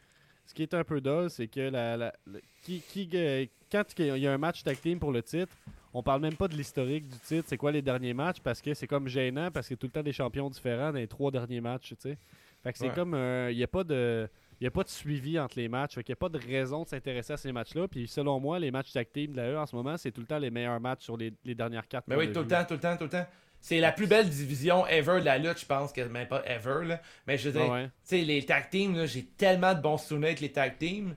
[0.46, 2.14] ce qui est un peu dull, c'est que la, la-
[2.62, 5.54] qui, qui, euh, quand il y a un match tag team pour le titre,
[5.92, 8.74] on parle même pas de l'historique du titre, c'est quoi les derniers matchs, parce que
[8.74, 11.60] c'est comme gênant, parce que tout le temps des champions différents dans les trois derniers
[11.60, 12.18] matchs, tu sais.
[12.62, 12.94] Fait que c'est Ouais.
[12.94, 14.28] comme, euh, il n'y a pas de...
[14.60, 16.36] Il n'y a pas de suivi entre les matchs, fait qu'il n'y a pas de
[16.38, 17.88] raison de s'intéresser à ces matchs-là.
[17.88, 20.20] Puis selon moi, les matchs tag team de la E en ce moment, c'est tout
[20.20, 22.62] le temps les meilleurs matchs sur les, les dernières quatre Mais oui, tout le temps,
[22.66, 23.26] tout le temps, tout le temps.
[23.58, 26.84] C'est la plus belle division ever de la lutte, je pense, que même pas ever,
[26.86, 27.00] là.
[27.26, 28.22] Mais je veux dire, Ah ouais.
[28.22, 31.16] Les tag teams, j'ai tellement de bons souvenirs avec les tag teams.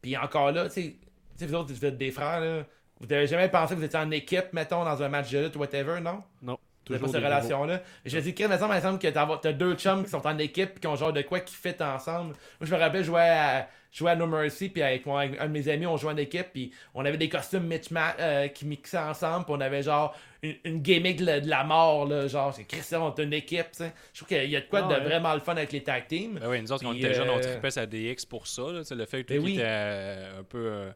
[0.00, 0.98] Puis encore là, tu sais, tu
[1.34, 2.64] sais, vous autres, vous êtes des frères, là.
[3.06, 5.56] Vous avez jamais pensé que vous étiez en équipe, mettons, dans un match de lutte,
[5.56, 6.22] whatever, non?
[6.42, 7.82] Non, Vous avez pas cette relation-là.
[8.04, 10.70] Je dis, Chris, mettons, par exemple, que t'as t'as deux chums qui sont en équipe,
[10.72, 12.30] puis qui ont genre de quoi qui fit ensemble.
[12.30, 15.20] Moi, je me rappelle, je jouais à, je jouais à No Mercy, puis avec, moi,
[15.22, 18.14] avec un de mes amis, on jouait en équipe, puis on avait des costumes misma-
[18.20, 21.64] euh, qui mixaient ensemble, puis on avait genre une, une gimmick de, la- de la
[21.64, 22.26] mort, là.
[22.26, 23.92] Genre, c'est Christian, on est une équipe, tu sais.
[24.12, 25.04] Je trouve qu'il y a de quoi Ah de ouais.
[25.08, 26.38] vraiment le fun avec les tag teams.
[26.40, 28.62] Ben oui, nous autres, quand on était jeunes, on euh, trippait sa DX pour ça.
[28.72, 29.54] Là, Tu le fait que Ben tout oui.
[29.54, 30.90] était euh, un peu euh,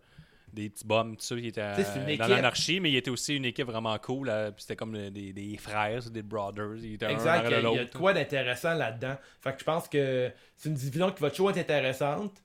[0.52, 2.96] des petits bums, tout ça, qui était Tu sais, une euh, dans l'anarchie, mais il
[2.96, 4.32] était aussi une équipe vraiment cool.
[4.56, 6.76] c'était comme le- des, des frères, des brothers.
[6.76, 9.16] Ils étaient un Exact, il y, a- il y a de quoi d'intéressant là-dedans.
[9.40, 12.42] Fait que je pense que c'est une division qui va toujours être intéressante,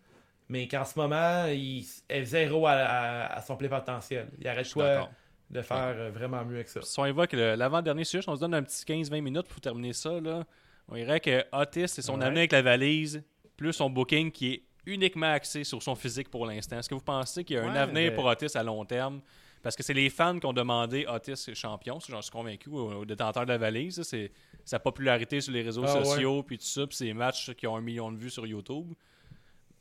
[0.50, 4.28] mais qu'en ce moment, il est zéro à, à- à son plein potentiel.
[4.40, 5.10] Il arrête quoi
[5.50, 6.82] de faire euh, vraiment mieux avec ça.
[6.82, 10.20] Si on évoque l'avant-dernier sujet, on se donne un petit 15-20 minutes pour terminer ça.
[10.20, 10.46] Là.
[10.90, 12.26] On dirait que Otis, c'est son Ouais.
[12.26, 13.24] avenir avec la valise,
[13.56, 16.78] plus son booking qui est uniquement axé sur son physique pour l'instant.
[16.80, 19.22] Est-ce que vous pensez qu'il y a un avenir ben- pour Otis à long terme?
[19.62, 23.06] Parce que c'est les fans qui ont demandé Otis champion, j'en suis convaincu, au, au
[23.06, 24.02] détenteur de la valise.
[24.04, 24.32] C'est
[24.66, 26.04] sa popularité sur les réseaux Ah ouais.
[26.04, 28.94] sociaux, puis tout ça, puis ses matchs qui ont un million de vues sur YouTube,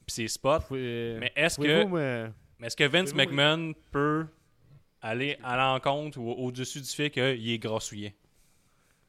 [0.07, 0.61] puis ses spots.
[0.69, 1.85] Pouvez- Mais est-ce que,
[2.61, 4.27] mais est-ce que Vince McMahon peut
[5.01, 8.15] aller à l'encontre ou au-dessus du fait qu'il est grassouillet?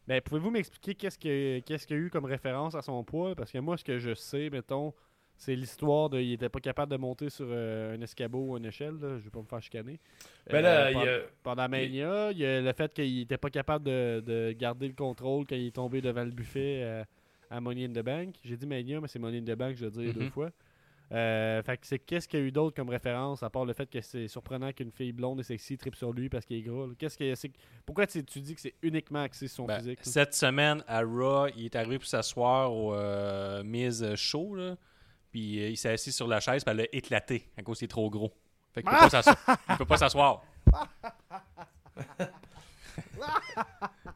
[0.08, 3.36] Ben, pouvez-vous m'expliquer qu'est-ce que- qu'est-ce qu'il y a eu comme référence à son poids?
[3.36, 4.91] Parce que moi, ce que je sais, mettons,
[5.46, 6.20] c'est l'histoire de.
[6.20, 8.96] Il était pas capable de monter sur euh, un escabeau ou une échelle.
[9.02, 9.18] Là.
[9.18, 10.00] Je vais pas me faire chicaner.
[10.50, 13.38] Ben là, Euh, il y a- Pendant Mania, il y a le fait qu'il était
[13.38, 17.04] pas capable de, de garder le contrôle quand il est tombé devant le buffet euh,
[17.50, 18.36] à Money in the Bank.
[18.44, 20.30] J'ai dit Mania, mais c'est Money in the Bank, je veux dire deux Mhm.
[20.32, 20.50] fois.
[21.12, 23.74] Euh, fait que c'est qu'est-ce qu'il y a eu d'autre comme référence à part le
[23.74, 26.62] fait que c'est surprenant qu'une fille blonde et sexy tripe sur lui parce qu'il est
[26.62, 26.88] gras.
[26.88, 26.94] là?
[26.98, 27.52] Qu'est-ce que c'est
[27.86, 31.02] pourquoi tu, tu dis que c'est uniquement axé sur son Ben, physique cette semaine à
[31.04, 34.76] Raw, il est arrivé pour s'asseoir au euh, Miz Show, là,
[35.34, 37.86] puis euh, il s'est assis sur la chaise, puis elle a éclaté à cause qu'il
[37.86, 38.32] est trop gros.
[38.74, 39.38] Fait qu'il peut, pas s'asseoir.
[39.70, 40.44] il peut pas s'asseoir.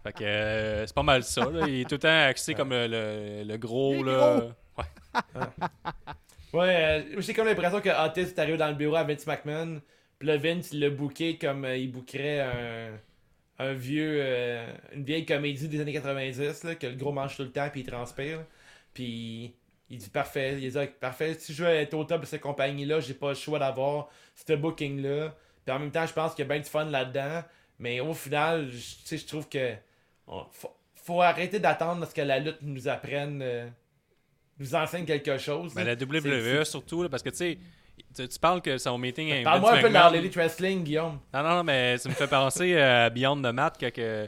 [0.03, 1.49] fait que euh, c'est pas mal ça.
[1.49, 1.67] là.
[1.67, 3.93] Il est tout le temps axé comme le, le- le gros.
[3.95, 4.41] Il est là.
[4.77, 4.85] Ouais.
[6.53, 9.81] Ouais, euh, j'ai comme l'impression que Otis est arrivé dans le bureau à Vince McMahon,
[10.17, 12.91] Puis là, Vince, il l'a booké comme euh, il bookerait un,
[13.65, 17.43] un vieux, euh, une vieille comédie des années 90, là, que le gros mange tout
[17.43, 18.39] le temps, puis il transpire.
[18.93, 19.53] Puis
[19.89, 22.99] il dit parfait, il dit parfait, si je veux être au top de cette compagnie-là,
[22.99, 25.33] j'ai pas le choix d'avoir ce booking-là.
[25.65, 27.43] Puis en même temps, je pense qu'il y a bien du fun là-dedans.
[27.79, 29.73] Mais au final, je- je trouve que
[30.27, 33.67] on- faut, faut arrêter d'attendre à ce que la lutte nous apprenne, euh,
[34.59, 35.73] nous enseigne quelque chose.
[35.75, 35.95] Mais là.
[35.95, 37.57] la WWE surtout, là, parce que tu sais,
[38.15, 39.81] tu, tu parles que son meeting avec Parle-moi un
[40.11, 41.19] peu Elite Wrestling, Guillaume.
[41.33, 44.27] Non, non, non, mais ça me fait penser à Beyond the Mat que, que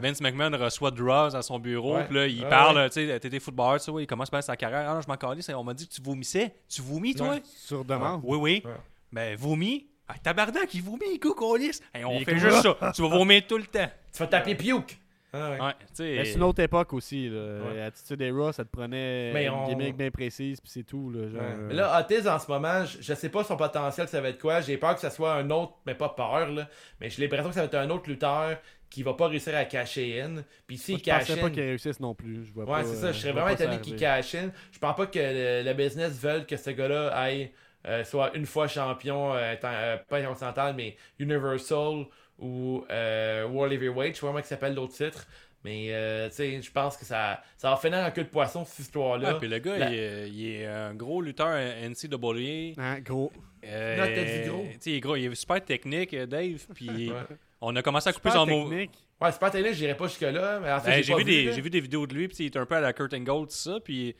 [0.00, 1.98] Vince McMahon reçoit Draws à son bureau.
[2.06, 4.84] Puis là, il Ouais, parle, tu sais, t'étais footballeur, tu il commence bien sa carrière.
[4.88, 6.54] Ah non, je m'en calais, on m'a dit que tu vomissais.
[6.68, 7.30] Tu vomis, toi?
[7.30, 7.42] Ouais.
[7.44, 8.20] Sur demande.
[8.24, 8.62] Oui, oui.
[8.64, 8.72] Ouais.
[9.12, 9.86] Ben, vomis.
[10.06, 12.92] Ah, tabarnak, il vomit, il coupe, on Il fait juste ça.
[12.94, 13.90] Tu vas vomir tout le temps.
[14.12, 14.98] Tu vas taper Puke.
[15.30, 15.60] Ah ouais.
[15.60, 15.72] Ouais.
[15.98, 17.28] Mais C'est une autre époque aussi.
[17.28, 17.58] Là.
[17.70, 17.82] Ouais.
[17.82, 21.10] Attitude Era, ça te prenait Mais une on- gimmick bien précise, puis c'est tout.
[21.10, 21.46] Là, genre, Ouais.
[21.50, 24.30] euh, Mais là, Otis, en ce moment, je, je sais pas son potentiel, ça va
[24.30, 24.62] être quoi.
[24.62, 26.66] J'ai peur que ça soit un autre, mais pas peur, là.
[26.98, 28.56] Mais j'ai l'impression que ça va être un autre lutteur
[28.90, 30.42] qui va pas réussir à cacher in.
[30.66, 31.50] Puis s'il je cache pensais pas in.
[31.50, 32.44] qu'il réussisse non plus.
[32.46, 33.12] Je vois Ouais, pas, c'est ça.
[33.12, 34.50] Je serais vraiment pas étonné qu'il cache in.
[34.72, 37.50] Je pense pas que le, le business veulent que ce gars-là aille
[37.86, 42.06] euh, soit une fois champion, euh, euh, pas intercontinental, mais Universal
[42.38, 44.14] ou euh, World Heavyweight.
[44.14, 45.26] Je sais pas comment il s'appelle l'autre titre.
[45.64, 48.64] Mais euh, tu sais, je pense que ça, ça va finir en queue de poisson
[48.64, 49.32] cette histoire-là.
[49.34, 52.74] Ouais, puis le gars, La- il, est- il est un gros lutteur NCAA.
[52.80, 53.32] Hein, gros.
[53.64, 54.64] Euh, Non, t'as dit gros.
[54.70, 55.16] tu sais, il est gros.
[55.16, 56.64] Il est super technique, Dave.
[56.74, 57.14] Puis Ouais.
[57.60, 58.68] On a commencé à couper son mot.
[58.68, 58.90] technique.
[59.20, 60.60] Ouais, c'est pas télé, j'irai pas jusque-là.
[60.60, 61.52] Mais en fait, Ben, j'ai vu, vu, des, là.
[61.52, 63.46] j'ai vu des vidéos de lui, puis il est un peu à la Kurt Angle,
[63.46, 64.14] tout ça, puis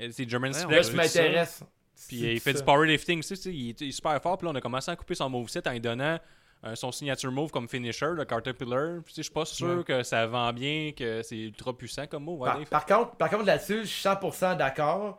[0.00, 1.62] euh, c'est German Ouais, Là, m'intéresses.
[2.08, 2.58] Puis il fait ça.
[2.58, 4.60] du powerlifting aussi, tu sais, il, est, il est super fort, puis là on a
[4.60, 6.18] commencé à couper son moveset en lui donnant
[6.64, 9.02] euh, son signature move comme finisher, le Caterpillar.
[9.04, 9.84] Puis je suis pas sûr Ouais.
[9.84, 12.40] que ça vend bien, que c'est ultra puissant comme move.
[12.40, 15.18] ouais, Par, contre, par contre là-dessus, je suis 100% d'accord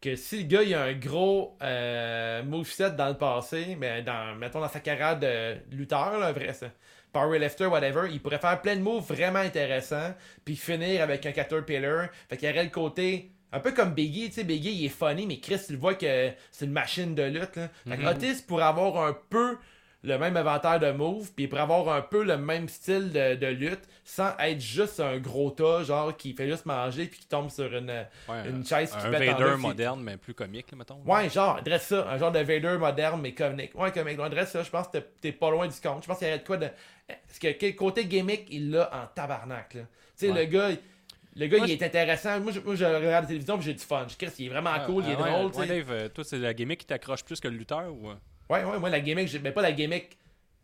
[0.00, 4.34] que si le gars il a un gros euh, moveset dans le passé, mais dans,
[4.36, 6.66] mettons dans sa carrière de lutteur, là, vrai, ça,
[7.12, 12.08] powerlifter, whatever, il pourrait faire plein de moves vraiment intéressants, puis finir avec un caterpillar.
[12.28, 13.30] Fait qu'il y aurait le côté.
[13.52, 15.94] Un peu comme Biggie, tu sais, Biggie il est funny, mais Chris, tu le vois
[15.94, 17.56] que c'est une machine de lutte.
[17.56, 17.68] Là.
[17.88, 18.06] Fait que Mhm.
[18.06, 19.56] Otis pourrait avoir un peu
[20.02, 23.34] le même inventaire de moves, puis il pourrait avoir un peu le même style de,
[23.34, 27.26] de lutte, sans être juste un gros tas, genre qui fait juste manger, puis qui
[27.26, 27.90] tombe sur une,
[28.28, 31.00] Ouais, une un- chaise qui un en Vader moderne, mais plus comique, là, mettons.
[31.04, 33.72] Ouais, genre, dresse ça, un genre de Vader moderne, mais comique.
[33.74, 34.18] Ouais, comique.
[34.18, 36.02] On dresse ça, je pense que t'es- pas loin du compte.
[36.02, 36.68] Je pense qu'il y a de quoi de.
[37.06, 39.80] Parce que quel côté gimmick, il l'a en tabarnak, là.
[39.82, 39.86] Tu
[40.26, 40.44] sais, Ouais.
[40.46, 40.68] le gars.
[41.36, 42.40] Le gars, Moi, il est intéressant.
[42.40, 44.04] Moi, je, moi, je regarde la télévision puis j'ai du fun.
[44.08, 45.84] Je Chris, il est vraiment Ah, cool, il est ouais, drôle, ouais, tu sais.
[45.84, 48.08] Dave, toi, c'est la gimmick qui t'accroche plus que le lutteur ou?
[48.50, 50.18] Ouais, ouais, moi, la gimmick, j'ai- mais pas la gimmick.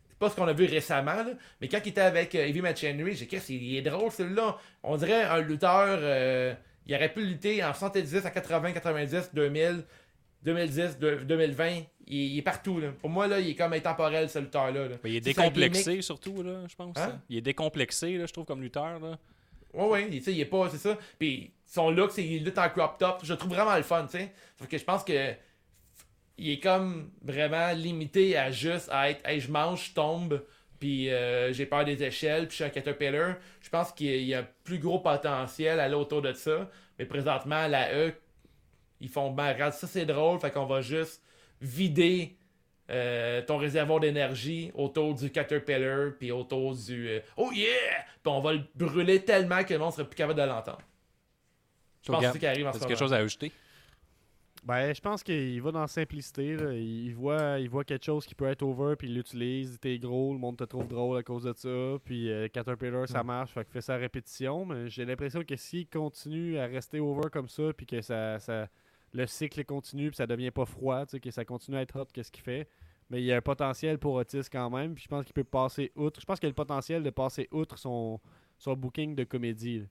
[0.09, 1.27] C'est pas ce qu'on a vu récemment, là.
[1.61, 4.57] Mais quand il était avec euh, Heavy Machinery, j'ai dit, il est drôle, celui-là.
[4.83, 5.99] On dirait un lutteur.
[6.01, 6.53] euh,
[6.85, 9.83] il aurait pu lutter en 70, à 80, 90, 2000,
[10.43, 11.81] 2010, de- 2020.
[12.07, 12.89] Il, il est partout, là.
[12.99, 14.87] Pour moi, là, il est comme intemporel, ce lutteur-là.
[14.87, 14.95] là.
[15.03, 16.97] Ben, il est décomplexé surtout, là, je pense.
[16.97, 17.19] Hein?
[17.29, 18.99] Il est décomplexé, là, je trouve, comme lutteur.
[18.99, 19.17] Là.
[19.73, 20.97] Ouais, ouais, sais, il est pas, c'est ça.
[21.19, 23.19] Puis son look, c'est il lutte en crop top.
[23.23, 24.31] Je le trouve vraiment le fun, tu sais.
[24.57, 25.33] Fait que je pense que
[26.37, 30.43] il est comme vraiment limité à juste à être, hey, je mange, je tombe,
[30.79, 33.35] puis euh, j'ai peur des échelles, puis je suis un caterpillar.
[33.61, 36.69] Je pense qu'il y a- un plus gros potentiel à aller autour de ça.
[36.99, 38.13] Mais présentement, la E,
[39.01, 41.23] ils font, ben, regarde, ça c'est drôle, fait qu'on va juste
[41.61, 42.35] vider
[42.89, 47.65] euh, ton réservoir d'énergie autour du Caterpillar, puis autour du euh, Oh yeah!
[48.23, 50.79] Puis on va le brûler tellement que le monde serait plus capable de l'entendre.
[52.05, 52.87] Je pense que c'est ce qui arrive en ce moment.
[52.87, 53.51] quelque chose à ajouter?
[54.63, 56.57] Ben, je pense qu'il va dans la simplicité.
[56.57, 56.73] là.
[56.73, 59.79] Il, voit, il voit quelque chose qui peut être over, puis il l'utilise.
[59.79, 61.97] T'es gros, le monde te trouve drôle à cause de ça.
[62.03, 64.65] Puis euh, Caterpillar, ça marche, fait qu'il fait sa répétition.
[64.65, 68.67] Mais j'ai l'impression que s'il continue à rester over comme ça, puis que ça, ça,
[69.13, 72.31] le cycle continue, puis ça devient pas froid, que ça continue à être hot, qu'est-ce
[72.31, 72.67] qu'il fait.
[73.09, 74.95] Mais il y a un potentiel pour Otis quand même.
[74.95, 76.19] Puis je pense qu'il peut passer outre.
[76.19, 78.19] Je pense qu'il a le potentiel de passer outre son,
[78.57, 79.79] son booking de comédie.
[79.79, 79.85] là.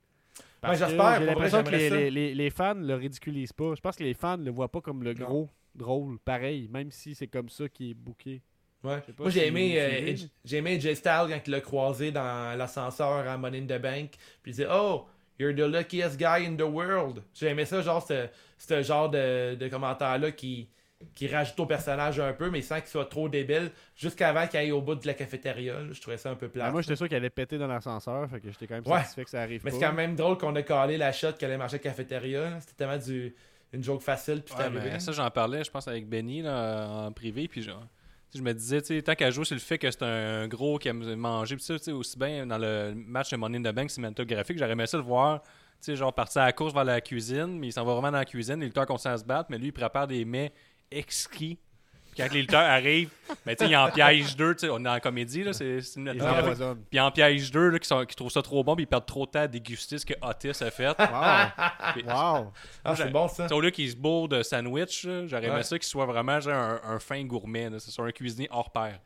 [0.60, 3.74] Parce j'espère, J'ai l'impression que les, les- les- les fans le ridiculisent pas.
[3.74, 5.24] Je pense que les fans le voient pas comme le Non.
[5.26, 8.42] gros drôle, pareil, même si c'est comme ça qu'il est booké.
[8.82, 9.02] Ouais.
[9.18, 13.26] Moi, j'ai si aimé, euh, j'ai aimé Jay Styles quand il l'a croisé dans l'ascenseur
[13.28, 14.10] à Money in the Bank.
[14.42, 15.06] Puis il disait Oh,
[15.38, 17.22] you're the luckiest guy in the world.
[17.34, 18.26] J'ai aimé ça, genre, ce,
[18.58, 20.68] ce genre de, de commentaire-là qui,
[21.14, 24.72] qui rajoute au personnage un peu, mais sans qu'il soit trop débile, jusqu'avant qu'il aille
[24.72, 25.74] au bout de la cafétéria.
[25.80, 25.92] là.
[25.92, 26.66] Je trouvais ça un peu plat.
[26.66, 28.98] Ben, moi, j'étais sûr qu'il allait péter dans l'ascenseur, fait que j'étais quand même Ouais.
[29.00, 31.50] satisfait que ça arrive mais c'est quand même drôle qu'on a calé la shot qu'elle
[31.50, 32.58] allait marcher à la cafétéria.
[32.60, 33.34] C'était tellement du,
[33.72, 37.06] une joke facile, puis c'est Ouais, mais ça, j'en parlais, je pense, avec Benny là,
[37.06, 37.48] en privé.
[37.48, 37.86] Puis genre,
[38.34, 40.78] je me disais, tu sais, tant qu'à jouer sur le fait que c'est un gros
[40.78, 43.62] qui aime manger, puis ça, tu sais, aussi bien dans le match de Money in
[43.62, 45.42] the Bank cinématographique, j'aurais aimé ça le voir.
[45.42, 48.10] Tu sais, genre partir à la course vers la cuisine, mais il s'en va vraiment
[48.10, 50.52] dans la cuisine, les lutteurs continuent à se battre, mais lui, il prépare des mets
[50.90, 51.58] exquis.
[52.12, 53.10] Puis quand les lutteurs arrivent,
[53.44, 54.54] ben, tu sais, ils en piègent deux.
[54.54, 55.52] tu sais, On est en comédie, là.
[55.52, 56.10] C'est une.
[56.10, 56.18] Puis
[56.92, 59.04] ils en piègent deux là, qui, sont, qui trouvent ça trop bon, puis ils perdent
[59.04, 60.86] trop de temps à déguster ce que Otis a fait.
[60.98, 61.92] Wow!
[61.92, 62.52] Puis- wow!
[62.84, 63.46] Ah, c'est bon ça.
[63.52, 65.62] Au lieu qu'ils se bourrent de sandwich, j'aurais aimé Ouais.
[65.62, 67.68] ça qu'il soit vraiment genre, un, un fin gourmet.
[67.80, 68.98] C'est sur un cuisinier hors pair.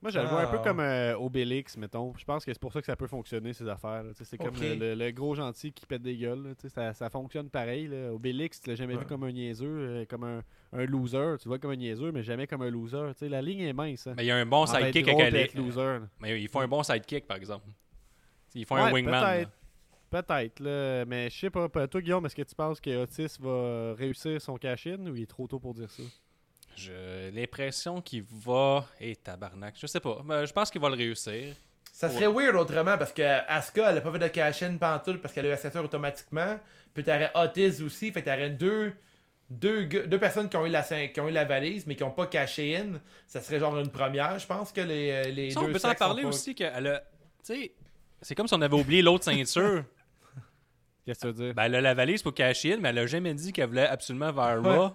[0.00, 0.64] Moi, je le vois un peu Ah.
[0.64, 2.14] comme euh, Obélix, mettons.
[2.16, 4.04] Je pense que c'est pour ça que ça peut fonctionner, ces affaires.
[4.14, 6.54] C'est comme le, le- le gros gentil qui pète des gueules.
[6.68, 7.88] Ça, ça fonctionne pareil.
[7.88, 8.12] Là.
[8.12, 9.00] Obélix, tu l'as jamais Ouais.
[9.00, 10.42] vu comme un niaiseux, euh, comme un,
[10.72, 11.34] un loser.
[11.40, 13.10] Tu le vois comme un niaiseux, mais jamais comme un loser.
[13.22, 14.06] La ligne est mince.
[14.06, 14.14] hein.
[14.16, 15.98] Mais il y a un bon sidekick avec être loser.
[16.20, 17.66] Mais ils font un bon sidekick, par exemple.
[18.54, 19.46] Ils font un wingman.
[20.10, 20.60] peut-être.
[20.60, 21.04] Là.
[21.06, 21.68] Mais je sais pas.
[21.68, 25.22] pas- Toi, Guillaume, est-ce que tu penses que Otis va réussir son cash-in ou il
[25.22, 26.02] est trop tôt pour dire ça?
[26.78, 28.86] J'ai l'impression qu'il va.
[29.00, 30.22] Et tabarnak, je sais pas.
[30.24, 31.54] Mais je pense qu'il va le réussir.
[31.92, 35.34] Ça serait weird autrement parce que Asuka, elle a pas fait de cash-in pantoute parce
[35.34, 36.58] qu'elle a eu la ceinture automatiquement.
[36.94, 38.92] Puis t'aurais Otis aussi, fait que t'aurais deux,
[39.50, 42.12] deux, deux personnes qui ont, eu la, qui ont eu la valise mais qui ont
[42.12, 43.00] pas caché in.
[43.26, 45.78] Ça serait genre une première, je pense que les, euh, les Ça, deux on peut
[45.80, 47.00] s'en parler pas- aussi qu'elle a.
[47.44, 47.72] Tu sais,
[48.22, 49.82] c'est comme si on avait oublié l'autre ceinture.
[51.04, 51.54] Qu'est-ce que tu veux dire?
[51.54, 54.30] ben, elle a la valise pour cacher, mais elle a jamais dit qu'elle voulait absolument
[54.30, 54.76] vers Ouais.
[54.76, 54.90] Raw.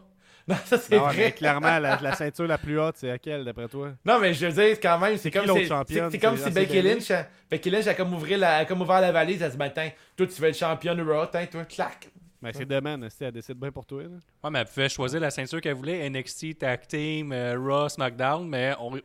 [0.47, 1.31] Non, ça c'est mais vrai.
[1.31, 3.93] clairement, la, la ceinture la plus haute, c'est laquelle, d'après toi?
[4.03, 6.11] Non, mais je veux dire, quand même, c'est comme, l'autre c'est- championne?
[6.11, 8.81] c'est- c'est comme si Becky Lynch, a- Becky Lynch a comme, ouvert la, a comme
[8.81, 11.45] ouvert la valise, elle se dit, ben, tiens, toi, tu veux être championne Raw, tiens,
[11.45, 12.09] toi, clac.
[12.41, 14.03] Ben, c'est demain, elle décide bien pour toi.
[14.03, 14.09] Là?
[14.43, 18.45] Ouais, mais elle pouvait choisir la ceinture qu'elle voulait NXT, Tag Team, euh, Raw, SmackDown,
[18.45, 18.99] mais on,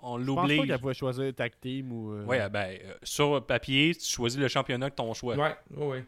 [0.00, 0.66] on Je pense pas l'oublie.
[0.68, 2.12] qu'elle pouvait choisir tag team ou.
[2.14, 5.34] euh, Ouais, ben, euh, sur papier, tu choisis le championnat de ton choix.
[5.36, 6.04] Ouais, ouais, ouais.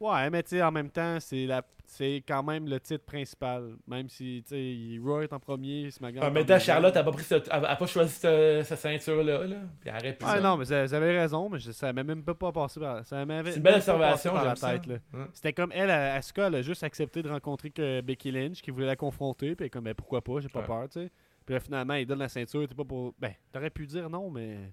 [0.00, 1.62] Ouais, mais tu sais, en même temps, c'est la...
[1.88, 3.76] c'est quand même le titre principal.
[3.86, 6.24] Même si, tu sais, Raw est en premier, SmackDown.
[6.24, 6.60] Même temps, deuxième.
[6.60, 9.56] Charlotte a pas, pris ce- a, a pas choisi ce- cette ceinture-là, là.
[9.80, 10.40] Puis elle aurait pu Ah ça.
[10.40, 13.50] non, mais vous avez raison, mais je- ça m'a même pas passé par, ça m'avait
[13.52, 14.72] C'est une belle observation, par la ça.
[14.78, 14.86] tête.
[14.86, 14.96] là.
[15.32, 18.70] C'était comme elle, à- Asuka, elle a juste accepté de rencontrer que Becky Lynch, qui
[18.70, 20.66] voulait la confronter, puis elle est comme, ben, pourquoi pas, j'ai pas Ouais.
[20.66, 21.10] peur, tu sais.
[21.44, 23.14] Puis là, finalement, il donne la ceinture, t'es pas pour.
[23.18, 24.72] Ben, t'aurais pu dire non, mais.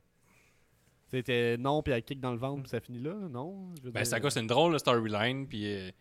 [1.07, 3.69] C'était non, puis elle kick dans le ventre, puis ça finit là, non?
[3.77, 5.91] Je veux Ben, dire- cause c'est une drôle storyline, puis euh,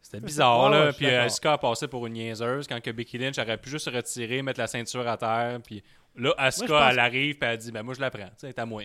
[0.00, 0.92] c'était bizarre, là.
[0.92, 1.24] puis euh.
[1.24, 4.40] Asuka a passé pour une niaiseuse quand que Becky Lynch aurait pu juste se retirer,
[4.42, 5.82] mettre la ceinture à terre, puis
[6.16, 8.24] là, Asuka, Moi, je pense- elle arrive, puis elle dit, ben moi, je la prends,
[8.24, 8.82] tu sais, c'est à moi.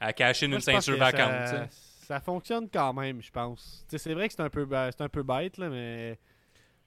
[0.00, 1.68] Elle a caché Moi, une ceinture vacante,
[2.06, 3.84] ça, fonctionne quand même, je pense.
[3.88, 6.18] C'est vrai que c'est un peu, un peu bête, là, mais.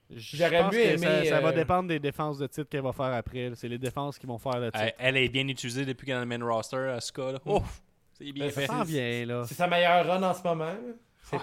[0.09, 3.13] J'aurais mieux aimé, Ça, ça va euh, dépendre des défenses de titre qu'elle va faire
[3.13, 3.51] après.
[3.55, 4.81] C'est les défenses qui vont faire le titre.
[4.81, 7.39] Elle, elle est bien utilisée depuis qu'elle est dans le main roster, Asuka, là.
[7.45, 7.81] Ouf!
[8.13, 8.67] C'est bien Ben, fait.
[8.67, 9.43] ça s'en vient, là.
[9.45, 10.73] C'est sa meilleure run en ce moment.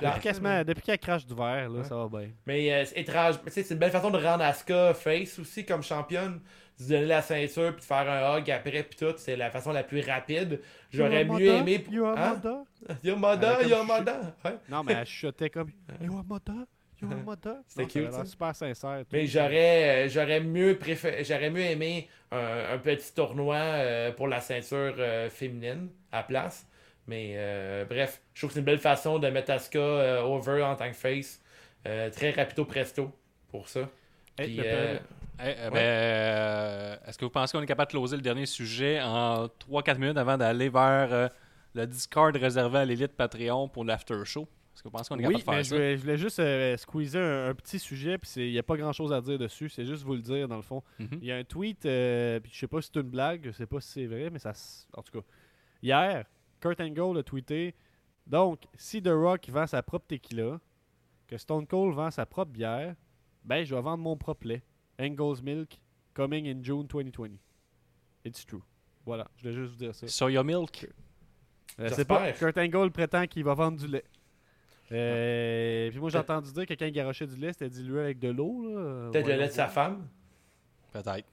[0.01, 0.15] Là.
[0.23, 1.85] C'est Depuis qu'elle crache du verre, là, Ouais.
[1.85, 2.31] ça va bien.
[2.47, 3.35] Mais euh, c'est étrange.
[3.49, 6.41] C'est une belle façon de rendre Asuka face aussi comme championne.
[6.81, 9.15] De donner la ceinture puis de faire un hug après puis tout.
[9.17, 10.61] C'est la façon la plus rapide.
[10.91, 11.85] J'aurais mieux aimé.
[12.03, 12.35] Are Hein?
[12.35, 12.65] mother.
[13.05, 14.21] Yo Moda, Elle a yo comme Moda.
[14.45, 14.57] Ouais.
[14.69, 15.71] Non, mais elle chuchotait comme
[16.01, 16.55] mother.
[17.67, 18.25] C'était cute, ça.
[18.25, 19.05] super sincère.
[19.13, 24.27] Mais j'aurais euh, j'aurais mieux préféré j'aurais mieux aimé un, un petit tournoi euh, pour
[24.27, 26.67] la ceinture euh, féminine à la place.
[27.07, 30.63] Mais euh, bref, je trouve que c'est une belle façon de mettre Asuka euh, over
[30.63, 31.41] en tant que face.
[31.87, 33.13] Euh, très rapido presto
[33.49, 33.81] pour ça.
[34.39, 34.95] Hey, Puis, euh,
[35.39, 35.71] Ouais.
[35.71, 39.49] ben, euh, Est-ce que vous pensez qu'on est capable de closer le dernier sujet en
[39.49, 41.29] 3-4 minutes avant d'aller vers euh,
[41.75, 44.43] le Discord réservé à l'élite Patreon pour l'after show?
[44.75, 45.75] Est-ce que vous pensez qu'on est Oui, capable de faire je ça?
[45.77, 48.77] voulais, je voulais juste euh, squeezer un, un petit sujet, puis il n'y a pas
[48.77, 50.83] grand chose à dire dessus, c'est juste vous le dire dans le fond.
[50.99, 51.19] Mhm.
[51.21, 53.53] Il y a un tweet, euh, puis je sais pas si c'est une blague, je
[53.53, 54.51] sais pas si c'est vrai, mais ça.
[54.51, 55.25] s- En tout cas,
[55.83, 56.25] hier,
[56.65, 57.75] Kurt Angle a tweeté
[58.27, 60.59] Donc, si The Rock vend sa propre tequila,
[61.27, 62.95] que Stone Cold vend sa propre bière,
[63.45, 64.63] ben je vais vendre mon propre lait.
[64.99, 65.79] Angle's Milk,
[66.15, 67.33] coming in June 2020.
[68.25, 68.63] It's true.
[69.05, 70.09] Voilà, je voulais juste vous dire ça.
[70.09, 70.89] Soya Milk.
[71.79, 72.07] Euh, c'est J'espère.
[72.19, 72.33] pas.
[72.33, 74.05] Kurt Angle prétend qu'il va vendre du lait.
[74.91, 78.19] Euh, puis moi j'ai entendu dire que quand il garochait du lait, c'était dilué avec
[78.19, 78.63] de l'eau.
[79.13, 79.49] Peut-être Ouais, le lait ouais.
[79.49, 80.09] de sa femme.
[80.93, 81.29] Peut-être.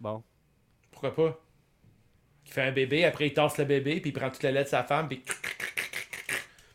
[0.00, 0.22] Bon.
[0.90, 1.40] Pourquoi pas?
[2.46, 4.64] Il fait un bébé, après il tasse le bébé, puis il prend tout le lait
[4.64, 5.34] de sa femme, puis, puis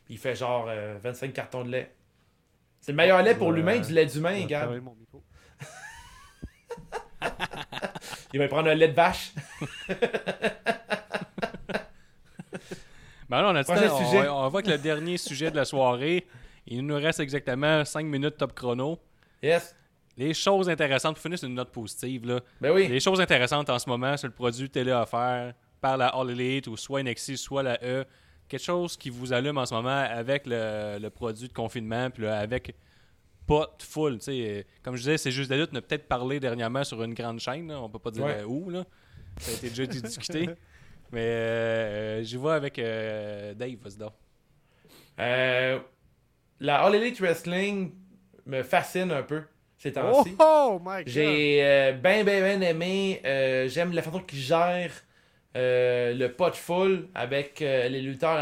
[0.10, 1.91] il fait genre euh, 25 cartons de lait.
[2.81, 4.69] C'est le meilleur lait pour l'humain, du lait d'humain, gars.
[8.34, 9.34] Il va prendre un lait de vache.
[13.30, 14.27] Ben on, a on, sujet.
[14.27, 16.27] on voit que le dernier sujet de la soirée,
[16.68, 18.99] il nous reste exactement 5 minutes top chrono.
[19.41, 19.73] Yes.
[20.18, 22.40] Les choses intéressantes, pour finir sur une note positive, là.
[22.60, 22.88] Ben oui.
[22.88, 26.68] Les choses intéressantes en ce moment sur le produit télé offert par la All Elite
[26.68, 28.06] ou soit NXT, soit la E.
[28.48, 32.24] Quelque chose qui vous allume en ce moment avec le, le produit de confinement, puis
[32.24, 32.76] là, avec
[33.48, 34.20] pas de full.
[34.28, 35.70] Euh, Comme je disais, c'est juste la lutte.
[35.74, 37.70] On a peut-être parlé dernièrement sur une grande chaîne.
[37.70, 37.80] là.
[37.82, 38.42] On peut pas dire Ouais.
[38.42, 38.70] euh, où.
[38.70, 38.84] Là.
[39.38, 40.50] Ça a été déjà discuté.
[41.14, 44.14] Mais euh, j'y vais avec euh, Dave, vas-y donc.
[45.20, 45.80] Euh,
[46.60, 47.94] la All Elite Wrestling
[48.46, 49.42] me fascine un peu.
[49.82, 50.36] Ces Oh, temps-ci.
[50.40, 51.03] oh my god!
[51.06, 53.22] J'ai euh, ben, ben, ben aimé.
[53.26, 54.91] euh, J'aime la façon qu'il gère
[55.58, 58.40] euh, le pot full avec euh, les lutteurs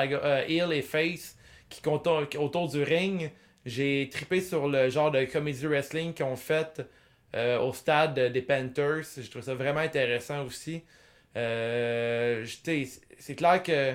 [0.47, 1.37] heel et face
[1.69, 3.31] qui contournent autour du ring.
[3.65, 6.81] J'ai trippé sur le genre de comedy wrestling qu'ils ont fait
[7.61, 9.03] au stade des Panthers.
[9.17, 10.83] Je trouve ça vraiment intéressant aussi.
[11.35, 13.93] C'est clair que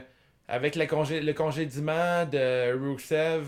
[0.49, 3.47] avec le, congé, le congédiement de Rusev,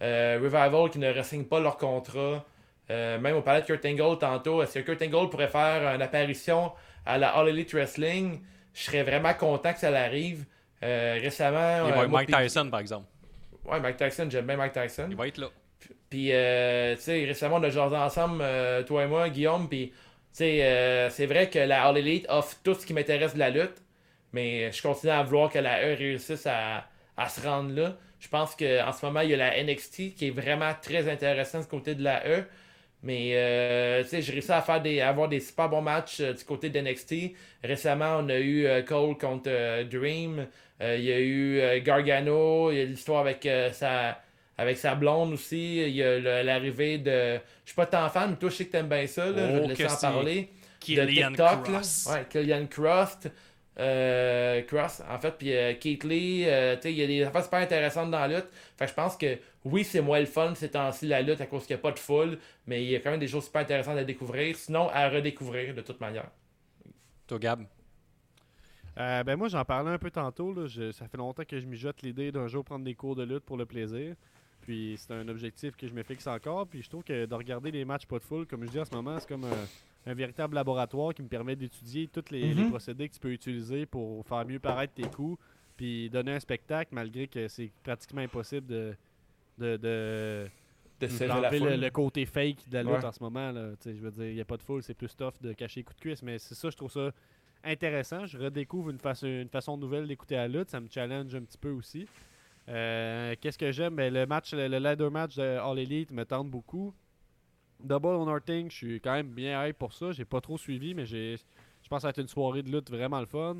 [0.00, 2.46] Revival qui ne ressigne pas leur contrat,
[2.90, 4.62] euh, même on parlait de Kurt Angle tantôt.
[4.62, 6.72] Est-ce que Kurt Angle pourrait faire une apparition
[7.04, 8.40] à la All Elite Wrestling?
[8.74, 10.44] Je serais vraiment content que ça l'arrive.
[10.82, 11.86] Euh, récemment.
[11.86, 13.06] Il euh, va être moi, Mike Tyson, par exemple.
[13.64, 15.08] Ouais, Mike Tyson, j'aime bien Mike Tyson.
[15.10, 15.48] Il va être là.
[16.10, 19.68] Puis, euh, tu sais, récemment, on a jasé ensemble, euh, toi et moi, Guillaume.
[19.68, 19.94] Puis, tu
[20.32, 23.50] sais, euh, c'est vrai que la All Elite offre tout ce qui m'intéresse de la
[23.50, 23.82] lutte.
[24.32, 26.86] Mais je continue à vouloir que la E réussisse à,
[27.16, 27.96] à se rendre là.
[28.20, 31.62] Je pense qu'en ce moment, il y a la NXT qui est vraiment très intéressante
[31.62, 32.44] du côté de la E.
[33.02, 36.20] Mais, euh, tu sais, j'ai réussi à faire des, à avoir des super bons matchs
[36.20, 37.14] euh, du côté de NXT.
[37.62, 40.46] Récemment, on a eu euh, Cole contre Dream.
[40.80, 42.70] Il y a eu Gargano.
[42.70, 44.20] Il y a l'histoire avec sa
[44.56, 45.78] avec sa blonde aussi.
[45.78, 47.34] Il y a l'arrivée de.
[47.64, 49.26] Je suis pas tant fan, mais toi, je sais que t'aimes bien ça.
[49.26, 50.42] Là, je vais Oh, te laisser que en parler.
[50.42, 51.64] de Killian TikTok.
[51.64, 52.06] Cross.
[52.12, 53.18] Ouais, Killian Cross.
[54.68, 55.50] Cross, en fait, puis
[55.80, 58.48] Kate Lee, tu sais, il y a des affaires super intéressantes dans la lutte.
[58.76, 61.46] Fait que je pense que oui, c'est moins le fun ces temps-ci la lutte à
[61.46, 63.44] cause qu'il n'y a pas de foule, mais il y a quand même des choses
[63.44, 66.30] super intéressantes à découvrir, sinon à redécouvrir de toute manière.
[67.26, 67.64] Toi, Gab?
[68.98, 70.52] Euh, ben moi, j'en parlais un peu tantôt.
[70.52, 70.66] Là.
[70.66, 73.44] Je- ça fait longtemps que je mijote l'idée d'un jour prendre des cours de lutte
[73.44, 74.16] pour le plaisir.
[74.62, 76.66] Puis c'est un objectif que je me fixe encore.
[76.66, 78.84] Puis je trouve que de regarder les matchs pas de full, comme je dis en
[78.84, 82.62] ce moment, c'est comme un, un véritable laboratoire qui me permet d'étudier tous les, les
[82.64, 82.70] Mhm.
[82.70, 85.40] procédés que tu peux utiliser pour faire mieux paraître tes coups.
[85.76, 88.96] Puis donner un spectacle, malgré que c'est pratiquement impossible de,
[89.58, 90.48] de, de,
[91.26, 93.04] d'enlever le, le côté fake de la lutte Ouais.
[93.04, 93.52] en ce moment.
[93.84, 95.84] Je veux dire, il n'y a pas de foule, c'est plus tough de cacher les
[95.84, 96.22] coups de cuisse.
[96.22, 97.10] Mais c'est ça, je trouve ça
[97.64, 98.26] intéressant.
[98.26, 100.70] Je redécouvre une, façon une façon nouvelle d'écouter la lutte.
[100.70, 102.06] Ça me challenge un petit peu aussi.
[102.68, 103.94] Euh, Qu'est-ce que j'aime?
[103.96, 106.92] Ben, le match, le, le ladder match de All Elite me tente beaucoup.
[107.82, 110.10] Double or Nothing, je suis quand même bien hype pour ça.
[110.12, 112.70] J'ai pas trop suivi, mais j'ai, je pense que ça va être une soirée de
[112.70, 113.58] lutte vraiment le fun.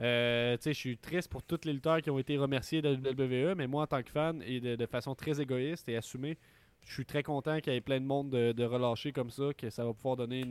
[0.00, 3.54] Euh, je suis triste pour tous les lutteurs qui ont été remerciés de la WWE,
[3.56, 6.36] mais moi, en tant que fan, et de, façon très égoïste et assumée,
[6.84, 9.70] je suis très content qu'il y ait plein de monde de, relâcher comme ça, que
[9.70, 10.42] ça va pouvoir donner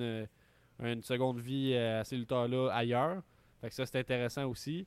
[0.80, 3.22] une, seconde vie à ces lutteurs-là ailleurs.
[3.61, 4.85] Fait que ça, c'est intéressant aussi.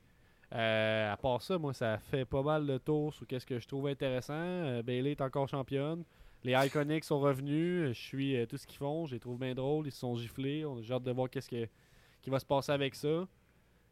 [0.54, 3.68] Euh, à part ça, moi, ça fait pas mal le tour sur qu'est-ce que je
[3.68, 4.32] trouve intéressant.
[4.34, 6.04] Euh, Bailey est encore championne.
[6.44, 7.88] Les Iconics sont revenus.
[7.88, 9.06] Je suis euh, tout ce qu'ils font.
[9.06, 9.86] Je les trouve bien drôles.
[9.86, 10.64] Ils se sont giflés.
[10.64, 13.26] On hâte de voir que- qui va se passer avec ça.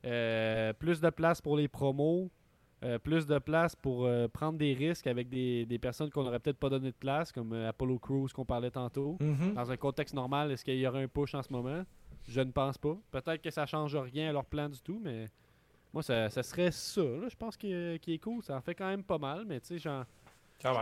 [0.07, 2.31] Euh, plus de place pour les promos.
[2.85, 6.39] Euh, plus de place pour euh, prendre des risques avec des, des personnes qu'on n'aurait
[6.39, 9.17] peut-être pas donné de place, comme Apollo Crews qu'on parlait tantôt.
[9.19, 9.55] Mhm.
[9.55, 11.85] Dans un contexte normal, est-ce qu'il y aurait un push en ce moment?
[12.29, 12.97] Je ne pense pas.
[13.11, 15.27] Peut-être que ça change rien à leur plan du tout, mais
[15.93, 17.01] moi, ça, ça serait ça.
[17.03, 17.29] là.
[17.31, 18.43] Je pense qu'il est cool.
[18.43, 20.05] Ça en fait quand même pas mal, mais tu sais, genre.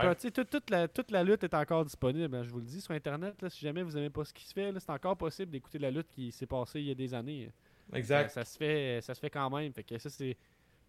[0.01, 2.81] Peux- toute, toute la, toute la lutte est encore disponible, hein, je vous le dis,
[2.81, 3.41] sur Internet.
[3.41, 5.91] là, si jamais vous n'aimez pas ce qui se fait, c'est encore possible d'écouter la
[5.91, 7.51] lutte qui s'est passée il y a des années.
[7.93, 8.29] Exact.
[8.29, 9.71] Ça, ça se fait, ça se fait quand même.
[9.73, 10.37] Fait que ça, c'est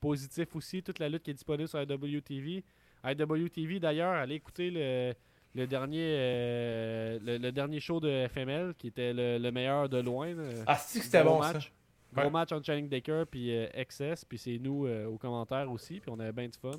[0.00, 0.82] positif aussi.
[0.82, 2.64] Toute la lutte qui est disponible sur IWTV.
[3.04, 5.14] IWTV, d'ailleurs, allez écouter le,
[5.54, 9.98] le dernier, euh, le, le dernier show de FML, qui était le, le meilleur de
[9.98, 10.34] loin.
[10.66, 11.52] Ah, si c'était Gros bon ça?
[11.54, 11.72] match.
[12.12, 12.30] Gros Ouais.
[12.30, 16.10] match entre Channing Decker puis euh, XS, puis c'est nous euh, aux commentaires aussi, puis
[16.10, 16.70] on avait bien du fun.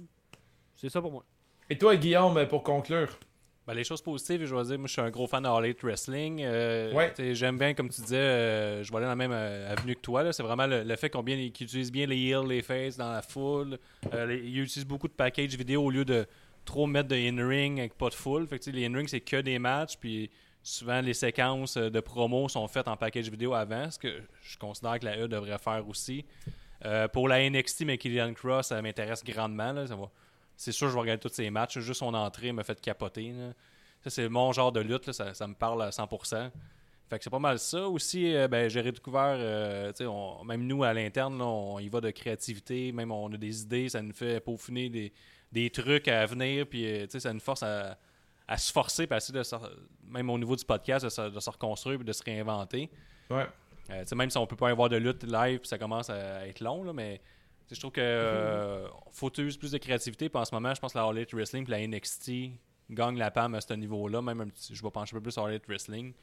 [0.76, 1.23] C'est ça pour moi.
[1.69, 3.19] Et toi, Guillaume, pour conclure?
[3.68, 5.65] Ben, les choses positives, je dois dire, moi je suis un gros fan de All
[5.65, 6.41] Elite Wrestling.
[6.41, 7.14] Euh, Ouais.
[7.34, 9.99] J'aime bien, comme tu disais, euh, je vais aller dans la même euh, avenue que
[10.02, 10.31] toi.
[10.31, 13.77] C'est vraiment le, le fait qu'ils utilisent bien les heels, les faces dans la foule.
[14.14, 16.26] Euh, les- ils utilisent beaucoup de packages vidéo au lieu de
[16.64, 18.48] trop mettre de in-ring avec pas de foule.
[18.48, 19.98] Fait que, les in-ring, c'est que des matchs.
[19.99, 20.30] Puis
[20.64, 24.57] souvent, les séquences euh, de promo sont faites en package vidéo avant, ce que je
[24.57, 26.23] considère que la E devrait faire aussi.
[27.11, 29.73] Pour la NXT, mais Killian Cross, ça m'intéresse grandement.
[29.73, 29.88] là.
[29.88, 30.10] Ça va-
[30.57, 31.79] C'est sûr, je vais regarder tous ces matchs.
[31.79, 33.31] Juste son entrée m'a fait capoter.
[33.31, 33.53] là.
[34.03, 35.07] Ça, c'est mon genre de lutte.
[35.07, 35.13] là.
[35.13, 36.51] Ça, ça me parle à 100%.
[37.09, 37.88] Fait que c'est pas mal ça.
[37.88, 42.09] Aussi, euh, ben, j'ai redécouvert, euh, on- même nous à l'interne, on y va de
[42.11, 42.91] créativité.
[42.91, 43.88] Même on a des idées.
[43.88, 45.13] Ça nous fait peaufiner des,
[45.51, 46.65] des trucs à venir.
[46.67, 47.97] Puis, euh, ça nous force à,
[48.47, 49.07] à se forcer.
[49.07, 49.55] puis de se-
[50.05, 52.89] même au niveau du podcast, de se, de se reconstruire et de se réinventer.
[53.29, 53.45] Ouais.
[53.89, 56.59] Euh, même si on peut pas avoir de lutte live, puis ça commence à être
[56.59, 57.21] long, là, mais
[57.76, 60.30] je trouve que euh, faut utiliser plus de créativité.
[60.30, 62.31] Puis en ce moment, je pense que la All Elite Wrestling puis la NXT
[62.89, 64.22] gagne la PAM à ce niveau-là.
[64.22, 66.14] Même un petit- je vais pencher un peu plus sur All Elite Wrestling.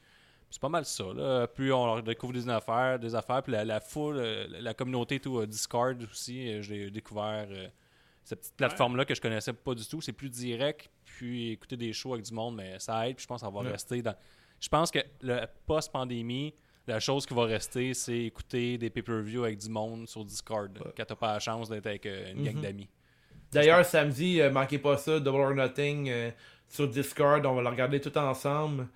[0.51, 1.05] C'est pas mal ça.
[1.15, 1.47] Là.
[1.49, 5.39] Plus on découvre des affaires, des affaires, puis la, la foule, euh, la communauté tout
[5.41, 7.67] euh, Discord aussi, j'ai découvert euh,
[8.23, 10.01] cette petite plateforme-là que je connaissais pas du tout.
[10.01, 13.17] C'est plus direct, puis écouter des shows avec du monde, mais ça aide.
[13.17, 13.71] Puis je pense que ça va Ouais.
[13.71, 14.15] rester dans.
[14.61, 16.55] je pense que le post-pandémie,
[16.87, 20.79] la chose qui va rester, c'est écouter des pay-per-view avec du monde sur Discord.
[20.97, 22.63] Quand t'as pas la chance d'être avec euh, une gang Mhm.
[22.63, 22.89] d'amis.
[23.53, 26.31] D'ailleurs, samedi, euh, manquez pas ça, Double or Nothing euh,
[26.69, 27.45] sur Discord.
[27.47, 28.87] On va le regarder tout ensemble.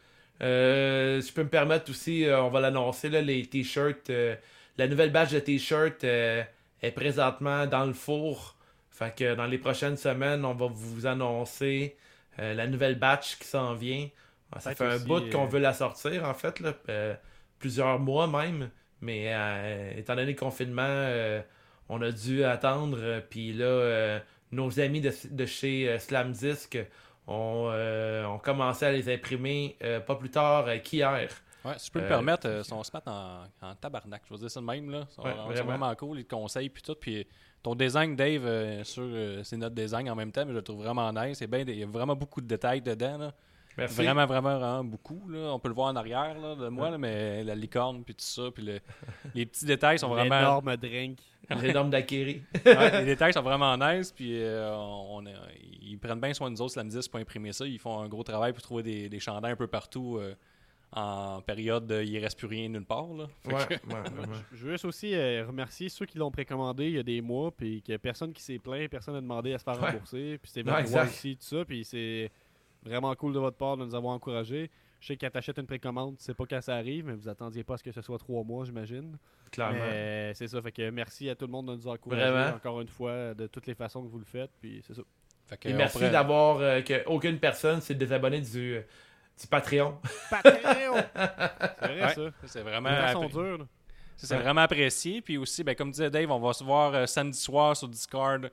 [0.43, 4.11] Euh, si je peux me permettre aussi, on va l'annoncer, les t-shirts.
[4.77, 8.57] la nouvelle batch de t-shirts est présentement dans le four.
[8.91, 11.97] Fait que dans les prochaines semaines, on va vous annoncer
[12.37, 14.09] la nouvelle batch qui s'en vient.
[14.53, 16.73] Ah, Ça fait un bout qu'on veut la sortir, en fait, là,
[17.59, 18.71] plusieurs mois même.
[19.01, 21.41] Mais euh, étant donné le confinement, euh,
[21.89, 22.99] on a dû attendre.
[23.01, 24.21] euh, Puis là,
[24.51, 26.79] nos amis de, de chez euh, Slam Disc
[27.27, 27.71] ont,
[28.27, 29.77] ont commencé à les imprimer
[30.07, 31.29] pas plus tard qu'hier.
[31.65, 34.23] Ouais, si je peux me permettre, euh, on se en, en tabarnak.
[34.27, 34.91] Je veux dire ça de même.
[34.91, 35.05] Là.
[35.11, 35.65] Ils sont, Ouais, ils sont vraiment.
[35.67, 36.95] vraiment cool, ils te conseillent puis tout.
[36.95, 37.27] Puis
[37.63, 41.43] ton design, Dave, c'est notre design en même temps, mais je le trouve vraiment nice.
[41.43, 43.19] Bien, il y a vraiment beaucoup de détails dedans.
[43.19, 43.33] Là.
[43.79, 43.95] Merci.
[43.97, 45.23] Vraiment, vraiment, vraiment beaucoup.
[45.29, 45.53] Là.
[45.55, 48.25] On peut le voir en arrière là, de moi, là, mais la licorne puis tout
[48.25, 48.51] ça.
[48.53, 48.81] Puis le-
[49.35, 50.39] les petits détails sont vraiment.
[50.39, 51.19] Énorme drink.
[51.63, 52.43] Les normes d'Akiri.
[52.67, 54.13] Ouais, les détails sont vraiment nice.
[54.13, 55.25] Puis euh, on,
[55.81, 57.65] ils prennent bien soin de nous autres, Slam 10 pour imprimer ça.
[57.67, 60.35] Ils font un gros travail pour trouver des, des chandails un peu partout euh,
[60.93, 63.07] en période de, il reste plus rien nulle part.
[63.15, 63.27] Là.
[63.45, 64.35] Fait Ouais, que- ouais, vraiment.
[64.53, 67.51] Je veux juste aussi euh, remercier ceux qui l'ont précommandé il y a des mois,
[67.51, 69.91] puis qu'il y a personne qui s'est plaint, personne n'a demandé à se faire Ouais.
[69.91, 71.09] rembourser, puis c'est exact.
[71.09, 72.31] aussi tout ça, puis c'est
[72.83, 74.71] vraiment cool de votre part de nous avoir encouragés.
[75.01, 77.29] Je sais que quand t'achètes une précommande, tu sais pas quand ça arrive, mais vous
[77.29, 79.17] attendiez pas à ce que ce soit trois mois, j'imagine.
[79.53, 79.79] Clairement.
[79.79, 82.57] Mais c'est ça, fait que merci à tout le monde de nous encourager Vraiment.
[82.57, 85.03] encore une fois de toutes les façons que vous le faites, puis c'est ça.
[85.47, 88.83] Fait que Et merci pourrait- d'avoir euh, que aucune personne s'est désabonnée du, euh,
[89.41, 89.99] du Patreon.
[90.31, 90.95] Patreon!
[91.15, 92.23] c'est vrai Ouais, ça.
[92.47, 93.67] C'est vraiment, appré-
[94.17, 94.43] c'est Ouais.
[94.43, 95.23] vraiment apprécié.
[95.23, 98.51] Puis aussi, ben, comme disait Dave, on va se voir euh, samedi soir sur Discord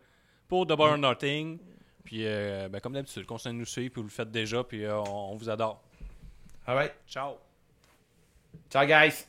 [0.48, 1.58] pour Double or Nothing.
[2.06, 4.86] Puis, euh, ben, comme d'habitude, continuez de nous suivre, puis vous le faites déjà, puis
[4.86, 5.82] euh, on, on vous adore.
[6.68, 6.94] Alright.
[7.08, 7.34] Ciao!
[8.70, 9.26] Ciao, guys.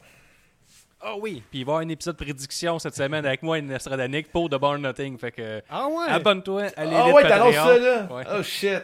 [1.01, 1.43] Ah oui!
[1.51, 4.49] Puis il va y avoir un épisode prédiction cette semaine avec moi et Nostradanic pour
[4.49, 5.19] Double or Nothing.
[5.19, 6.07] Fait que Ah ouais!
[6.09, 8.13] abonne-toi Ah l'élite ouais, t'annonces ça, là?
[8.13, 8.25] Ouais.
[8.33, 8.83] Oh shit.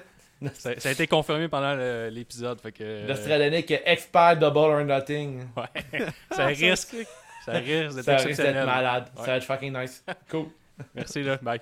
[0.54, 1.74] Ça, ça a été confirmé pendant
[2.10, 2.60] l'épisode.
[2.60, 2.82] Fait que.
[2.84, 5.46] euh, L'Australianique expert double or nothing.
[5.56, 6.06] ouais.
[6.32, 6.96] ça risque.
[7.44, 8.66] Ça risque d'être Ça risque d'être exceptionnel.
[8.66, 9.04] malade.
[9.16, 9.20] Ouais.
[9.24, 10.04] Ça va être fucking nice.
[10.30, 10.46] Cool.
[10.94, 11.36] Merci, là.
[11.40, 11.60] Bye.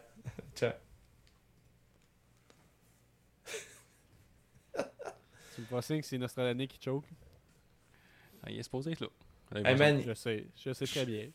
[0.57, 0.73] Ciao.
[5.60, 7.04] Tu me fais signe que c'est Nostradamus qui choke.
[8.42, 9.08] Ah, il est supposé être là.
[9.54, 11.28] Hey man, Je sais, je sais très bien.